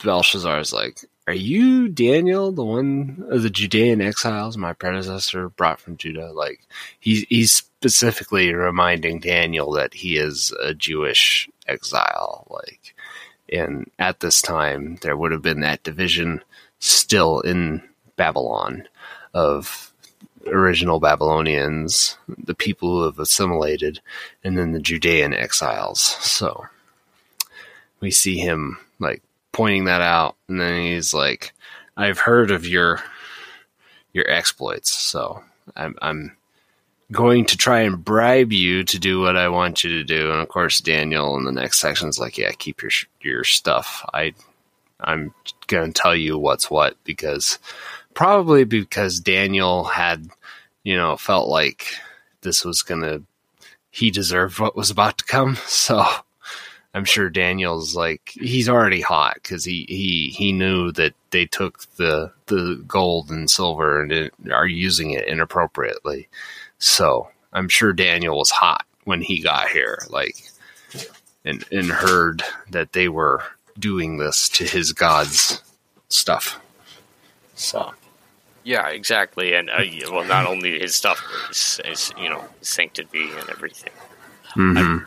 Belshazzar 0.04 0.60
is 0.60 0.74
like, 0.74 1.06
"Are 1.26 1.34
you 1.34 1.88
Daniel, 1.88 2.52
the 2.52 2.66
one 2.66 3.26
of 3.30 3.44
the 3.44 3.50
Judean 3.50 4.02
exiles 4.02 4.58
my 4.58 4.74
predecessor 4.74 5.48
brought 5.48 5.80
from 5.80 5.96
Judah?" 5.96 6.34
Like 6.34 6.68
he's 7.00 7.22
he's 7.30 7.54
specifically 7.54 8.54
reminding 8.54 9.22
Daniel 9.22 9.72
that 9.72 9.94
he 9.94 10.18
is 10.18 10.54
a 10.62 10.74
Jewish 10.74 11.50
exile. 11.66 12.46
Like, 12.50 12.94
and 13.48 13.90
at 13.98 14.20
this 14.20 14.42
time, 14.42 14.98
there 15.02 15.16
would 15.16 15.32
have 15.32 15.42
been 15.42 15.62
that 15.62 15.84
division 15.84 16.44
still 16.80 17.40
in 17.40 17.82
Babylon 18.18 18.86
of 19.34 19.94
original 20.46 21.00
Babylonians, 21.00 22.18
the 22.28 22.54
people 22.54 22.90
who 22.90 23.04
have 23.04 23.18
assimilated, 23.20 24.02
and 24.44 24.58
then 24.58 24.74
the 24.74 24.82
Judean 24.82 25.34
exiles. 25.34 26.02
So 26.02 26.68
we 28.00 28.12
see 28.12 28.38
him 28.38 28.78
like 29.00 29.22
pointing 29.52 29.86
that 29.86 30.02
out 30.02 30.36
and 30.48 30.60
then 30.60 30.82
he's 30.82 31.14
like 31.14 31.54
i've 31.98 32.20
heard 32.20 32.52
of 32.52 32.66
your 32.66 33.02
your 34.14 34.30
exploits 34.30 34.92
so 34.92 35.44
i'm 35.76 35.96
i'm 36.02 36.36
going 37.12 37.44
to 37.44 37.58
try 37.58 37.80
and 37.80 38.04
bribe 38.06 38.52
you 38.52 38.84
to 38.84 39.00
do 39.00 39.20
what 39.20 39.36
i 39.36 39.50
want 39.50 39.84
you 39.84 39.90
to 39.90 40.04
do. 40.04 40.32
And 40.32 40.42
of 40.42 40.48
course 40.48 40.80
daniel 40.80 41.36
in 41.38 41.46
the 41.46 41.52
next 41.52 41.80
section 41.80 42.08
is 42.08 42.20
like 42.20 42.38
yeah 42.38 42.52
keep 42.52 42.82
your 42.82 42.92
your 43.22 43.44
stuff. 43.44 44.06
I 44.14 44.34
i'm 45.02 45.34
going 45.68 45.92
to 45.92 46.02
tell 46.02 46.16
you 46.16 46.38
what's 46.38 46.70
what 46.70 46.96
because 47.04 47.58
probably 48.14 48.64
because 48.64 49.20
daniel 49.20 49.86
had 49.86 50.28
you 50.84 50.96
know 50.96 51.18
felt 51.18 51.48
like 51.48 51.88
this 52.42 52.64
was 52.64 52.84
going 52.84 53.02
to 53.02 53.24
he 53.92 54.12
deserved 54.12 54.60
what 54.60 54.76
was 54.76 54.90
about 54.90 55.18
to 55.18 55.26
come. 55.26 55.58
So 55.68 56.06
I'm 56.94 57.06
sure 57.06 57.30
Daniel's 57.30 57.96
like 57.96 58.32
he's 58.34 58.68
already 58.68 59.02
hot 59.02 59.36
because 59.36 59.64
he, 59.64 59.86
he 59.88 60.34
he 60.36 60.52
knew 60.52 60.92
that 60.94 61.14
they 61.30 61.46
took 61.46 61.82
the 61.98 62.32
the 62.48 62.84
gold 62.88 63.30
and 63.30 63.50
silver 63.50 64.02
and 64.02 64.12
it, 64.12 64.34
are 64.52 64.68
using 64.68 65.12
it 65.12 65.28
inappropriately. 65.28 66.28
So 66.80 67.30
I'm 67.54 67.70
sure 67.70 67.94
Daniel 67.94 68.38
was 68.38 68.50
hot 68.50 68.86
when 69.04 69.22
he 69.22 69.42
got 69.42 69.70
here, 69.70 70.00
like, 70.10 70.36
and 71.46 71.64
and 71.72 71.92
heard 71.92 72.44
that 72.72 72.94
they 72.94 73.08
were 73.08 73.44
doing 73.78 74.18
this 74.18 74.50
to 74.50 74.66
his 74.66 74.92
gods 74.92 75.62
stuff. 76.10 76.60
So 77.56 77.94
Yeah, 78.64 78.88
exactly. 78.90 79.54
And 79.54 79.70
uh, 79.70 79.84
well, 80.12 80.26
not 80.26 80.48
only 80.48 80.80
his 80.80 80.96
stuff, 80.96 81.24
but 81.24 81.48
his, 81.50 81.82
his 81.86 82.14
you 82.18 82.30
know 82.30 82.44
sanctity 82.62 83.30
and 83.32 83.50
everything. 83.50 83.94
mhm. 84.56 85.06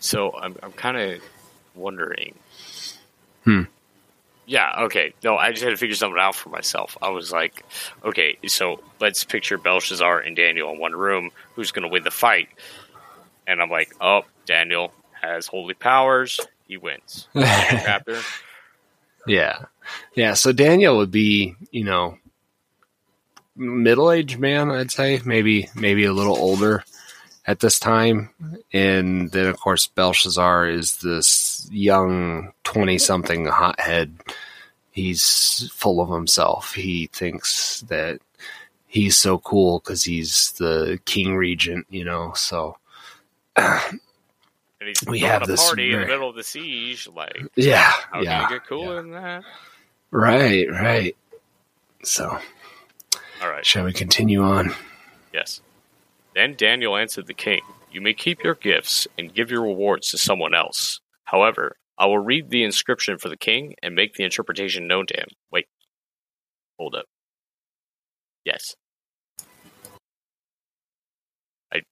So 0.00 0.32
I'm 0.32 0.56
I'm 0.62 0.72
kind 0.72 0.96
of 0.96 1.22
wondering. 1.74 2.34
Hmm. 3.44 3.62
Yeah. 4.46 4.82
Okay. 4.84 5.14
No, 5.22 5.36
I 5.36 5.52
just 5.52 5.62
had 5.62 5.70
to 5.70 5.76
figure 5.76 5.94
something 5.94 6.18
out 6.18 6.34
for 6.34 6.48
myself. 6.48 6.98
I 7.00 7.10
was 7.10 7.30
like, 7.30 7.64
okay, 8.04 8.36
so 8.48 8.82
let's 9.00 9.22
picture 9.22 9.58
Belshazzar 9.58 10.18
and 10.18 10.34
Daniel 10.34 10.72
in 10.72 10.80
one 10.80 10.92
room. 10.92 11.30
Who's 11.54 11.70
going 11.70 11.84
to 11.84 11.88
win 11.88 12.02
the 12.02 12.10
fight? 12.10 12.48
And 13.46 13.62
I'm 13.62 13.70
like, 13.70 13.94
oh, 14.00 14.22
Daniel 14.46 14.92
has 15.12 15.46
holy 15.46 15.74
powers. 15.74 16.40
He 16.66 16.76
wins. 16.76 17.28
Chapter. 17.34 18.18
Yeah. 19.26 19.66
Yeah. 20.14 20.34
So 20.34 20.52
Daniel 20.52 20.96
would 20.96 21.10
be, 21.12 21.54
you 21.70 21.84
know, 21.84 22.18
middle 23.54 24.10
aged 24.10 24.38
man, 24.38 24.70
I'd 24.70 24.90
say, 24.90 25.20
maybe 25.24 25.68
maybe 25.74 26.04
a 26.04 26.12
little 26.12 26.36
older 26.36 26.84
at 27.50 27.58
this 27.58 27.80
time. 27.80 28.30
And 28.72 29.32
then 29.32 29.46
of 29.46 29.58
course 29.58 29.88
Belshazzar 29.88 30.68
is 30.68 30.98
this 30.98 31.68
young 31.72 32.52
twenty 32.62 32.96
something 32.96 33.46
hothead. 33.46 34.14
He's 34.92 35.68
full 35.74 36.00
of 36.00 36.10
himself. 36.10 36.74
He 36.74 37.08
thinks 37.12 37.80
that 37.88 38.20
he's 38.86 39.16
so 39.16 39.38
cool 39.38 39.80
because 39.80 40.04
he's 40.04 40.52
the 40.52 41.00
king 41.04 41.34
regent, 41.34 41.86
you 41.90 42.04
know, 42.04 42.32
so 42.34 42.76
And 43.56 44.00
he's 44.78 45.02
We 45.08 45.18
have 45.20 45.42
a 45.42 45.46
this 45.46 45.66
party 45.66 45.92
in 45.92 46.00
the 46.00 46.06
middle 46.06 46.28
of 46.30 46.36
the 46.36 46.44
siege. 46.44 47.08
Like, 47.08 47.36
yeah. 47.56 47.92
how 48.12 48.20
yeah. 48.22 48.42
can 48.42 48.52
you 48.52 48.58
get 48.58 48.68
cooler 48.68 48.94
yeah. 48.94 49.02
than 49.02 49.10
that? 49.10 49.44
Right, 50.12 50.70
right. 50.70 51.16
So 52.04 52.38
All 53.42 53.50
right. 53.50 53.66
shall 53.66 53.84
we 53.84 53.92
continue 53.92 54.42
on? 54.42 54.72
Yes. 55.34 55.60
Then 56.34 56.54
Daniel 56.56 56.96
answered 56.96 57.26
the 57.26 57.34
king, 57.34 57.60
You 57.90 58.00
may 58.00 58.14
keep 58.14 58.42
your 58.44 58.54
gifts 58.54 59.06
and 59.18 59.34
give 59.34 59.50
your 59.50 59.62
rewards 59.62 60.10
to 60.10 60.18
someone 60.18 60.54
else. 60.54 61.00
However, 61.24 61.76
I 61.98 62.06
will 62.06 62.18
read 62.18 62.50
the 62.50 62.64
inscription 62.64 63.18
for 63.18 63.28
the 63.28 63.36
king 63.36 63.74
and 63.82 63.94
make 63.94 64.14
the 64.14 64.24
interpretation 64.24 64.86
known 64.86 65.06
to 65.06 65.16
him. 65.18 65.28
Wait. 65.52 65.66
Hold 66.78 66.94
up. 66.94 67.04
Yes. 68.44 68.74
I 71.72 71.82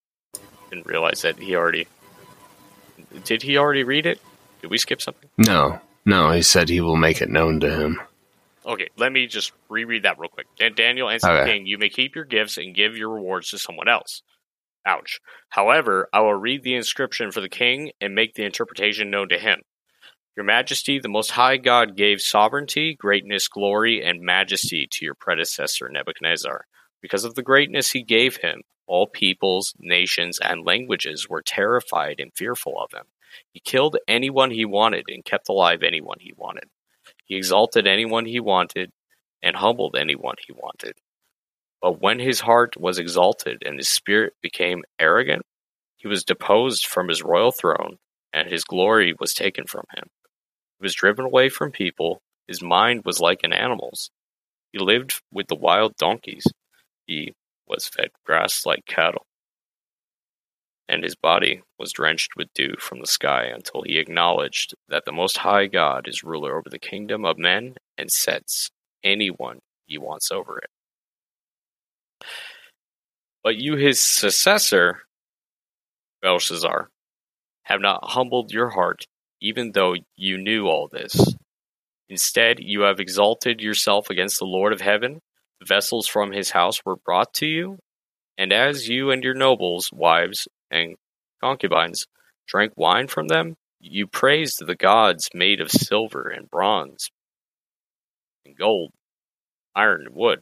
didn't 0.70 0.86
realize 0.86 1.22
that 1.22 1.38
he 1.38 1.54
already. 1.54 1.86
Did 3.24 3.42
he 3.42 3.58
already 3.58 3.84
read 3.84 4.06
it? 4.06 4.20
Did 4.62 4.70
we 4.70 4.78
skip 4.78 5.00
something? 5.02 5.28
No, 5.36 5.80
no, 6.04 6.30
he 6.30 6.42
said 6.42 6.68
he 6.68 6.80
will 6.80 6.96
make 6.96 7.20
it 7.20 7.28
known 7.28 7.60
to 7.60 7.70
him. 7.70 8.00
Okay, 8.66 8.88
let 8.96 9.12
me 9.12 9.26
just 9.26 9.52
reread 9.68 10.02
that 10.02 10.18
real 10.18 10.28
quick. 10.28 10.46
Dan- 10.58 10.74
Daniel 10.74 11.08
answered 11.08 11.28
the 11.46 11.50
king, 11.52 11.66
You 11.66 11.78
may 11.78 11.88
keep 11.88 12.14
your 12.14 12.24
gifts 12.24 12.56
and 12.58 12.74
give 12.74 12.96
your 12.96 13.10
rewards 13.10 13.50
to 13.50 13.58
someone 13.58 13.88
else. 13.88 14.22
Ouch. 14.88 15.20
However, 15.50 16.08
I 16.14 16.20
will 16.20 16.34
read 16.34 16.62
the 16.62 16.74
inscription 16.74 17.30
for 17.30 17.42
the 17.42 17.48
king 17.50 17.92
and 18.00 18.14
make 18.14 18.34
the 18.34 18.44
interpretation 18.44 19.10
known 19.10 19.28
to 19.28 19.38
him. 19.38 19.60
Your 20.34 20.46
majesty, 20.46 20.98
the 20.98 21.10
Most 21.10 21.32
High 21.32 21.58
God 21.58 21.94
gave 21.94 22.22
sovereignty, 22.22 22.94
greatness, 22.94 23.48
glory, 23.48 24.02
and 24.02 24.22
majesty 24.22 24.88
to 24.92 25.04
your 25.04 25.14
predecessor 25.14 25.90
Nebuchadnezzar. 25.90 26.64
Because 27.02 27.24
of 27.24 27.34
the 27.34 27.42
greatness 27.42 27.90
he 27.90 28.02
gave 28.02 28.36
him, 28.36 28.62
all 28.86 29.06
peoples, 29.06 29.74
nations, 29.78 30.38
and 30.42 30.64
languages 30.64 31.28
were 31.28 31.42
terrified 31.42 32.18
and 32.18 32.32
fearful 32.34 32.80
of 32.80 32.92
him. 32.92 33.08
He 33.52 33.60
killed 33.60 33.98
anyone 34.08 34.52
he 34.52 34.64
wanted 34.64 35.04
and 35.08 35.22
kept 35.22 35.50
alive 35.50 35.82
anyone 35.82 36.16
he 36.20 36.32
wanted. 36.34 36.70
He 37.26 37.36
exalted 37.36 37.86
anyone 37.86 38.24
he 38.24 38.40
wanted 38.40 38.92
and 39.42 39.56
humbled 39.56 39.96
anyone 39.98 40.36
he 40.46 40.54
wanted. 40.54 40.94
But 41.80 42.00
when 42.00 42.18
his 42.18 42.40
heart 42.40 42.76
was 42.76 42.98
exalted 42.98 43.62
and 43.64 43.78
his 43.78 43.88
spirit 43.88 44.34
became 44.42 44.82
arrogant, 44.98 45.42
he 45.96 46.08
was 46.08 46.24
deposed 46.24 46.86
from 46.86 47.08
his 47.08 47.22
royal 47.22 47.52
throne, 47.52 47.98
and 48.32 48.48
his 48.48 48.64
glory 48.64 49.14
was 49.18 49.34
taken 49.34 49.66
from 49.66 49.84
him. 49.96 50.04
He 50.78 50.84
was 50.84 50.94
driven 50.94 51.24
away 51.24 51.48
from 51.48 51.72
people, 51.72 52.20
his 52.46 52.62
mind 52.62 53.02
was 53.04 53.20
like 53.20 53.40
an 53.42 53.52
animal's. 53.52 54.10
He 54.72 54.78
lived 54.78 55.20
with 55.32 55.48
the 55.48 55.56
wild 55.56 55.96
donkeys, 55.96 56.46
he 57.06 57.34
was 57.66 57.88
fed 57.88 58.10
grass 58.24 58.64
like 58.66 58.86
cattle. 58.86 59.26
And 60.88 61.04
his 61.04 61.16
body 61.16 61.62
was 61.78 61.92
drenched 61.92 62.30
with 62.36 62.52
dew 62.54 62.74
from 62.78 63.00
the 63.00 63.06
sky 63.06 63.44
until 63.44 63.82
he 63.82 63.98
acknowledged 63.98 64.74
that 64.88 65.04
the 65.04 65.12
Most 65.12 65.38
High 65.38 65.66
God 65.66 66.08
is 66.08 66.24
ruler 66.24 66.56
over 66.56 66.70
the 66.70 66.78
kingdom 66.78 67.24
of 67.24 67.38
men 67.38 67.74
and 67.98 68.10
sets 68.10 68.70
anyone 69.04 69.58
he 69.86 69.98
wants 69.98 70.30
over 70.30 70.58
it. 70.58 70.70
But 73.48 73.56
you, 73.56 73.76
his 73.76 74.04
successor, 74.04 75.04
Belshazzar, 76.20 76.90
have 77.62 77.80
not 77.80 78.10
humbled 78.10 78.52
your 78.52 78.68
heart, 78.68 79.06
even 79.40 79.72
though 79.72 79.94
you 80.16 80.36
knew 80.36 80.66
all 80.66 80.86
this. 80.86 81.34
Instead, 82.10 82.58
you 82.60 82.82
have 82.82 83.00
exalted 83.00 83.62
yourself 83.62 84.10
against 84.10 84.38
the 84.38 84.44
Lord 84.44 84.74
of 84.74 84.82
heaven. 84.82 85.20
The 85.60 85.64
vessels 85.64 86.06
from 86.06 86.32
his 86.32 86.50
house 86.50 86.84
were 86.84 86.96
brought 86.96 87.32
to 87.36 87.46
you, 87.46 87.78
and 88.36 88.52
as 88.52 88.86
you 88.86 89.10
and 89.10 89.24
your 89.24 89.32
nobles, 89.32 89.88
wives, 89.94 90.46
and 90.70 90.96
concubines 91.40 92.06
drank 92.46 92.74
wine 92.76 93.08
from 93.08 93.28
them, 93.28 93.54
you 93.80 94.06
praised 94.06 94.58
the 94.58 94.76
gods 94.76 95.30
made 95.32 95.62
of 95.62 95.70
silver 95.70 96.28
and 96.28 96.50
bronze 96.50 97.08
and 98.44 98.58
gold, 98.58 98.92
iron 99.74 100.02
and 100.04 100.14
wood, 100.14 100.40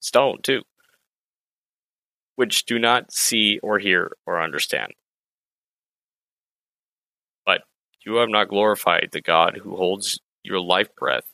stone 0.00 0.42
too, 0.42 0.60
which 2.38 2.66
do 2.66 2.78
not 2.78 3.12
see 3.12 3.58
or 3.64 3.80
hear 3.80 4.12
or 4.24 4.40
understand. 4.40 4.92
But 7.44 7.62
you 8.06 8.14
have 8.18 8.28
not 8.28 8.46
glorified 8.46 9.08
the 9.10 9.20
God 9.20 9.58
who 9.60 9.74
holds 9.74 10.20
your 10.44 10.60
life 10.60 10.86
breath 10.94 11.24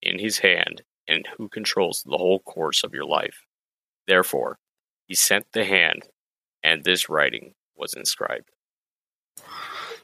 in 0.00 0.18
his 0.18 0.38
hand 0.38 0.80
and 1.06 1.28
who 1.36 1.50
controls 1.50 2.02
the 2.06 2.16
whole 2.16 2.38
course 2.38 2.84
of 2.84 2.94
your 2.94 3.04
life. 3.04 3.42
Therefore, 4.06 4.56
he 5.06 5.14
sent 5.14 5.44
the 5.52 5.66
hand, 5.66 6.04
and 6.64 6.84
this 6.84 7.10
writing 7.10 7.52
was 7.76 7.92
inscribed. 7.92 8.48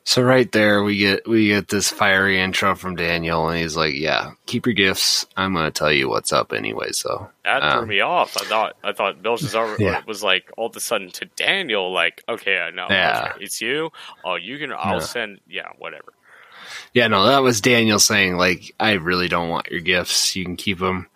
So 0.05 0.21
right 0.21 0.51
there, 0.51 0.83
we 0.83 0.97
get 0.99 1.29
we 1.29 1.49
get 1.49 1.69
this 1.69 1.89
fiery 1.89 2.41
intro 2.41 2.75
from 2.75 2.97
Daniel, 2.97 3.49
and 3.49 3.61
he's 3.61 3.77
like, 3.77 3.95
"Yeah, 3.95 4.33
keep 4.47 4.67
your 4.67 4.73
gifts. 4.75 5.27
I'm 5.37 5.55
going 5.55 5.65
to 5.67 5.71
tell 5.71 5.93
you 5.93 6.09
what's 6.09 6.33
up 6.33 6.53
anyway." 6.53 6.91
So 6.91 7.31
That 7.45 7.61
threw 7.61 7.83
Um, 7.83 7.89
me 7.89 8.01
off. 8.01 8.37
I 8.37 8.45
thought 8.45 8.77
I 8.83 8.93
thought 8.93 9.23
Belshazzar 9.23 9.77
Yeah. 9.79 10.03
was 10.07 10.23
like 10.25 10.51
all 10.57 10.67
of 10.67 10.75
a 10.77 10.81
sudden 10.81 11.11
to 11.13 11.27
Daniel, 11.37 11.93
like, 11.93 12.25
okay, 12.29 12.59
I 12.59 12.71
know, 12.71 12.89
Yeah. 12.91 13.31
okay, 13.35 13.45
it's 13.45 13.61
you. 13.61 13.91
Oh, 14.25 14.35
you 14.35 14.59
can. 14.59 14.73
I'll 14.73 14.95
Yeah. 14.95 15.01
send. 15.01 15.41
Yeah, 15.49 15.69
whatever. 15.79 16.13
yeah, 16.95 17.07
no, 17.07 17.25
that 17.27 17.43
was 17.43 17.61
Daniel 17.61 18.01
saying 18.01 18.37
like, 18.37 18.75
"I 18.81 18.93
really 18.95 19.29
don't 19.29 19.51
want 19.51 19.71
your 19.71 19.81
gifts. 19.81 20.35
You 20.35 20.45
can 20.45 20.57
keep 20.57 20.81
them. 20.81 21.07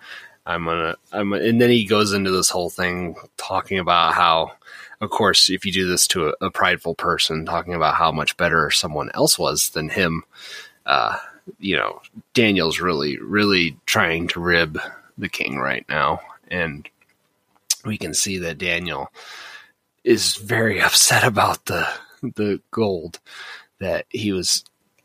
I'm 0.47 0.65
gonna." 0.65 0.95
I'm, 1.13 1.33
and 1.33 1.61
then 1.61 1.71
he 1.71 1.87
goes 1.87 2.13
into 2.13 2.31
this 2.31 2.51
whole 2.51 2.71
thing 2.71 3.17
talking 3.37 3.81
about 3.81 4.15
how, 4.15 4.53
of 5.01 5.11
course, 5.11 5.51
if 5.51 5.65
you 5.65 5.73
do 5.73 5.87
this 5.87 6.07
to 6.09 6.29
a, 6.29 6.47
a 6.47 6.51
prideful 6.51 6.95
person, 6.95 7.45
talking 7.45 7.75
about 7.75 7.95
how 7.95 8.13
much 8.13 8.37
better 8.37 8.71
someone 8.71 9.11
else 9.15 9.39
was 9.39 9.71
than 9.71 9.89
him, 9.89 10.25
uh, 10.87 11.19
you 11.59 11.77
know, 11.77 12.01
Daniel's 12.35 12.81
really, 12.81 13.19
really 13.19 13.77
trying 13.87 14.29
to 14.29 14.41
rib 14.41 14.79
the 15.19 15.29
king 15.29 15.59
right 15.59 15.85
now, 15.89 16.21
and 16.49 16.89
we 17.85 17.97
can 17.99 18.15
see 18.15 18.39
that 18.39 18.59
Daniel 18.59 19.11
is 20.05 20.37
very 20.37 20.81
upset 20.83 21.25
about 21.25 21.67
the 21.67 21.87
the 22.23 22.61
gold 22.71 23.21
that 23.79 24.07
he 24.09 24.33
was 24.33 24.65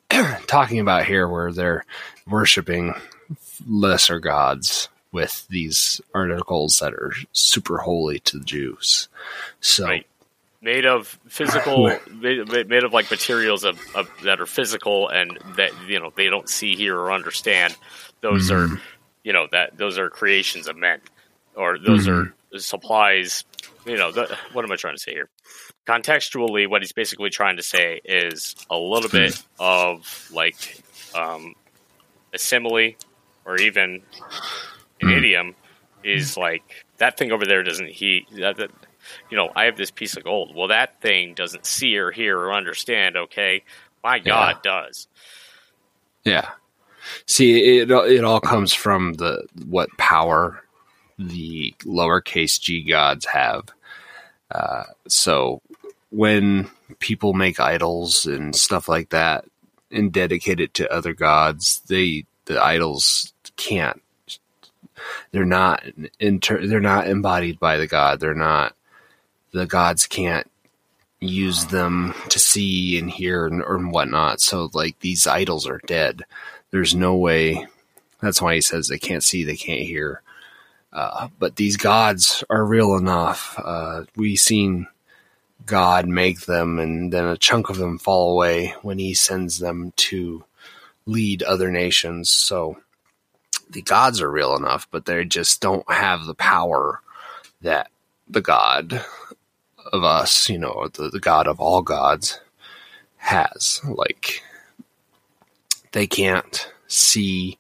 talking 0.48 0.80
about 0.80 1.06
here, 1.06 1.28
where 1.28 1.52
they're 1.52 1.86
worshiping 2.26 2.94
lesser 3.68 4.20
gods 4.20 4.90
with 5.12 5.46
these 5.50 6.00
articles 6.14 6.80
that 6.80 6.94
are 6.94 7.14
super 7.34 7.80
holy 7.80 8.20
to 8.20 8.40
the 8.40 8.46
Jews. 8.46 9.10
So, 9.60 9.86
Right. 9.88 10.06
Made 10.64 10.86
of 10.86 11.20
physical, 11.28 12.00
made, 12.12 12.48
made 12.70 12.84
of 12.84 12.94
like 12.94 13.10
materials 13.10 13.64
of, 13.64 13.80
of 13.96 14.08
that 14.24 14.40
are 14.40 14.46
physical 14.46 15.10
and 15.10 15.40
that 15.58 15.72
you 15.88 16.00
know 16.00 16.12
they 16.16 16.30
don't 16.30 16.48
see, 16.48 16.76
hear, 16.76 16.96
or 16.98 17.12
understand. 17.12 17.76
Those 18.22 18.50
Mhm. 18.50 18.76
are, 18.76 18.82
you 19.24 19.34
know, 19.34 19.48
that 19.52 19.76
those 19.78 19.98
are 19.98 20.10
creations 20.12 20.68
of 20.68 20.78
men, 20.78 21.02
or 21.56 21.80
those 21.80 22.08
are 22.08 22.34
supplies. 22.58 23.44
You 23.86 23.98
know, 23.98 24.12
the, 24.12 24.38
what 24.52 24.64
am 24.64 24.72
I 24.72 24.76
trying 24.76 24.96
to 24.96 25.02
say 25.02 25.14
here? 25.14 25.30
Contextually, 25.88 26.70
what 26.70 26.84
he's 26.84 26.94
basically 26.94 27.32
trying 27.32 27.58
to 27.58 27.64
say 27.64 28.00
is 28.06 28.56
a 28.70 28.78
little 28.78 29.10
bit 29.10 29.40
of 29.58 30.28
like 30.32 30.84
um, 31.16 31.56
a 32.34 32.38
simile, 32.38 32.92
or 33.46 33.58
even 33.58 34.04
an 35.02 35.10
Hmm. 35.10 35.18
idiom, 35.18 35.56
is 36.04 36.36
like 36.38 36.64
that 36.98 37.18
thing 37.18 37.32
over 37.32 37.46
there 37.46 37.64
doesn't 37.64 37.90
he 37.90 38.26
that, 38.34 38.58
that 38.58 38.72
you 39.30 39.38
know, 39.38 39.52
I 39.56 39.66
have 39.66 39.78
this 39.78 39.92
piece 39.92 40.16
of 40.18 40.24
gold. 40.24 40.56
Well, 40.56 40.68
that 40.68 41.02
thing 41.02 41.34
doesn't 41.34 41.66
see 41.66 41.98
or 41.98 42.12
hear 42.12 42.38
or 42.38 42.54
understand. 42.54 43.18
Okay, 43.18 43.64
my 44.04 44.20
God 44.20 44.58
yeah. 44.64 44.72
does. 44.72 45.08
Yeah. 46.24 46.50
See, 47.26 47.80
it 47.80 47.90
it 47.92 48.24
all 48.24 48.40
comes 48.40 48.74
from 48.74 49.14
the 49.14 49.46
what 49.66 49.90
power 49.98 50.64
the 51.18 51.74
lowercase 51.84 52.60
g 52.60 52.84
gods 52.84 53.26
have. 53.26 53.66
Uh, 54.52 54.84
so 55.08 55.62
when 56.10 56.70
people 57.00 57.34
make 57.34 57.60
idols 57.60 58.26
and 58.26 58.56
stuff 58.56 58.88
like 58.88 59.10
that 59.10 59.46
and 59.92 60.12
dedicate 60.12 60.60
it 60.60 60.74
to 60.76 60.92
other 60.94 61.14
gods, 61.14 61.82
they 61.88 62.26
the 62.46 62.62
idols 62.64 63.34
can't. 63.56 64.02
They're 65.32 65.46
not 65.46 65.84
inter, 66.20 66.66
They're 66.66 66.80
not 66.80 67.08
embodied 67.08 67.60
by 67.60 67.78
the 67.78 67.88
god. 67.88 68.20
They're 68.20 68.34
not. 68.34 68.76
The 69.52 69.66
gods 69.66 70.08
can't 70.08 70.50
use 71.20 71.66
them 71.66 72.16
to 72.30 72.40
see 72.40 72.98
and 72.98 73.10
hear 73.10 73.46
and, 73.46 73.62
or 73.62 73.78
whatnot. 73.80 74.42
So 74.42 74.70
like 74.74 75.00
these 75.00 75.28
idols 75.28 75.68
are 75.68 75.82
dead. 75.86 76.24
There's 76.72 76.96
no 76.96 77.16
way. 77.16 77.68
That's 78.22 78.42
why 78.42 78.56
he 78.56 78.62
says 78.62 78.88
they 78.88 79.00
can't 79.00 79.24
see, 79.24 79.44
they 79.44 79.58
can't 79.58 79.82
hear. 79.82 80.22
Uh, 80.94 81.30
but 81.40 81.56
these 81.56 81.78
gods 81.78 82.44
are 82.50 82.66
real 82.66 82.96
enough. 82.96 83.58
Uh, 83.64 84.04
we 84.16 84.36
seen 84.36 84.88
God 85.66 86.08
make 86.08 86.42
them, 86.42 86.80
and 86.80 87.14
then 87.14 87.26
a 87.26 87.38
chunk 87.38 87.70
of 87.70 87.78
them 87.78 87.98
fall 87.98 88.34
away 88.34 88.74
when 88.82 89.00
He 89.00 89.14
sends 89.14 89.60
them 89.60 89.94
to 89.98 90.44
lead 91.06 91.44
other 91.44 91.72
nations. 91.72 92.30
So 92.30 92.78
the 93.72 93.82
gods 93.82 94.22
are 94.22 94.32
real 94.32 94.56
enough, 94.56 94.88
but 94.92 95.06
they 95.06 95.26
just 95.26 95.62
don't 95.62 95.90
have 95.90 96.26
the 96.26 96.36
power 96.36 97.02
that 97.62 97.90
the 98.28 98.42
God 98.42 99.04
of 99.92 100.04
us, 100.04 100.50
you 100.50 100.58
know, 100.58 100.90
the, 100.94 101.10
the 101.10 101.20
God 101.20 101.48
of 101.48 101.60
all 101.60 101.82
gods, 101.82 102.40
has. 103.18 103.82
Like, 103.84 104.44
they 105.92 106.08
can't 106.08 106.68
see 106.88 107.58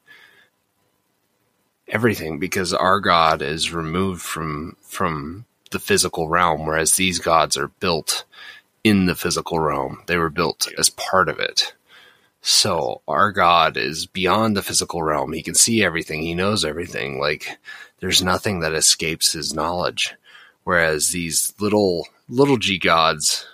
everything 1.87 2.39
because 2.39 2.73
our 2.73 2.99
God 2.99 3.41
is 3.41 3.73
removed 3.73 4.21
from 4.21 4.75
from 4.81 5.45
the 5.71 5.79
physical 5.79 6.27
realm, 6.27 6.65
whereas 6.65 6.95
these 6.95 7.19
gods 7.19 7.55
are 7.55 7.69
built 7.69 8.25
in 8.83 9.05
the 9.05 9.15
physical 9.15 9.59
realm. 9.59 10.01
They 10.07 10.17
were 10.17 10.29
built 10.29 10.67
as 10.77 10.89
part 10.89 11.29
of 11.29 11.39
it. 11.39 11.73
So 12.41 13.01
our 13.07 13.31
God 13.31 13.77
is 13.77 14.07
beyond 14.07 14.57
the 14.57 14.63
physical 14.63 15.03
realm. 15.03 15.31
He 15.31 15.43
can 15.43 15.55
see 15.55 15.83
everything. 15.83 16.21
He 16.21 16.33
knows 16.33 16.65
everything. 16.65 17.19
Like 17.19 17.59
there's 17.99 18.23
nothing 18.23 18.61
that 18.61 18.73
escapes 18.73 19.31
his 19.31 19.53
knowledge. 19.53 20.15
Whereas 20.63 21.09
these 21.09 21.53
little 21.59 22.07
little 22.27 22.57
g 22.57 22.79
gods, 22.79 23.45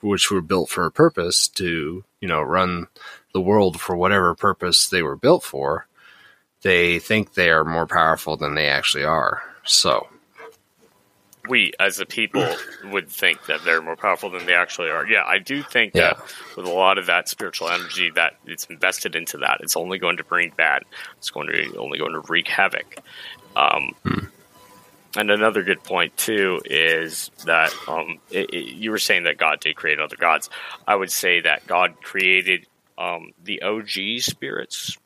which 0.00 0.30
were 0.30 0.40
built 0.40 0.70
for 0.70 0.86
a 0.86 0.90
purpose 0.90 1.48
to, 1.48 2.04
you 2.20 2.28
know, 2.28 2.40
run 2.40 2.86
the 3.32 3.40
world 3.40 3.80
for 3.80 3.96
whatever 3.96 4.34
purpose 4.34 4.88
they 4.88 5.02
were 5.02 5.16
built 5.16 5.44
for, 5.44 5.86
they 6.62 6.98
think 6.98 7.34
they 7.34 7.50
are 7.50 7.64
more 7.64 7.86
powerful 7.86 8.36
than 8.36 8.54
they 8.54 8.68
actually 8.68 9.04
are. 9.04 9.42
So 9.64 10.08
we 11.48 11.72
as 11.78 12.00
a 12.00 12.06
people 12.06 12.46
would 12.84 13.08
think 13.08 13.46
that 13.46 13.64
they're 13.64 13.82
more 13.82 13.96
powerful 13.96 14.30
than 14.30 14.46
they 14.46 14.54
actually 14.54 14.90
are. 14.90 15.06
Yeah, 15.06 15.24
I 15.24 15.38
do 15.38 15.62
think 15.62 15.94
yeah. 15.94 16.14
that 16.14 16.22
with 16.56 16.66
a 16.66 16.70
lot 16.70 16.98
of 16.98 17.06
that 17.06 17.28
spiritual 17.28 17.68
energy 17.68 18.10
that 18.14 18.34
it's 18.46 18.66
invested 18.66 19.16
into 19.16 19.38
that, 19.38 19.58
it's 19.60 19.76
only 19.76 19.98
going 19.98 20.18
to 20.18 20.24
bring 20.24 20.52
bad. 20.56 20.84
It's 21.18 21.30
going 21.30 21.48
to 21.48 21.76
only 21.76 21.98
going 21.98 22.12
to 22.12 22.20
wreak 22.20 22.48
havoc. 22.48 22.98
Um, 23.56 23.94
hmm. 24.04 24.26
And 25.16 25.30
another 25.30 25.64
good 25.64 25.82
point 25.82 26.16
too 26.16 26.60
is 26.64 27.30
that 27.44 27.74
um, 27.88 28.18
it, 28.30 28.50
it, 28.50 28.74
you 28.76 28.92
were 28.92 28.98
saying 28.98 29.24
that 29.24 29.38
God 29.38 29.58
did 29.60 29.74
create 29.74 29.98
other 29.98 30.16
gods. 30.16 30.48
I 30.86 30.94
would 30.94 31.10
say 31.10 31.40
that 31.40 31.66
God 31.66 32.00
created 32.00 32.66
um, 32.96 33.32
the 33.42 33.62
OG 33.62 34.20
spirits, 34.20 34.96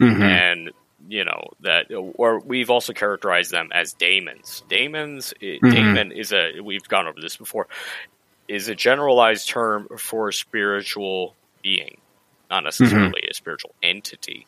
mm-hmm. 0.00 0.22
and 0.22 0.70
you 1.08 1.24
know 1.24 1.50
that 1.60 1.86
or 2.14 2.40
we've 2.40 2.70
also 2.70 2.92
characterized 2.92 3.50
them 3.50 3.68
as 3.72 3.92
daemons 3.92 4.62
daemons 4.68 5.34
mm-hmm. 5.40 5.70
daemon 5.70 6.12
is 6.12 6.32
a 6.32 6.60
we've 6.60 6.88
gone 6.88 7.06
over 7.06 7.20
this 7.20 7.36
before 7.36 7.66
is 8.48 8.68
a 8.68 8.74
generalized 8.74 9.48
term 9.48 9.88
for 9.98 10.28
a 10.28 10.32
spiritual 10.32 11.34
being 11.62 11.98
not 12.50 12.64
necessarily 12.64 13.20
mm-hmm. 13.22 13.30
a 13.30 13.34
spiritual 13.34 13.74
entity 13.82 14.46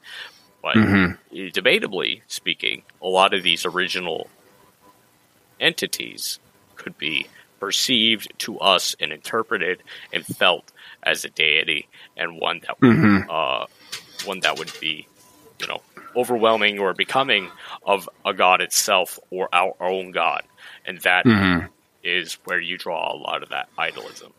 but 0.63 0.77
mm-hmm. 0.77 1.37
debatably 1.49 2.23
speaking 2.27 2.83
a 3.03 3.09
lot 3.09 3.35
of 3.35 3.43
these 3.43 3.65
original 3.65 4.29
entities 5.61 6.39
could 6.77 6.97
be 6.99 7.27
perceived 7.61 8.33
to 8.39 8.59
us 8.61 8.95
and 9.01 9.13
interpreted 9.13 9.83
and 10.13 10.25
felt 10.25 10.71
as 11.03 11.25
a 11.25 11.29
deity 11.29 11.89
and 12.17 12.41
one 12.41 12.61
that 12.61 12.79
mm-hmm. 12.81 13.29
uh, 13.29 13.67
one 14.25 14.41
that 14.41 14.59
would 14.59 14.73
be 14.81 15.07
you 15.61 15.67
know 15.67 15.81
overwhelming 16.17 16.79
or 16.79 16.95
becoming 16.95 17.51
of 17.85 18.09
a 18.25 18.35
god 18.35 18.61
itself 18.61 19.19
or 19.31 19.49
our 19.53 19.75
own 19.81 20.11
god, 20.11 20.43
and 20.85 21.01
that 21.01 21.25
mm-hmm. 21.25 21.67
is 22.03 22.35
where 22.45 22.61
you 22.61 22.79
draw 22.79 23.13
a 23.13 23.17
lot 23.17 23.43
of 23.43 23.51
that 23.51 23.69
idolism. 23.79 24.33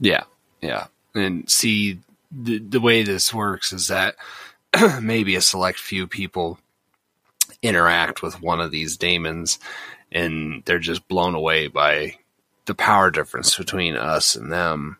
Yeah, 0.00 0.24
yeah, 0.60 0.86
and 1.14 1.48
see 1.50 2.00
the 2.30 2.58
the 2.58 2.80
way 2.80 3.02
this 3.02 3.32
works 3.32 3.72
is 3.72 3.88
that 3.88 4.16
maybe 5.00 5.36
a 5.36 5.40
select 5.40 5.78
few 5.78 6.06
people 6.06 6.58
interact 7.62 8.22
with 8.22 8.42
one 8.42 8.60
of 8.60 8.70
these 8.70 8.96
daemons, 8.96 9.58
and 10.10 10.62
they're 10.64 10.78
just 10.78 11.06
blown 11.08 11.34
away 11.34 11.68
by 11.68 12.16
the 12.64 12.74
power 12.74 13.10
difference 13.10 13.56
between 13.56 13.96
us 13.96 14.36
and 14.36 14.52
them 14.52 14.98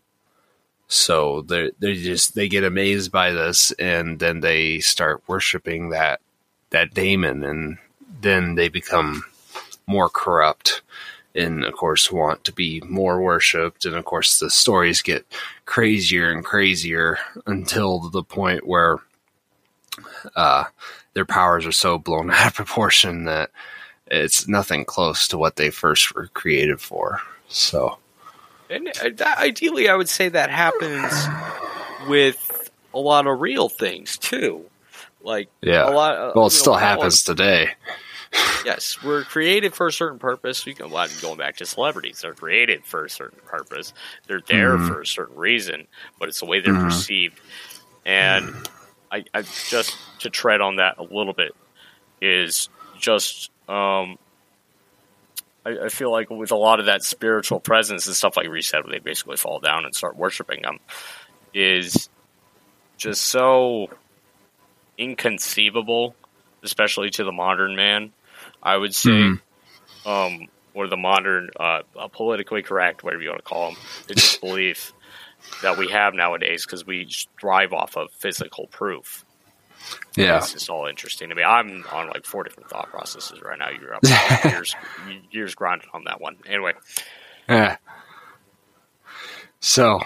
so 0.93 1.41
they 1.41 1.71
they 1.79 1.95
just 1.95 2.35
they 2.35 2.51
get 2.51 2.65
amazed 2.65 3.11
by 3.11 3.31
this, 3.31 3.73
and 3.79 4.19
then 4.19 4.41
they 4.41 4.79
start 4.81 5.23
worshiping 5.27 5.89
that 5.89 6.21
that 6.69 6.93
daemon, 6.93 7.45
and 7.45 7.79
then 8.21 8.57
they 8.57 8.69
become 8.69 9.25
more 9.87 10.11
corrupt, 10.11 10.83
and 11.35 11.65
of 11.65 11.73
course 11.73 12.13
want 12.13 12.45
to 12.45 12.53
be 12.53 12.83
more 12.83 13.23
worshipped, 13.23 13.87
and 13.87 13.95
of 13.97 14.05
course 14.05 14.39
the 14.39 14.51
stories 14.51 15.01
get 15.01 15.25
crazier 15.65 16.31
and 16.31 16.45
crazier 16.45 17.19
until 17.47 18.11
the 18.11 18.23
point 18.23 18.67
where 18.67 18.99
uh, 20.37 20.65
their 21.15 21.25
powers 21.25 21.65
are 21.65 21.73
so 21.73 21.97
blown 21.97 22.31
out 22.33 22.49
of 22.49 22.55
proportion 22.55 23.25
that 23.25 23.51
it's 24.09 24.47
nothing 24.47 24.85
close 24.85 25.27
to 25.29 25.39
what 25.39 25.57
they 25.57 25.71
first 25.71 26.15
were 26.15 26.27
created 26.35 26.83
for. 26.83 27.23
So 27.49 27.97
and 28.73 29.23
uh, 29.23 29.35
ideally, 29.39 29.89
I 29.89 29.95
would 29.95 30.09
say 30.09 30.29
that 30.29 30.51
happens 30.51 31.13
with 32.09 32.71
a 32.95 32.99
lot 32.99 33.27
of 33.27 33.41
real 33.41 33.69
things 33.69 34.19
too. 34.19 34.65
Like 35.23 35.49
yeah, 35.61 35.89
a 35.89 35.93
lot. 35.93 36.17
Uh, 36.17 36.33
well, 36.35 36.47
it 36.47 36.51
still 36.51 36.75
know, 36.75 36.79
happens 36.79 37.23
today. 37.23 37.71
yes, 38.65 39.03
we're 39.03 39.25
created 39.25 39.75
for 39.75 39.87
a 39.87 39.93
certain 39.93 40.19
purpose. 40.19 40.65
We 40.65 40.75
go, 40.75 40.89
can 40.89 41.09
going 41.21 41.39
back 41.39 41.57
to 41.57 41.67
celebrities. 41.67 42.21
They're 42.21 42.35
created 42.35 42.85
for 42.85 43.05
a 43.05 43.11
certain 43.11 43.41
purpose. 43.45 43.93
They're 44.27 44.43
there 44.47 44.77
mm-hmm. 44.77 44.89
for 44.89 45.03
a 45.03 45.07
certain 45.07 45.37
reason, 45.37 45.87
but 46.19 46.29
it's 46.29 46.41
the 46.41 46.47
way 46.47 46.61
they're 46.61 46.73
mm-hmm. 46.73 46.85
perceived. 46.85 47.41
And 48.05 48.55
I, 49.11 49.25
I, 49.35 49.43
just 49.43 49.97
to 50.21 50.31
tread 50.31 50.61
on 50.61 50.77
that 50.77 50.99
a 50.99 51.03
little 51.03 51.35
bit 51.35 51.55
is 52.21 52.69
just 52.99 53.51
um, 53.69 54.19
I, 55.65 55.85
I, 55.85 55.89
feel 55.89 56.11
like 56.11 56.31
with 56.31 56.51
a 56.51 56.57
lot 56.57 56.81
of 56.81 56.87
that 56.87 57.03
spiritual 57.03 57.61
presence 57.61 58.07
and 58.07 58.17
stuff 58.17 58.37
like 58.37 58.49
reset, 58.49 58.85
where 58.85 58.93
they 58.93 58.99
basically 58.99 59.37
fall 59.37 59.61
down 59.61 59.85
and 59.85 59.95
start 59.95 60.17
worshiping 60.17 60.63
them, 60.63 60.79
is 61.55 62.09
just 62.97 63.23
so 63.23 63.89
inconceivable, 64.99 66.15
especially 66.63 67.11
to 67.11 67.25
the 67.25 67.33
modern 67.33 67.77
man. 67.77 68.13
I 68.63 68.77
would 68.77 68.95
say, 68.95 69.11
mm-hmm. 69.11 70.09
um, 70.09 70.49
or 70.75 70.89
the 70.89 70.97
modern, 70.97 71.51
uh, 71.59 71.83
politically 72.13 72.63
correct, 72.63 73.03
whatever 73.03 73.23
you 73.23 73.31
want 73.31 73.41
to 73.41 73.49
call 73.49 73.71
them, 73.71 73.81
the 74.07 74.15
disbelief 74.15 74.93
that 75.63 75.77
we 75.79 75.89
have 75.89 76.15
nowadays 76.15 76.65
because 76.65 76.87
we 76.87 77.09
drive 77.37 77.73
off 77.73 77.97
of 77.97 78.11
physical 78.13 78.67
proof. 78.69 79.25
Yeah, 80.17 80.39
it's 80.39 80.53
just 80.53 80.71
all 80.71 80.87
interesting 80.87 81.29
to 81.31 81.35
me. 81.35 81.43
I'm 81.43 81.85
on 81.93 82.09
like 82.09 82.25
four 82.25 82.45
different 82.45 82.69
thought 82.69 82.91
processes 82.91 83.41
right 83.43 83.59
now. 83.59 83.71
You're 83.71 83.95
up 83.95 84.05
years, 84.45 84.75
years 85.31 85.55
grinding 85.55 85.89
on 85.93 86.05
that 86.05 86.21
one. 86.21 86.37
Anyway, 86.47 86.73
yeah. 87.49 87.77
So 89.61 90.01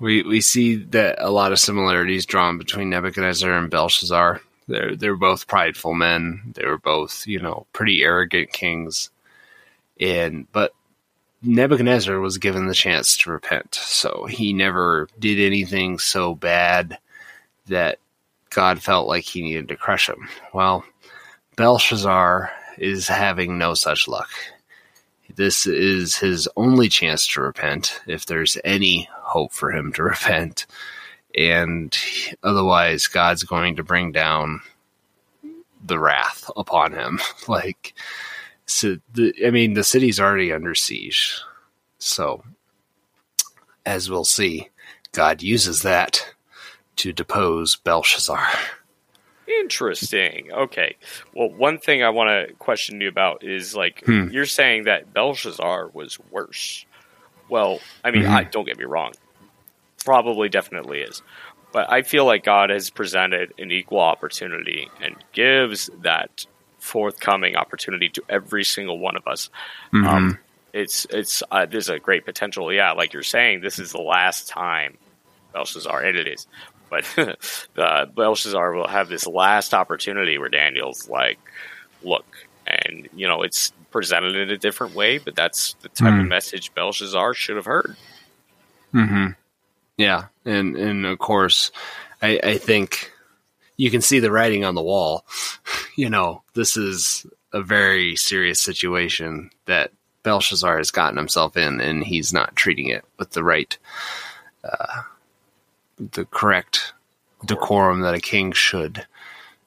we 0.00 0.22
we 0.22 0.40
see 0.40 0.76
that 0.76 1.16
a 1.18 1.30
lot 1.30 1.52
of 1.52 1.60
similarities 1.60 2.26
drawn 2.26 2.58
between 2.58 2.90
Nebuchadnezzar 2.90 3.52
and 3.52 3.70
Belshazzar. 3.70 4.40
They're 4.66 4.96
they're 4.96 5.16
both 5.16 5.46
prideful 5.46 5.94
men. 5.94 6.52
They 6.54 6.66
were 6.66 6.78
both 6.78 7.26
you 7.26 7.38
know 7.38 7.66
pretty 7.72 8.02
arrogant 8.02 8.52
kings, 8.52 9.10
and 10.00 10.50
but 10.50 10.74
Nebuchadnezzar 11.42 12.18
was 12.20 12.38
given 12.38 12.66
the 12.66 12.74
chance 12.74 13.16
to 13.18 13.30
repent, 13.30 13.74
so 13.74 14.26
he 14.26 14.52
never 14.52 15.08
did 15.18 15.38
anything 15.38 15.98
so 15.98 16.34
bad 16.34 16.98
that 17.66 17.98
God 18.54 18.82
felt 18.82 19.08
like 19.08 19.24
he 19.24 19.42
needed 19.42 19.68
to 19.68 19.76
crush 19.76 20.08
him. 20.08 20.28
Well, 20.52 20.84
Belshazzar 21.56 22.50
is 22.78 23.08
having 23.08 23.58
no 23.58 23.74
such 23.74 24.08
luck. 24.08 24.30
this 25.34 25.66
is 25.66 26.16
his 26.16 26.46
only 26.56 26.90
chance 26.90 27.26
to 27.26 27.40
repent, 27.40 28.00
if 28.06 28.26
there's 28.26 28.58
any 28.64 29.08
hope 29.12 29.52
for 29.52 29.72
him 29.72 29.92
to 29.94 30.02
repent. 30.02 30.66
And 31.36 31.96
otherwise, 32.42 33.06
God's 33.06 33.44
going 33.44 33.76
to 33.76 33.82
bring 33.82 34.12
down 34.12 34.60
the 35.82 35.98
wrath 35.98 36.50
upon 36.56 36.92
him. 36.92 37.20
like, 37.48 37.94
so 38.66 38.96
the, 39.14 39.34
I 39.44 39.50
mean, 39.50 39.74
the 39.74 39.84
city's 39.84 40.20
already 40.20 40.52
under 40.52 40.74
siege. 40.74 41.40
So, 41.98 42.44
as 43.86 44.10
we'll 44.10 44.24
see, 44.24 44.68
God 45.12 45.42
uses 45.42 45.82
that 45.82 46.34
to 46.96 47.12
depose 47.12 47.76
Belshazzar. 47.76 48.46
Interesting. 49.48 50.50
Okay. 50.52 50.96
Well, 51.34 51.50
one 51.50 51.78
thing 51.78 52.02
I 52.02 52.10
want 52.10 52.28
to 52.48 52.54
question 52.54 53.00
you 53.00 53.08
about 53.08 53.42
is 53.44 53.74
like 53.74 54.02
Hmm. 54.04 54.28
you're 54.30 54.46
saying 54.46 54.84
that 54.84 55.12
Belshazzar 55.12 55.90
was 55.92 56.18
worse. 56.30 56.86
Well, 57.48 57.80
I 58.04 58.10
mean, 58.12 58.22
Mhm. 58.22 58.30
I, 58.30 58.44
don't 58.44 58.64
get 58.64 58.78
me 58.78 58.84
wrong. 58.84 59.12
Probably, 60.04 60.48
definitely 60.48 61.00
is. 61.00 61.22
But 61.72 61.90
I 61.90 62.02
feel 62.02 62.24
like 62.24 62.44
God 62.44 62.70
has 62.70 62.88
presented 62.90 63.52
an 63.58 63.70
equal 63.72 64.00
opportunity 64.00 64.90
and 65.00 65.16
gives 65.32 65.90
that 66.02 66.46
forthcoming 66.78 67.56
opportunity 67.56 68.08
to 68.10 68.22
every 68.28 68.64
single 68.64 68.98
one 68.98 69.16
of 69.16 69.26
us. 69.26 69.50
Mhm. 69.92 70.06
Um, 70.06 70.38
it's 70.72 71.04
it's 71.10 71.42
uh, 71.50 71.66
there's 71.66 71.88
a 71.88 71.98
great 71.98 72.24
potential. 72.24 72.72
Yeah, 72.72 72.92
like 72.92 73.12
you're 73.12 73.22
saying, 73.22 73.60
this 73.60 73.78
is 73.78 73.92
the 73.92 74.00
last 74.00 74.48
time 74.48 74.96
Belshazzar, 75.52 76.02
and 76.02 76.16
it 76.16 76.26
is. 76.26 76.46
But 76.92 77.04
the 77.74 78.10
Belshazzar 78.14 78.74
will 78.74 78.86
have 78.86 79.08
this 79.08 79.26
last 79.26 79.72
opportunity 79.72 80.36
where 80.36 80.50
Daniel's 80.50 81.08
like, 81.08 81.38
"Look," 82.02 82.26
and 82.66 83.08
you 83.16 83.26
know 83.26 83.42
it's 83.42 83.72
presented 83.90 84.36
in 84.36 84.50
a 84.50 84.58
different 84.58 84.94
way, 84.94 85.16
but 85.18 85.34
that's 85.34 85.72
the 85.80 85.88
type 85.88 86.12
of 86.12 86.20
Hmm. 86.20 86.28
message 86.28 86.74
Belshazzar 86.74 87.32
should 87.34 87.56
have 87.56 87.64
heard. 87.64 87.96
hmm 88.92 89.28
Yeah, 89.96 90.26
and 90.44 90.76
and 90.76 91.06
of 91.06 91.18
course, 91.18 91.70
I, 92.20 92.38
I 92.42 92.58
think 92.58 93.10
you 93.78 93.90
can 93.90 94.02
see 94.02 94.18
the 94.18 94.30
writing 94.30 94.64
on 94.64 94.74
the 94.74 94.82
wall. 94.82 95.24
You 95.94 96.08
know, 96.08 96.42
this 96.54 96.78
is 96.78 97.26
a 97.52 97.60
very 97.62 98.16
serious 98.16 98.62
situation 98.62 99.50
that 99.66 99.92
Belshazzar 100.22 100.78
has 100.78 100.90
gotten 100.90 101.18
himself 101.18 101.54
in, 101.54 101.82
and 101.82 102.02
he's 102.02 102.32
not 102.32 102.56
treating 102.56 102.88
it 102.88 103.04
with 103.18 103.32
the 103.32 103.44
right, 103.44 103.76
uh, 104.64 105.02
the 106.12 106.24
correct 106.24 106.92
decorum 107.44 108.00
that 108.00 108.14
a 108.14 108.20
king 108.20 108.52
should. 108.52 109.06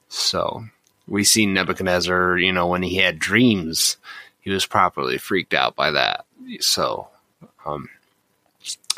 So 0.09 0.65
we 1.07 1.23
see 1.23 1.45
Nebuchadnezzar. 1.45 2.37
You 2.37 2.51
know, 2.51 2.67
when 2.67 2.83
he 2.83 2.97
had 2.97 3.19
dreams, 3.19 3.97
he 4.41 4.51
was 4.51 4.65
properly 4.65 5.17
freaked 5.17 5.53
out 5.53 5.75
by 5.75 5.91
that. 5.91 6.25
So. 6.59 7.07
Um, 7.65 7.89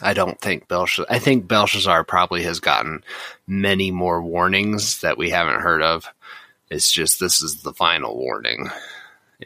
I 0.02 0.14
don't 0.14 0.40
think 0.40 0.68
Belshazzar. 0.68 1.08
I 1.10 1.20
think 1.20 1.48
Belshazzar 1.48 2.04
probably 2.04 2.44
has 2.44 2.60
gotten 2.60 3.04
many 3.48 3.92
more 3.92 4.22
warnings 4.22 5.02
that 5.02 5.18
we 5.18 5.32
haven't 5.32 5.62
heard 5.62 5.82
of. 5.82 6.08
It's 6.70 6.92
just 6.92 7.20
this 7.20 7.42
is 7.42 7.64
the 7.64 7.74
final 7.74 8.16
warning, 8.16 8.70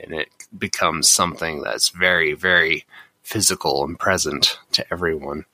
and 0.01 0.13
it 0.13 0.29
becomes 0.57 1.07
something 1.07 1.61
that's 1.61 1.89
very, 1.89 2.33
very 2.33 2.85
physical 3.23 3.83
and 3.83 3.97
present 3.97 4.59
to 4.73 4.85
everyone. 4.91 5.45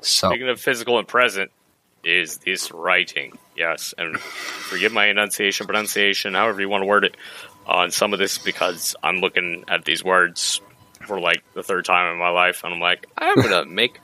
So, 0.00 0.30
Speaking 0.30 0.48
of 0.48 0.60
physical 0.60 0.98
and 0.98 1.06
present, 1.06 1.50
is 2.06 2.38
this 2.38 2.70
writing? 2.70 3.36
Yes, 3.56 3.92
and 3.98 4.18
forgive 4.18 4.92
my 4.92 5.08
enunciation, 5.08 5.66
pronunciation, 5.66 6.34
however 6.34 6.60
you 6.60 6.68
want 6.68 6.82
to 6.82 6.86
word 6.86 7.04
it, 7.04 7.16
on 7.66 7.90
some 7.90 8.12
of 8.12 8.18
this 8.20 8.38
because 8.38 8.94
I'm 9.02 9.16
looking 9.16 9.64
at 9.68 9.84
these 9.84 10.04
words 10.04 10.60
for 11.06 11.18
like 11.18 11.42
the 11.54 11.64
third 11.64 11.84
time 11.84 12.12
in 12.12 12.18
my 12.18 12.28
life, 12.28 12.62
and 12.64 12.72
I'm 12.72 12.80
like, 12.80 13.06
I'm 13.18 13.36
gonna 13.36 13.64
make 13.66 14.00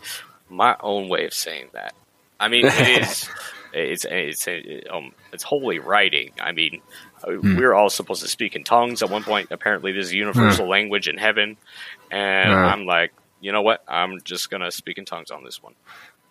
my 0.51 0.77
own 0.81 1.09
way 1.09 1.27
of 1.27 1.33
saying 1.33 1.69
that. 1.75 1.95
I 2.41 2.49
mean, 2.49 2.67
it 2.67 3.03
is. 3.03 3.29
It's 3.73 4.05
it's 4.05 4.49
um 4.91 5.13
it's 5.33 5.45
holy 5.45 5.79
writing. 5.79 6.33
I 6.41 6.53
mean, 6.53 6.83
uh, 7.27 7.35
we're 7.41 7.73
all 7.73 7.89
supposed 7.89 8.23
to 8.23 8.29
speak 8.29 8.57
in 8.57 8.65
tongues 8.65 9.03
at 9.03 9.11
one 9.11 9.23
point. 9.23 9.49
Apparently, 9.51 9.93
there's 9.93 10.11
a 10.11 10.17
universal 10.17 10.69
language 10.69 11.09
in 11.09 11.17
heaven, 11.17 11.57
and. 12.11 12.53
I'm 12.53 12.85
like, 12.85 13.13
you 13.41 13.51
know 13.53 13.63
what? 13.63 13.83
I'm 13.89 14.21
just 14.23 14.51
gonna 14.51 14.71
speak 14.71 14.99
in 14.99 15.05
tongues 15.05 15.31
on 15.31 15.45
this 15.45 15.63
one. 15.63 15.75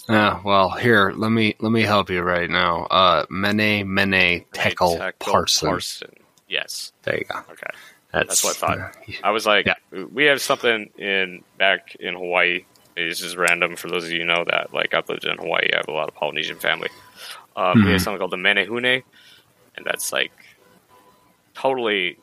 Uh, 0.09 0.39
well, 0.43 0.69
here 0.71 1.11
let 1.15 1.29
me 1.29 1.55
let 1.59 1.71
me 1.71 1.81
help 1.83 2.09
you 2.09 2.21
right 2.21 2.49
now. 2.49 2.83
Uh, 2.85 3.25
Mene 3.29 3.85
Mene 3.91 4.45
Tekel 4.51 4.97
Tekel 4.97 5.13
Parsin. 5.19 5.69
Parsin. 5.69 6.13
Yes. 6.49 6.91
There 7.03 7.17
you 7.17 7.25
go. 7.25 7.39
Okay. 7.51 7.67
That's, 8.11 8.41
That's 8.41 8.43
what 8.43 8.57
I 8.71 8.75
thought. 8.75 8.95
uh, 9.07 9.11
I 9.23 9.31
was 9.31 9.45
like, 9.45 9.65
Yeah. 9.67 10.03
we 10.11 10.25
have 10.25 10.41
something 10.41 10.89
in 10.97 11.43
back 11.57 11.95
in 11.95 12.13
Hawaii. 12.15 12.65
It's 12.97 13.19
just 13.21 13.37
random 13.37 13.77
for 13.77 13.87
those 13.89 14.03
of 14.03 14.11
you 14.11 14.19
who 14.19 14.25
know 14.25 14.43
that. 14.49 14.73
Like 14.73 14.93
I've 14.93 15.07
lived 15.07 15.23
in 15.23 15.37
Hawaii. 15.37 15.69
I 15.73 15.77
have 15.77 15.87
a 15.87 15.91
lot 15.93 16.09
of 16.09 16.15
Polynesian 16.15 16.57
family. 16.57 16.89
Um, 17.55 17.85
We 17.85 17.91
have 17.91 18.01
something 18.01 18.19
called 18.19 18.31
the 18.31 18.37
Menehune, 18.37 19.03
and 19.75 19.85
that's 19.85 20.11
like 20.11 20.31
totally 21.53 22.17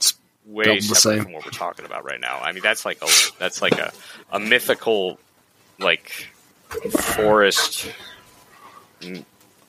way 0.44 0.64
the 0.76 0.80
separate 0.82 1.00
same. 1.00 1.22
from 1.24 1.32
what 1.32 1.44
we're 1.44 1.50
talking 1.52 1.84
about 1.86 2.04
right 2.04 2.20
now. 2.20 2.38
I 2.38 2.52
mean, 2.52 2.62
that's 2.62 2.84
like 2.84 2.98
a 3.02 3.08
that's 3.38 3.62
like 3.62 3.78
a 3.78 3.92
a 4.30 4.38
mythical 4.40 5.18
like 5.78 6.28
forest, 6.90 7.90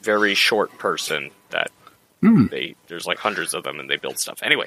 very 0.01 0.33
short 0.35 0.77
person 0.77 1.31
that 1.51 1.71
Hmm. 2.21 2.47
they 2.47 2.75
there's 2.87 3.05
like 3.05 3.17
hundreds 3.17 3.53
of 3.53 3.63
them 3.63 3.79
and 3.79 3.89
they 3.89 3.95
build 3.95 4.19
stuff. 4.19 4.39
Anyway, 4.43 4.65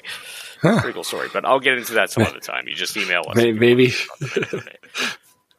Huh. 0.61 0.79
pretty 0.81 0.93
cool 0.95 1.03
story. 1.03 1.29
But 1.31 1.45
I'll 1.45 1.59
get 1.59 1.77
into 1.77 1.93
that 1.93 2.09
some 2.09 2.23
other 2.23 2.39
time. 2.41 2.67
You 2.67 2.73
just 2.75 2.97
email 2.97 3.21
us. 3.29 3.35
May- 3.35 3.51
Maybe 3.51 3.93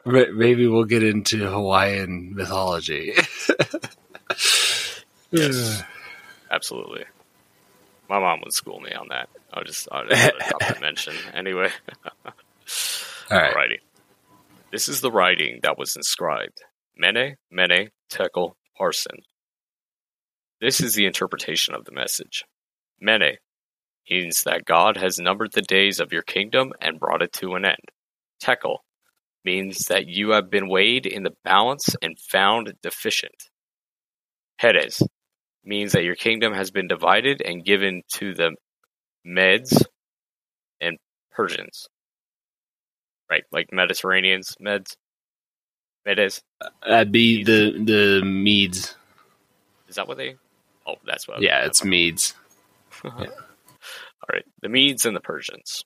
maybe 0.04 0.66
we'll 0.66 0.84
get 0.84 1.02
into 1.04 1.48
Hawaiian 1.48 2.34
mythology. 2.34 3.14
Yes. 5.30 5.82
Absolutely. 6.50 7.04
My 8.08 8.18
mom 8.20 8.40
would 8.44 8.52
school 8.52 8.78
me 8.80 8.92
on 8.92 9.08
that. 9.08 9.28
I'll 9.52 9.64
just 9.64 9.88
I'll 9.90 10.06
just 10.06 10.32
mention 10.80 11.14
anyway. 11.32 11.70
All 12.24 12.32
right. 13.38 13.54
Alrighty. 13.54 13.78
This 14.74 14.88
is 14.88 15.02
the 15.02 15.12
writing 15.12 15.60
that 15.62 15.78
was 15.78 15.94
inscribed. 15.94 16.64
Mene, 16.96 17.36
Mene, 17.48 17.90
Tekel, 18.10 18.56
Parsin. 18.76 19.20
This 20.60 20.80
is 20.80 20.96
the 20.96 21.06
interpretation 21.06 21.76
of 21.76 21.84
the 21.84 21.92
message. 21.92 22.44
Mene 23.00 23.36
means 24.10 24.42
that 24.42 24.64
God 24.64 24.96
has 24.96 25.16
numbered 25.20 25.52
the 25.52 25.62
days 25.62 26.00
of 26.00 26.12
your 26.12 26.22
kingdom 26.22 26.72
and 26.80 26.98
brought 26.98 27.22
it 27.22 27.32
to 27.34 27.54
an 27.54 27.64
end. 27.64 27.92
Tekel 28.42 28.78
means 29.44 29.86
that 29.86 30.08
you 30.08 30.30
have 30.30 30.50
been 30.50 30.68
weighed 30.68 31.06
in 31.06 31.22
the 31.22 31.36
balance 31.44 31.94
and 32.02 32.18
found 32.18 32.72
deficient. 32.82 33.44
Peres 34.60 35.04
means 35.64 35.92
that 35.92 36.02
your 36.02 36.16
kingdom 36.16 36.52
has 36.52 36.72
been 36.72 36.88
divided 36.88 37.40
and 37.40 37.64
given 37.64 38.02
to 38.14 38.34
the 38.34 38.56
Medes 39.24 39.86
and 40.80 40.98
Persians. 41.30 41.86
Right, 43.30 43.44
like 43.50 43.72
Mediterraneans, 43.72 44.54
Meds, 44.60 44.96
Medes. 46.04 46.42
That'd 46.86 47.12
be 47.12 47.42
the 47.42 47.72
the 47.84 48.22
Medes. 48.24 48.94
Is 49.88 49.96
that 49.96 50.08
what 50.08 50.18
they? 50.18 50.36
Oh, 50.86 50.96
that's 51.06 51.26
what. 51.26 51.42
Yeah, 51.42 51.64
it's 51.64 51.84
Medes. 51.84 52.34
All 53.04 53.12
right, 54.32 54.44
the 54.62 54.68
Medes 54.68 55.06
and 55.06 55.16
the 55.16 55.20
Persians. 55.20 55.82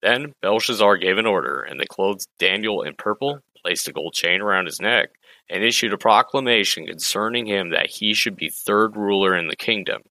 Then 0.00 0.32
Belshazzar 0.42 0.96
gave 0.98 1.18
an 1.18 1.26
order, 1.26 1.62
and 1.62 1.80
they 1.80 1.86
clothed 1.86 2.28
Daniel 2.38 2.82
in 2.82 2.94
purple, 2.94 3.40
placed 3.62 3.88
a 3.88 3.92
gold 3.92 4.14
chain 4.14 4.40
around 4.40 4.66
his 4.66 4.80
neck, 4.80 5.10
and 5.50 5.64
issued 5.64 5.92
a 5.92 5.98
proclamation 5.98 6.86
concerning 6.86 7.46
him 7.46 7.70
that 7.70 7.90
he 7.90 8.14
should 8.14 8.36
be 8.36 8.48
third 8.48 8.96
ruler 8.96 9.36
in 9.36 9.48
the 9.48 9.56
kingdom. 9.56 10.02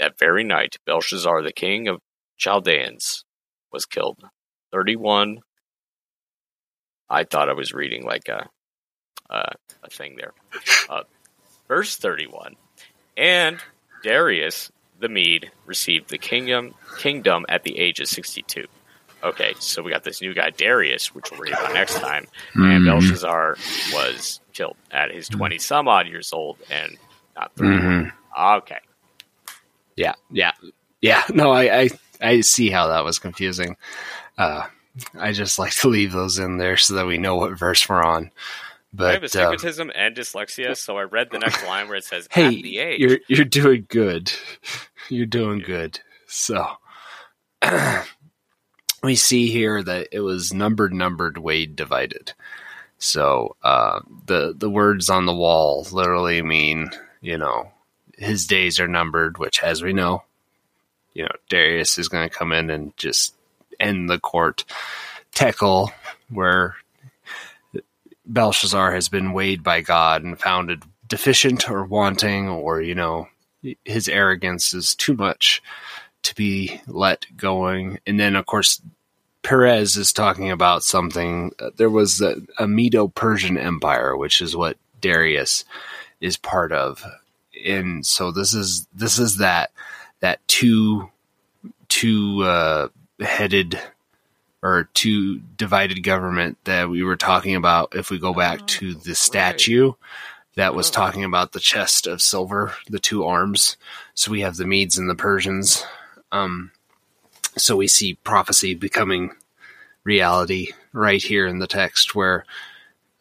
That 0.00 0.18
very 0.18 0.42
night, 0.42 0.76
Belshazzar, 0.86 1.42
the 1.42 1.52
king 1.52 1.86
of 1.86 2.00
Chaldeans, 2.36 3.24
was 3.72 3.84
killed. 3.84 4.22
31. 4.72 5.38
I 7.10 7.24
thought 7.24 7.48
I 7.48 7.54
was 7.54 7.72
reading 7.72 8.04
like 8.04 8.28
a, 8.28 8.48
uh, 9.30 9.50
a 9.82 9.90
thing 9.90 10.16
there. 10.16 10.32
Uh, 10.88 11.02
verse 11.66 11.96
31. 11.96 12.56
And 13.16 13.58
Darius 14.02 14.70
the 15.00 15.08
Mede 15.08 15.50
received 15.64 16.10
the 16.10 16.18
kingdom 16.18 16.74
kingdom 16.98 17.46
at 17.48 17.62
the 17.62 17.78
age 17.78 18.00
of 18.00 18.08
62. 18.08 18.66
Okay, 19.22 19.54
so 19.58 19.82
we 19.82 19.90
got 19.90 20.04
this 20.04 20.20
new 20.20 20.34
guy 20.34 20.50
Darius, 20.50 21.14
which 21.14 21.30
we'll 21.30 21.40
read 21.40 21.52
about 21.52 21.72
next 21.74 21.98
time, 21.98 22.26
and 22.54 22.84
Mhm. 22.84 22.86
Belshazzar 22.86 23.56
was 23.92 24.40
killed 24.52 24.76
at 24.92 25.10
his 25.12 25.28
20 25.28 25.58
some 25.58 25.88
odd 25.88 26.06
years 26.06 26.32
old 26.32 26.58
and 26.70 26.96
not 27.36 27.52
30. 27.56 27.70
Mhm. 27.78 28.12
Okay. 28.58 28.78
Yeah, 29.96 30.14
yeah, 30.30 30.52
yeah. 31.00 31.24
No, 31.32 31.50
I, 31.52 31.80
I 31.82 31.88
I 32.20 32.40
see 32.42 32.70
how 32.70 32.88
that 32.88 33.04
was 33.04 33.18
confusing. 33.18 33.76
Uh, 34.38 34.66
I 35.18 35.32
just 35.32 35.58
like 35.58 35.74
to 35.76 35.88
leave 35.88 36.12
those 36.12 36.38
in 36.38 36.58
there 36.58 36.76
so 36.76 36.94
that 36.94 37.06
we 37.06 37.18
know 37.18 37.36
what 37.36 37.58
verse 37.58 37.88
we're 37.88 38.02
on. 38.02 38.30
But 38.92 39.08
I 39.08 39.12
have 39.12 39.20
But 39.60 39.80
um, 39.80 39.92
and 39.94 40.16
dyslexia, 40.16 40.76
so 40.76 40.96
I 40.96 41.02
read 41.02 41.28
the 41.30 41.38
next 41.38 41.66
line 41.66 41.88
where 41.88 41.98
it 41.98 42.04
says 42.04 42.26
hey, 42.32 42.46
at 42.46 42.62
the 42.62 42.78
age. 42.78 43.00
you're 43.00 43.18
you're 43.28 43.44
doing 43.44 43.86
good. 43.88 44.32
You're 45.10 45.26
doing 45.26 45.58
good. 45.58 46.00
So, 46.26 46.66
we 49.02 49.14
see 49.14 49.50
here 49.50 49.82
that 49.82 50.08
it 50.12 50.20
was 50.20 50.54
numbered, 50.54 50.94
numbered, 50.94 51.36
weighed, 51.36 51.76
divided. 51.76 52.32
So 52.98 53.56
uh, 53.62 54.00
the 54.26 54.54
the 54.56 54.70
words 54.70 55.10
on 55.10 55.26
the 55.26 55.34
wall 55.34 55.86
literally 55.92 56.40
mean, 56.42 56.90
you 57.20 57.36
know, 57.36 57.70
his 58.16 58.46
days 58.46 58.80
are 58.80 58.88
numbered, 58.88 59.38
which, 59.38 59.62
as 59.62 59.82
we 59.82 59.92
know, 59.92 60.24
you 61.12 61.24
know, 61.24 61.34
Darius 61.48 61.98
is 61.98 62.08
going 62.08 62.28
to 62.28 62.34
come 62.34 62.52
in 62.52 62.70
and 62.70 62.96
just 62.96 63.34
end 63.80 64.08
the 64.08 64.18
court. 64.18 64.64
Tekel, 65.34 65.90
where 66.30 66.76
Belshazzar 68.26 68.92
has 68.92 69.08
been 69.08 69.32
weighed 69.32 69.62
by 69.62 69.80
God 69.80 70.22
and 70.22 70.38
founded 70.38 70.82
deficient 71.06 71.70
or 71.70 71.84
wanting, 71.84 72.48
or 72.48 72.80
you 72.80 72.94
know, 72.94 73.28
his 73.84 74.08
arrogance 74.08 74.74
is 74.74 74.94
too 74.94 75.14
much 75.14 75.62
to 76.22 76.34
be 76.34 76.80
let 76.86 77.26
going. 77.36 77.98
And 78.06 78.18
then, 78.18 78.36
of 78.36 78.46
course, 78.46 78.82
Peres 79.42 79.96
is 79.96 80.12
talking 80.12 80.50
about 80.50 80.82
something. 80.82 81.52
There 81.76 81.90
was 81.90 82.20
a, 82.20 82.36
a 82.58 82.68
Medo 82.68 83.08
Persian 83.08 83.56
Empire, 83.56 84.16
which 84.16 84.40
is 84.42 84.56
what 84.56 84.76
Darius 85.00 85.64
is 86.20 86.36
part 86.36 86.72
of, 86.72 87.04
and 87.64 88.04
so 88.04 88.30
this 88.32 88.52
is 88.52 88.86
this 88.92 89.18
is 89.18 89.38
that 89.38 89.70
that 90.20 90.46
two 90.48 91.08
two 91.88 92.42
uh, 92.42 92.88
headed 93.20 93.80
or 94.62 94.88
two 94.94 95.38
divided 95.56 96.02
government 96.02 96.58
that 96.64 96.88
we 96.88 97.02
were 97.02 97.16
talking 97.16 97.54
about. 97.54 97.94
If 97.94 98.10
we 98.10 98.18
go 98.18 98.32
back 98.32 98.66
to 98.66 98.94
the 98.94 99.14
statue. 99.14 99.88
Right 99.88 99.94
that 100.58 100.74
was 100.74 100.90
talking 100.90 101.22
about 101.22 101.52
the 101.52 101.60
chest 101.60 102.08
of 102.08 102.20
silver, 102.20 102.74
the 102.88 102.98
two 102.98 103.24
arms. 103.24 103.76
So 104.14 104.32
we 104.32 104.40
have 104.40 104.56
the 104.56 104.66
Medes 104.66 104.98
and 104.98 105.08
the 105.08 105.14
Persians. 105.14 105.84
Um, 106.32 106.72
so 107.56 107.76
we 107.76 107.86
see 107.86 108.14
prophecy 108.14 108.74
becoming 108.74 109.30
reality 110.02 110.72
right 110.92 111.22
here 111.22 111.46
in 111.46 111.60
the 111.60 111.68
text 111.68 112.16
where 112.16 112.44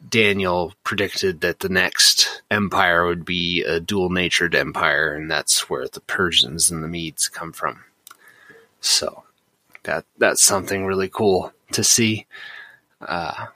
Daniel 0.09 0.73
predicted 0.83 1.41
that 1.41 1.59
the 1.59 1.69
next 1.69 2.41
empire 2.49 3.05
would 3.05 3.23
be 3.23 3.63
a 3.63 3.79
dual 3.79 4.09
natured 4.09 4.55
empire, 4.55 5.13
and 5.13 5.29
that's 5.29 5.69
where 5.69 5.87
the 5.87 6.01
Persians 6.01 6.71
and 6.71 6.83
the 6.83 6.87
Medes 6.87 7.29
come 7.29 7.53
from. 7.53 7.83
So 8.81 9.25
that 9.88 10.05
that's 10.17 10.43
something 10.43 10.85
really 10.85 11.09
cool 11.09 11.51
to 11.71 11.83
see. 11.83 12.27
Uh, 13.01 13.47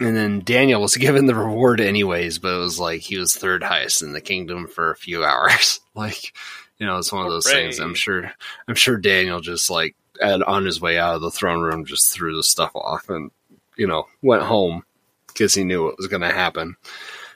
and 0.00 0.16
then 0.16 0.40
Daniel 0.40 0.80
was 0.80 0.96
given 0.96 1.26
the 1.26 1.34
reward 1.34 1.80
anyways, 1.80 2.38
but 2.38 2.54
it 2.56 2.58
was 2.58 2.80
like 2.80 3.00
he 3.00 3.16
was 3.18 3.34
third 3.34 3.62
highest 3.62 4.02
in 4.02 4.12
the 4.12 4.20
kingdom 4.20 4.66
for 4.66 4.90
a 4.90 4.96
few 4.96 5.24
hours. 5.24 5.80
like, 5.94 6.34
you 6.78 6.86
know, 6.86 6.98
it's 6.98 7.12
one 7.12 7.24
of 7.24 7.30
those 7.30 7.46
Hooray. 7.46 7.64
things. 7.64 7.78
I'm 7.78 7.94
sure, 7.94 8.32
I'm 8.66 8.74
sure 8.74 8.96
Daniel 8.96 9.40
just 9.40 9.70
like 9.70 9.94
on 10.22 10.64
his 10.64 10.80
way 10.80 10.98
out 10.98 11.14
of 11.16 11.22
the 11.22 11.30
throne 11.30 11.62
room 11.62 11.84
just 11.84 12.12
threw 12.12 12.36
the 12.36 12.42
stuff 12.42 12.70
off 12.74 13.08
and 13.08 13.30
you 13.76 13.86
know 13.86 14.04
went 14.20 14.42
home 14.42 14.84
because 15.26 15.54
he 15.54 15.64
knew 15.64 15.84
what 15.84 15.96
was 15.96 16.08
going 16.08 16.22
to 16.22 16.28
happen. 16.32 16.76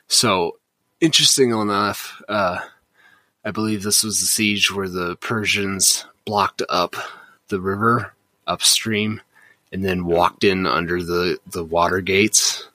So 0.08 0.58
interesting 1.00 1.50
enough, 1.50 2.22
uh, 2.28 2.58
I 3.44 3.50
believe 3.50 3.82
this 3.82 4.02
was 4.02 4.20
the 4.20 4.26
siege 4.26 4.72
where 4.72 4.88
the 4.88 5.16
Persians 5.16 6.04
blocked 6.24 6.62
up 6.68 6.94
the 7.48 7.60
river 7.60 8.14
upstream 8.46 9.20
and 9.72 9.84
then 9.84 10.04
walked 10.04 10.44
in 10.44 10.66
under 10.66 11.02
the 11.02 11.38
the 11.46 11.64
water 11.64 12.00
gates. 12.00 12.68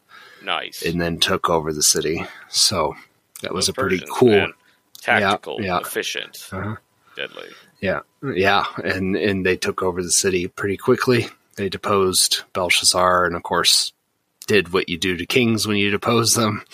Nice. 0.44 0.82
And 0.82 1.00
then 1.00 1.20
took 1.20 1.50
over 1.50 1.72
the 1.72 1.84
city. 1.84 2.26
So 2.50 2.96
that 3.42 3.54
was 3.54 3.70
a 3.70 3.74
pretty 3.74 4.04
cool, 4.12 4.30
man. 4.30 4.54
tactical, 5.00 5.58
yeah, 5.60 5.68
yeah. 5.68 5.80
efficient, 5.80 6.48
uh-huh. 6.52 6.76
deadly. 7.16 7.48
Yeah, 7.80 8.02
yeah, 8.24 8.66
and 8.84 9.16
and 9.16 9.46
they 9.46 9.58
took 9.58 9.84
over 9.84 10.04
the 10.04 10.12
city 10.12 10.48
pretty 10.48 10.78
quickly. 10.78 11.28
They 11.56 11.70
deposed 11.70 12.44
Belshazzar, 12.54 13.26
and 13.26 13.36
of 13.36 13.44
course, 13.44 13.94
did 14.48 14.74
what 14.74 14.90
you 14.90 14.98
do 14.98 15.18
to 15.18 15.26
kings 15.26 15.68
when 15.68 15.78
you 15.78 15.92
depose 15.92 16.34
them. 16.34 16.64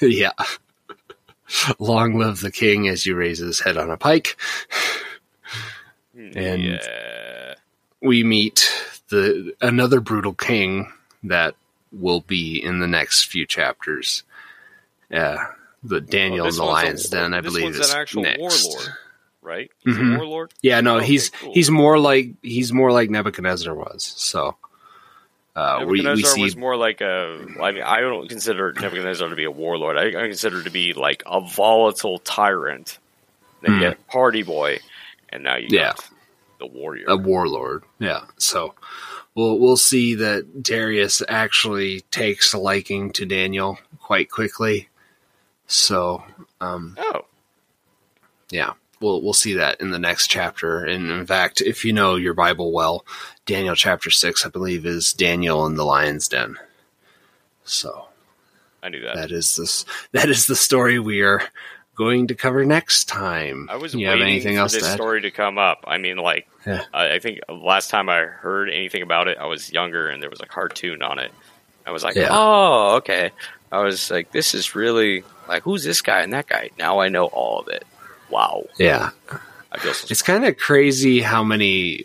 yeah. 0.00 0.32
Long 1.78 2.18
live 2.18 2.40
the 2.40 2.50
king 2.50 2.88
as 2.88 3.06
you 3.06 3.14
raise 3.14 3.38
his 3.38 3.60
head 3.60 3.76
on 3.76 3.90
a 3.90 3.96
pike. 3.96 4.36
And 6.16 6.62
yeah. 6.62 7.54
we 8.00 8.24
meet 8.24 8.70
the 9.08 9.54
another 9.60 10.00
brutal 10.00 10.32
king 10.32 10.92
that 11.24 11.54
will 11.92 12.20
be 12.20 12.62
in 12.62 12.78
the 12.78 12.86
next 12.86 13.24
few 13.24 13.46
chapters. 13.46 14.22
Yeah, 15.10 15.48
the 15.82 16.00
Daniel 16.00 16.44
well, 16.44 16.48
and 16.48 16.56
the 16.56 16.64
Lion's 16.64 17.08
Den, 17.08 17.34
I 17.34 17.40
believe, 17.40 17.74
is 17.74 17.90
an 17.90 18.00
actual 18.00 18.22
next. 18.22 18.38
warlord, 18.40 18.88
right? 19.42 19.70
He's 19.80 19.94
mm-hmm. 19.94 20.14
a 20.14 20.18
warlord. 20.18 20.54
Yeah, 20.62 20.80
no, 20.80 20.96
okay, 20.96 21.06
he's 21.06 21.30
cool. 21.30 21.52
he's 21.52 21.70
more 21.70 21.98
like 21.98 22.30
he's 22.42 22.72
more 22.72 22.92
like 22.92 23.10
Nebuchadnezzar 23.10 23.74
was. 23.74 24.14
So 24.16 24.56
uh, 25.54 25.80
Nebuchadnezzar 25.80 26.14
we, 26.14 26.22
we 26.22 26.22
see... 26.22 26.42
was 26.42 26.56
more 26.56 26.76
like 26.76 27.00
a. 27.00 27.46
I 27.60 27.72
mean, 27.72 27.82
I 27.82 28.00
don't 28.00 28.28
consider 28.28 28.72
Nebuchadnezzar 28.72 29.28
to 29.28 29.36
be 29.36 29.44
a 29.44 29.50
warlord. 29.50 29.96
I, 29.96 30.08
I 30.08 30.26
consider 30.26 30.62
to 30.62 30.70
be 30.70 30.92
like 30.92 31.22
a 31.26 31.40
volatile 31.40 32.18
tyrant. 32.18 32.98
Then 33.62 33.80
mm. 33.80 33.96
party 34.08 34.42
boy, 34.42 34.80
and 35.36 35.44
now 35.44 35.56
you 35.56 35.68
yeah. 35.70 35.92
the 36.58 36.66
warrior, 36.66 37.04
a 37.06 37.16
warlord. 37.16 37.84
Yeah, 38.00 38.24
so 38.38 38.74
we'll 39.34 39.58
we'll 39.58 39.76
see 39.76 40.14
that 40.14 40.62
Darius 40.62 41.22
actually 41.28 42.00
takes 42.10 42.52
a 42.52 42.58
liking 42.58 43.12
to 43.12 43.26
Daniel 43.26 43.78
quite 44.00 44.30
quickly. 44.30 44.88
So, 45.66 46.24
um, 46.60 46.96
oh, 46.98 47.26
yeah, 48.50 48.72
we'll 49.00 49.22
we'll 49.22 49.34
see 49.34 49.54
that 49.54 49.80
in 49.80 49.90
the 49.90 49.98
next 49.98 50.28
chapter. 50.28 50.84
And 50.84 51.10
in 51.10 51.26
fact, 51.26 51.60
if 51.60 51.84
you 51.84 51.92
know 51.92 52.16
your 52.16 52.34
Bible 52.34 52.72
well, 52.72 53.04
Daniel 53.44 53.76
chapter 53.76 54.10
six, 54.10 54.44
I 54.46 54.48
believe, 54.48 54.86
is 54.86 55.12
Daniel 55.12 55.66
in 55.66 55.74
the 55.74 55.84
lion's 55.84 56.28
den. 56.28 56.56
So, 57.64 58.06
I 58.82 58.88
knew 58.88 59.02
that. 59.02 59.16
That 59.16 59.32
is 59.32 59.54
this. 59.56 59.84
That 60.12 60.30
is 60.30 60.46
the 60.46 60.56
story 60.56 60.98
we 60.98 61.20
are 61.20 61.42
going 61.96 62.28
to 62.28 62.34
cover 62.34 62.64
next 62.64 63.06
time. 63.06 63.68
I 63.70 63.76
was 63.76 63.94
you 63.94 64.06
waiting 64.06 64.22
anything 64.22 64.54
for 64.54 64.60
else 64.60 64.72
this 64.74 64.82
to 64.82 64.92
story 64.92 65.22
to 65.22 65.30
come 65.30 65.58
up. 65.58 65.84
I 65.86 65.98
mean, 65.98 66.18
like, 66.18 66.48
yeah. 66.66 66.84
I, 66.92 67.14
I, 67.14 67.18
think 67.18 67.40
last 67.48 67.90
time 67.90 68.08
I 68.08 68.20
heard 68.20 68.68
anything 68.68 69.02
about 69.02 69.28
it, 69.28 69.38
I 69.38 69.46
was 69.46 69.72
younger 69.72 70.08
and 70.08 70.22
there 70.22 70.30
was 70.30 70.40
a 70.40 70.46
cartoon 70.46 71.02
on 71.02 71.18
it. 71.18 71.32
I 71.86 71.90
was 71.90 72.04
like, 72.04 72.14
yeah. 72.14 72.28
oh, 72.30 72.96
okay. 72.96 73.30
I 73.72 73.78
was 73.80 74.10
like, 74.10 74.30
this 74.30 74.54
is 74.54 74.74
really 74.74 75.24
like, 75.48 75.62
who's 75.62 75.84
this 75.84 76.02
guy 76.02 76.20
and 76.20 76.32
that 76.32 76.46
guy? 76.46 76.70
Now 76.78 77.00
I 77.00 77.08
know 77.08 77.26
all 77.26 77.60
of 77.60 77.68
it. 77.68 77.84
Wow. 78.30 78.64
Yeah. 78.78 79.10
I 79.72 79.78
feel 79.78 79.94
so 79.94 80.06
it's 80.10 80.22
kind 80.22 80.44
of 80.44 80.56
crazy 80.56 81.20
how 81.20 81.42
many 81.42 82.04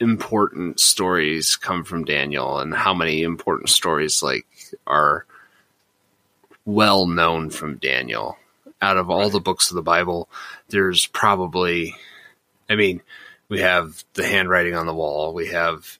important 0.00 0.78
stories 0.80 1.56
come 1.56 1.84
from 1.84 2.04
Daniel 2.04 2.58
and 2.58 2.74
how 2.74 2.94
many 2.94 3.22
important 3.22 3.68
stories 3.68 4.22
like 4.22 4.46
are 4.86 5.26
well 6.64 7.06
known 7.06 7.50
from 7.50 7.76
Daniel. 7.76 8.36
Out 8.80 8.96
of 8.96 9.10
all 9.10 9.28
the 9.28 9.40
books 9.40 9.70
of 9.70 9.74
the 9.74 9.82
Bible, 9.82 10.28
there's 10.68 11.06
probably 11.06 11.94
I 12.68 12.76
mean, 12.76 13.00
we 13.48 13.60
have 13.60 14.04
the 14.14 14.26
handwriting 14.26 14.74
on 14.74 14.86
the 14.86 14.94
wall, 14.94 15.32
we 15.32 15.48
have 15.48 15.98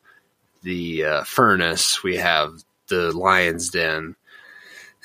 the 0.63 1.05
uh, 1.05 1.25
furnace, 1.25 2.03
we 2.03 2.17
have 2.17 2.63
the 2.89 3.17
lion's 3.17 3.71
den, 3.71 4.17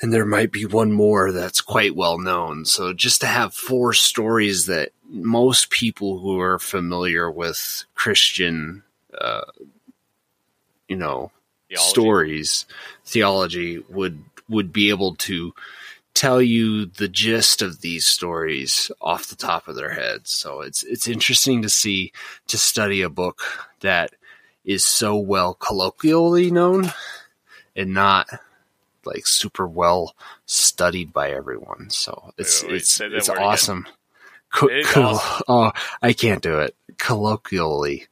and 0.00 0.12
there 0.12 0.26
might 0.26 0.52
be 0.52 0.66
one 0.66 0.92
more 0.92 1.32
that's 1.32 1.60
quite 1.60 1.96
well 1.96 2.18
known. 2.18 2.64
So 2.64 2.92
just 2.92 3.22
to 3.22 3.26
have 3.26 3.54
four 3.54 3.92
stories 3.92 4.66
that 4.66 4.90
most 5.08 5.70
people 5.70 6.18
who 6.18 6.38
are 6.40 6.58
familiar 6.58 7.30
with 7.30 7.84
Christian, 7.94 8.82
uh, 9.18 9.42
you 10.88 10.96
know, 10.96 11.30
theology. 11.68 11.90
stories, 11.90 12.66
theology 13.06 13.82
would 13.88 14.22
would 14.48 14.72
be 14.72 14.90
able 14.90 15.14
to 15.14 15.54
tell 16.14 16.40
you 16.40 16.86
the 16.86 17.08
gist 17.08 17.60
of 17.60 17.80
these 17.80 18.06
stories 18.06 18.90
off 19.00 19.26
the 19.26 19.36
top 19.36 19.68
of 19.68 19.76
their 19.76 19.90
heads. 19.90 20.30
So 20.30 20.60
it's 20.60 20.82
it's 20.84 21.08
interesting 21.08 21.62
to 21.62 21.68
see 21.68 22.12
to 22.46 22.56
study 22.56 23.02
a 23.02 23.10
book 23.10 23.42
that 23.80 24.12
is 24.64 24.84
so 24.84 25.16
well 25.16 25.54
colloquially 25.54 26.50
known 26.50 26.92
and 27.76 27.92
not 27.92 28.28
like 29.04 29.26
super 29.26 29.66
well 29.66 30.14
studied 30.46 31.12
by 31.12 31.30
everyone. 31.30 31.90
So 31.90 32.32
it's 32.38 32.62
wait, 32.62 32.70
wait, 32.70 32.76
it's 32.76 33.00
it's 33.00 33.28
awesome. 33.28 33.86
Co- 34.52 34.68
awesome. 34.96 35.44
Oh, 35.48 35.72
I 36.00 36.12
can't 36.12 36.42
do 36.42 36.60
it. 36.60 36.76
Colloquially, 36.96 38.06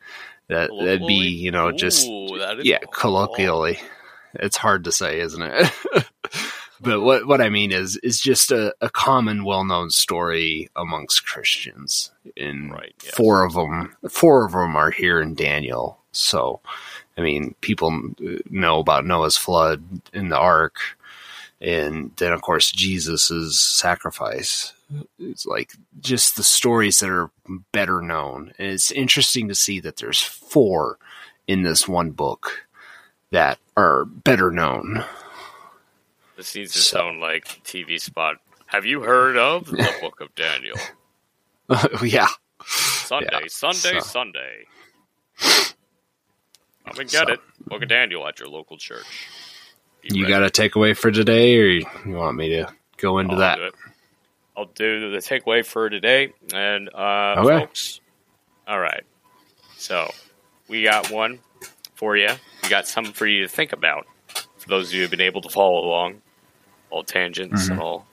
that 0.49 0.71
that'd 0.77 1.07
be 1.07 1.29
you 1.29 1.53
know 1.53 1.71
just 1.71 2.07
Ooh, 2.07 2.37
yeah, 2.63 2.81
colloquially. 2.93 3.79
It's 4.35 4.57
hard 4.57 4.85
to 4.85 4.93
say, 4.93 5.21
isn't 5.21 5.43
it? 5.43 5.73
but 6.83 7.01
what 7.01 7.26
what 7.26 7.41
I 7.41 7.49
mean 7.49 7.72
is 7.72 7.97
is 7.99 8.20
just 8.20 8.51
a, 8.51 8.74
a 8.80 8.91
common, 8.91 9.45
well 9.45 9.64
known 9.64 9.91
story 9.91 10.68
amongst 10.76 11.26
Christians. 11.26 12.11
And 12.37 12.72
right, 12.72 12.95
yes. 13.05 13.14
four 13.14 13.45
of 13.45 13.55
them, 13.55 13.97
four 14.09 14.45
of 14.45 14.53
them 14.53 14.76
are 14.76 14.91
here 14.91 15.20
in 15.20 15.35
Daniel. 15.35 15.99
So 16.12 16.61
I 17.16 17.20
mean, 17.20 17.55
people 17.61 18.14
know 18.51 18.78
about 18.78 19.07
Noah's 19.07 19.37
flood 19.37 19.83
in 20.12 20.28
the 20.28 20.39
ark, 20.39 20.76
and 21.61 22.11
then 22.16 22.33
of 22.33 22.43
course 22.43 22.70
Jesus's 22.70 23.61
sacrifice 23.61 24.72
it's 25.18 25.47
like 25.47 25.72
just 26.01 26.37
the 26.37 26.43
stories 26.43 27.01
that 27.01 27.11
are 27.11 27.30
better 27.72 28.01
known. 28.01 28.53
And 28.59 28.68
it's 28.68 28.91
interesting 28.91 29.49
to 29.49 29.55
see 29.55 29.80
that 29.80 29.97
there's 29.97 30.20
four 30.20 30.99
in 31.47 31.62
this 31.62 31.89
one 31.89 32.11
book 32.11 32.66
that 33.30 33.59
are 33.76 34.05
better 34.05 34.51
known. 34.51 35.05
This 36.43 36.57
needs 36.57 36.74
its 36.74 36.88
so. 36.88 37.03
own 37.03 37.20
like 37.20 37.45
TV 37.62 38.01
spot. 38.01 38.38
Have 38.66 38.84
you 38.84 39.01
heard 39.01 39.36
of 39.36 39.66
the 39.66 39.88
Book 40.01 40.20
of 40.20 40.34
Daniel? 40.34 40.76
yeah. 42.03 42.26
Sunday, 42.66 43.28
yeah. 43.43 43.47
Sunday, 43.47 44.01
so. 44.01 44.01
Sunday. 44.01 44.64
Come 45.38 46.99
and 46.99 47.09
get 47.09 47.28
so. 47.28 47.34
it. 47.34 47.40
Book 47.64 47.80
of 47.80 47.88
Daniel 47.88 48.26
at 48.26 48.40
your 48.40 48.49
local 48.49 48.76
church. 48.76 49.07
Be 50.01 50.16
you 50.16 50.24
ready. 50.24 50.32
got 50.32 50.43
a 50.43 50.47
takeaway 50.49 50.97
for 50.97 51.12
today, 51.12 51.57
or 51.59 51.66
you 51.68 51.86
want 52.07 52.36
me 52.36 52.49
to 52.49 52.74
go 52.97 53.18
into 53.20 53.34
I'll 53.34 53.38
that? 53.38 53.59
Do 53.59 53.70
I'll 54.57 54.64
do 54.64 55.12
the 55.12 55.18
takeaway 55.18 55.64
for 55.64 55.88
today, 55.90 56.32
and 56.53 56.90
uh, 56.93 57.36
okay. 57.38 57.61
folks. 57.61 58.01
All 58.66 58.80
right. 58.80 59.05
So 59.76 60.11
we 60.66 60.82
got 60.82 61.09
one 61.12 61.38
for 61.95 62.16
you. 62.16 62.30
We 62.64 62.68
got 62.68 62.88
something 62.88 63.14
for 63.14 63.28
you 63.28 63.43
to 63.43 63.49
think 63.49 63.72
about. 63.72 64.09
For 64.57 64.68
those 64.68 64.88
of 64.88 64.95
you 64.95 65.03
who've 65.03 65.11
been 65.11 65.20
able 65.20 65.43
to 65.43 65.49
follow 65.49 65.84
along, 65.84 66.20
all 66.93 67.03
tangents 67.03 67.64
mm-hmm. 67.64 67.72
and 67.72 67.80
all 67.80 68.07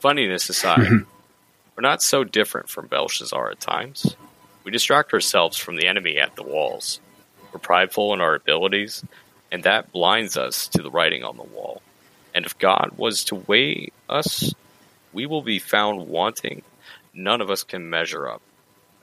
funniness 0.00 0.48
aside, 0.48 0.80
mm-hmm. 0.80 1.08
we're 1.76 1.82
not 1.82 2.02
so 2.02 2.24
different 2.24 2.68
from 2.68 2.88
Belshazzar 2.88 3.50
at 3.52 3.60
times. 3.60 4.16
We 4.64 4.72
distract 4.72 5.14
ourselves 5.14 5.56
from 5.56 5.76
the 5.76 5.86
enemy 5.86 6.18
at 6.18 6.34
the 6.36 6.42
walls. 6.42 7.00
We're 7.52 7.60
prideful 7.60 8.12
in 8.12 8.20
our 8.20 8.34
abilities, 8.34 9.04
and 9.50 9.62
that 9.62 9.92
blinds 9.92 10.36
us 10.36 10.66
to 10.68 10.82
the 10.82 10.90
writing 10.90 11.22
on 11.22 11.36
the 11.36 11.42
wall. 11.44 11.82
And 12.34 12.44
if 12.44 12.58
God 12.58 12.92
was 12.96 13.24
to 13.24 13.36
weigh 13.36 13.92
us, 14.08 14.52
we 15.12 15.26
will 15.26 15.42
be 15.42 15.58
found 15.58 16.08
wanting. 16.08 16.62
None 17.14 17.40
of 17.40 17.50
us 17.50 17.62
can 17.62 17.90
measure 17.90 18.28
up. 18.28 18.42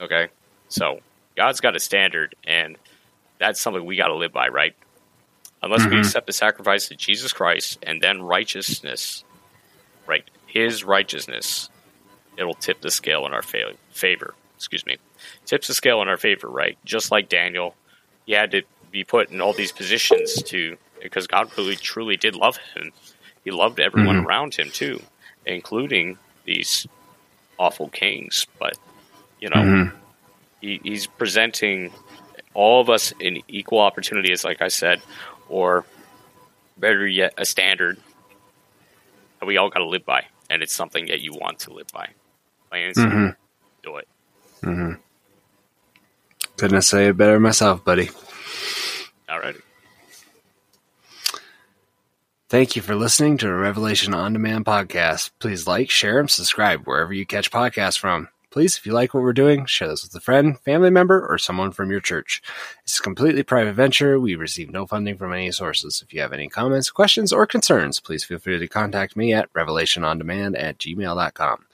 Okay? 0.00 0.28
So, 0.68 1.00
God's 1.36 1.60
got 1.60 1.76
a 1.76 1.80
standard, 1.80 2.34
and 2.44 2.76
that's 3.38 3.60
something 3.60 3.84
we 3.84 3.96
got 3.96 4.08
to 4.08 4.16
live 4.16 4.32
by, 4.32 4.48
right? 4.48 4.74
Unless 5.62 5.82
mm-hmm. 5.82 5.90
we 5.90 5.98
accept 5.98 6.26
the 6.26 6.32
sacrifice 6.32 6.90
of 6.90 6.96
Jesus 6.96 7.32
Christ 7.32 7.78
and 7.82 8.00
then 8.00 8.22
righteousness, 8.22 9.24
right? 10.06 10.24
His 10.46 10.84
righteousness, 10.84 11.68
it'll 12.36 12.54
tip 12.54 12.80
the 12.80 12.90
scale 12.90 13.26
in 13.26 13.34
our 13.34 13.42
fa- 13.42 13.74
favor. 13.90 14.34
Excuse 14.56 14.86
me. 14.86 14.96
Tips 15.44 15.68
the 15.68 15.74
scale 15.74 16.02
in 16.02 16.08
our 16.08 16.16
favor, 16.16 16.48
right? 16.48 16.78
Just 16.84 17.10
like 17.10 17.28
Daniel, 17.28 17.74
he 18.26 18.32
had 18.32 18.50
to 18.52 18.62
be 18.90 19.04
put 19.04 19.30
in 19.30 19.40
all 19.40 19.52
these 19.52 19.72
positions 19.72 20.42
to 20.44 20.76
because 21.02 21.26
God 21.26 21.50
really 21.56 21.76
truly 21.76 22.16
did 22.16 22.36
love 22.36 22.58
him. 22.74 22.92
He 23.44 23.50
loved 23.50 23.80
everyone 23.80 24.16
mm-hmm. 24.16 24.26
around 24.26 24.54
him 24.54 24.70
too, 24.70 25.00
including 25.46 26.18
these 26.44 26.86
awful 27.58 27.88
kings. 27.88 28.46
But 28.58 28.76
you 29.40 29.48
know, 29.48 29.62
mm-hmm. 29.62 29.96
he, 30.60 30.80
he's 30.82 31.06
presenting 31.06 31.92
all 32.52 32.80
of 32.80 32.90
us 32.90 33.12
in 33.20 33.42
equal 33.48 33.78
opportunity. 33.78 34.28
opportunities, 34.32 34.44
like 34.44 34.62
I 34.62 34.68
said, 34.68 35.00
or 35.50 35.84
better 36.78 37.06
yet, 37.06 37.34
a 37.36 37.44
standard 37.44 37.98
that 39.38 39.46
we 39.46 39.56
all 39.56 39.68
got 39.68 39.80
to 39.80 39.86
live 39.86 40.06
by, 40.06 40.24
and 40.48 40.62
it's 40.62 40.72
something 40.72 41.06
that 41.06 41.20
you 41.20 41.32
want 41.32 41.58
to 41.60 41.72
live 41.72 41.88
by. 41.92 42.08
Plain 42.70 42.92
mm-hmm. 42.92 43.28
do 43.82 43.96
it. 43.96 44.08
Mm-hmm. 44.62 44.92
Couldn't 46.56 46.82
say 46.82 47.08
it 47.08 47.16
better 47.16 47.40
myself, 47.40 47.84
buddy. 47.84 48.10
Alrighty. 49.28 49.60
Thank 52.48 52.74
you 52.74 52.82
for 52.82 52.96
listening 52.96 53.38
to 53.38 53.48
a 53.48 53.54
Revelation 53.54 54.12
On 54.12 54.32
Demand 54.32 54.64
podcast. 54.64 55.30
Please 55.38 55.66
like, 55.66 55.88
share, 55.88 56.18
and 56.18 56.28
subscribe 56.28 56.84
wherever 56.84 57.12
you 57.12 57.24
catch 57.24 57.50
podcasts 57.50 57.98
from. 57.98 58.28
Please, 58.50 58.76
if 58.76 58.84
you 58.84 58.92
like 58.92 59.14
what 59.14 59.22
we're 59.22 59.32
doing, 59.32 59.64
share 59.66 59.88
this 59.88 60.02
with 60.02 60.14
a 60.14 60.20
friend, 60.20 60.58
family 60.60 60.90
member, 60.90 61.26
or 61.26 61.38
someone 61.38 61.70
from 61.70 61.90
your 61.90 62.00
church. 62.00 62.42
It's 62.82 62.98
a 62.98 63.02
completely 63.02 63.42
private 63.42 63.74
venture. 63.74 64.18
We 64.18 64.34
receive 64.34 64.70
no 64.70 64.86
funding 64.86 65.16
from 65.16 65.32
any 65.32 65.52
sources. 65.52 66.02
If 66.04 66.12
you 66.12 66.20
have 66.20 66.32
any 66.32 66.48
comments, 66.48 66.90
questions, 66.90 67.32
or 67.32 67.46
concerns, 67.46 68.00
please 68.00 68.24
feel 68.24 68.38
free 68.38 68.58
to 68.58 68.68
contact 68.68 69.16
me 69.16 69.32
at 69.32 69.52
revelationondemand 69.52 70.60
at 70.60 70.78
gmail.com. 70.78 71.66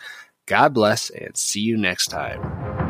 God 0.46 0.74
bless 0.74 1.10
and 1.10 1.36
see 1.36 1.60
you 1.60 1.76
next 1.76 2.06
time. 2.06 2.86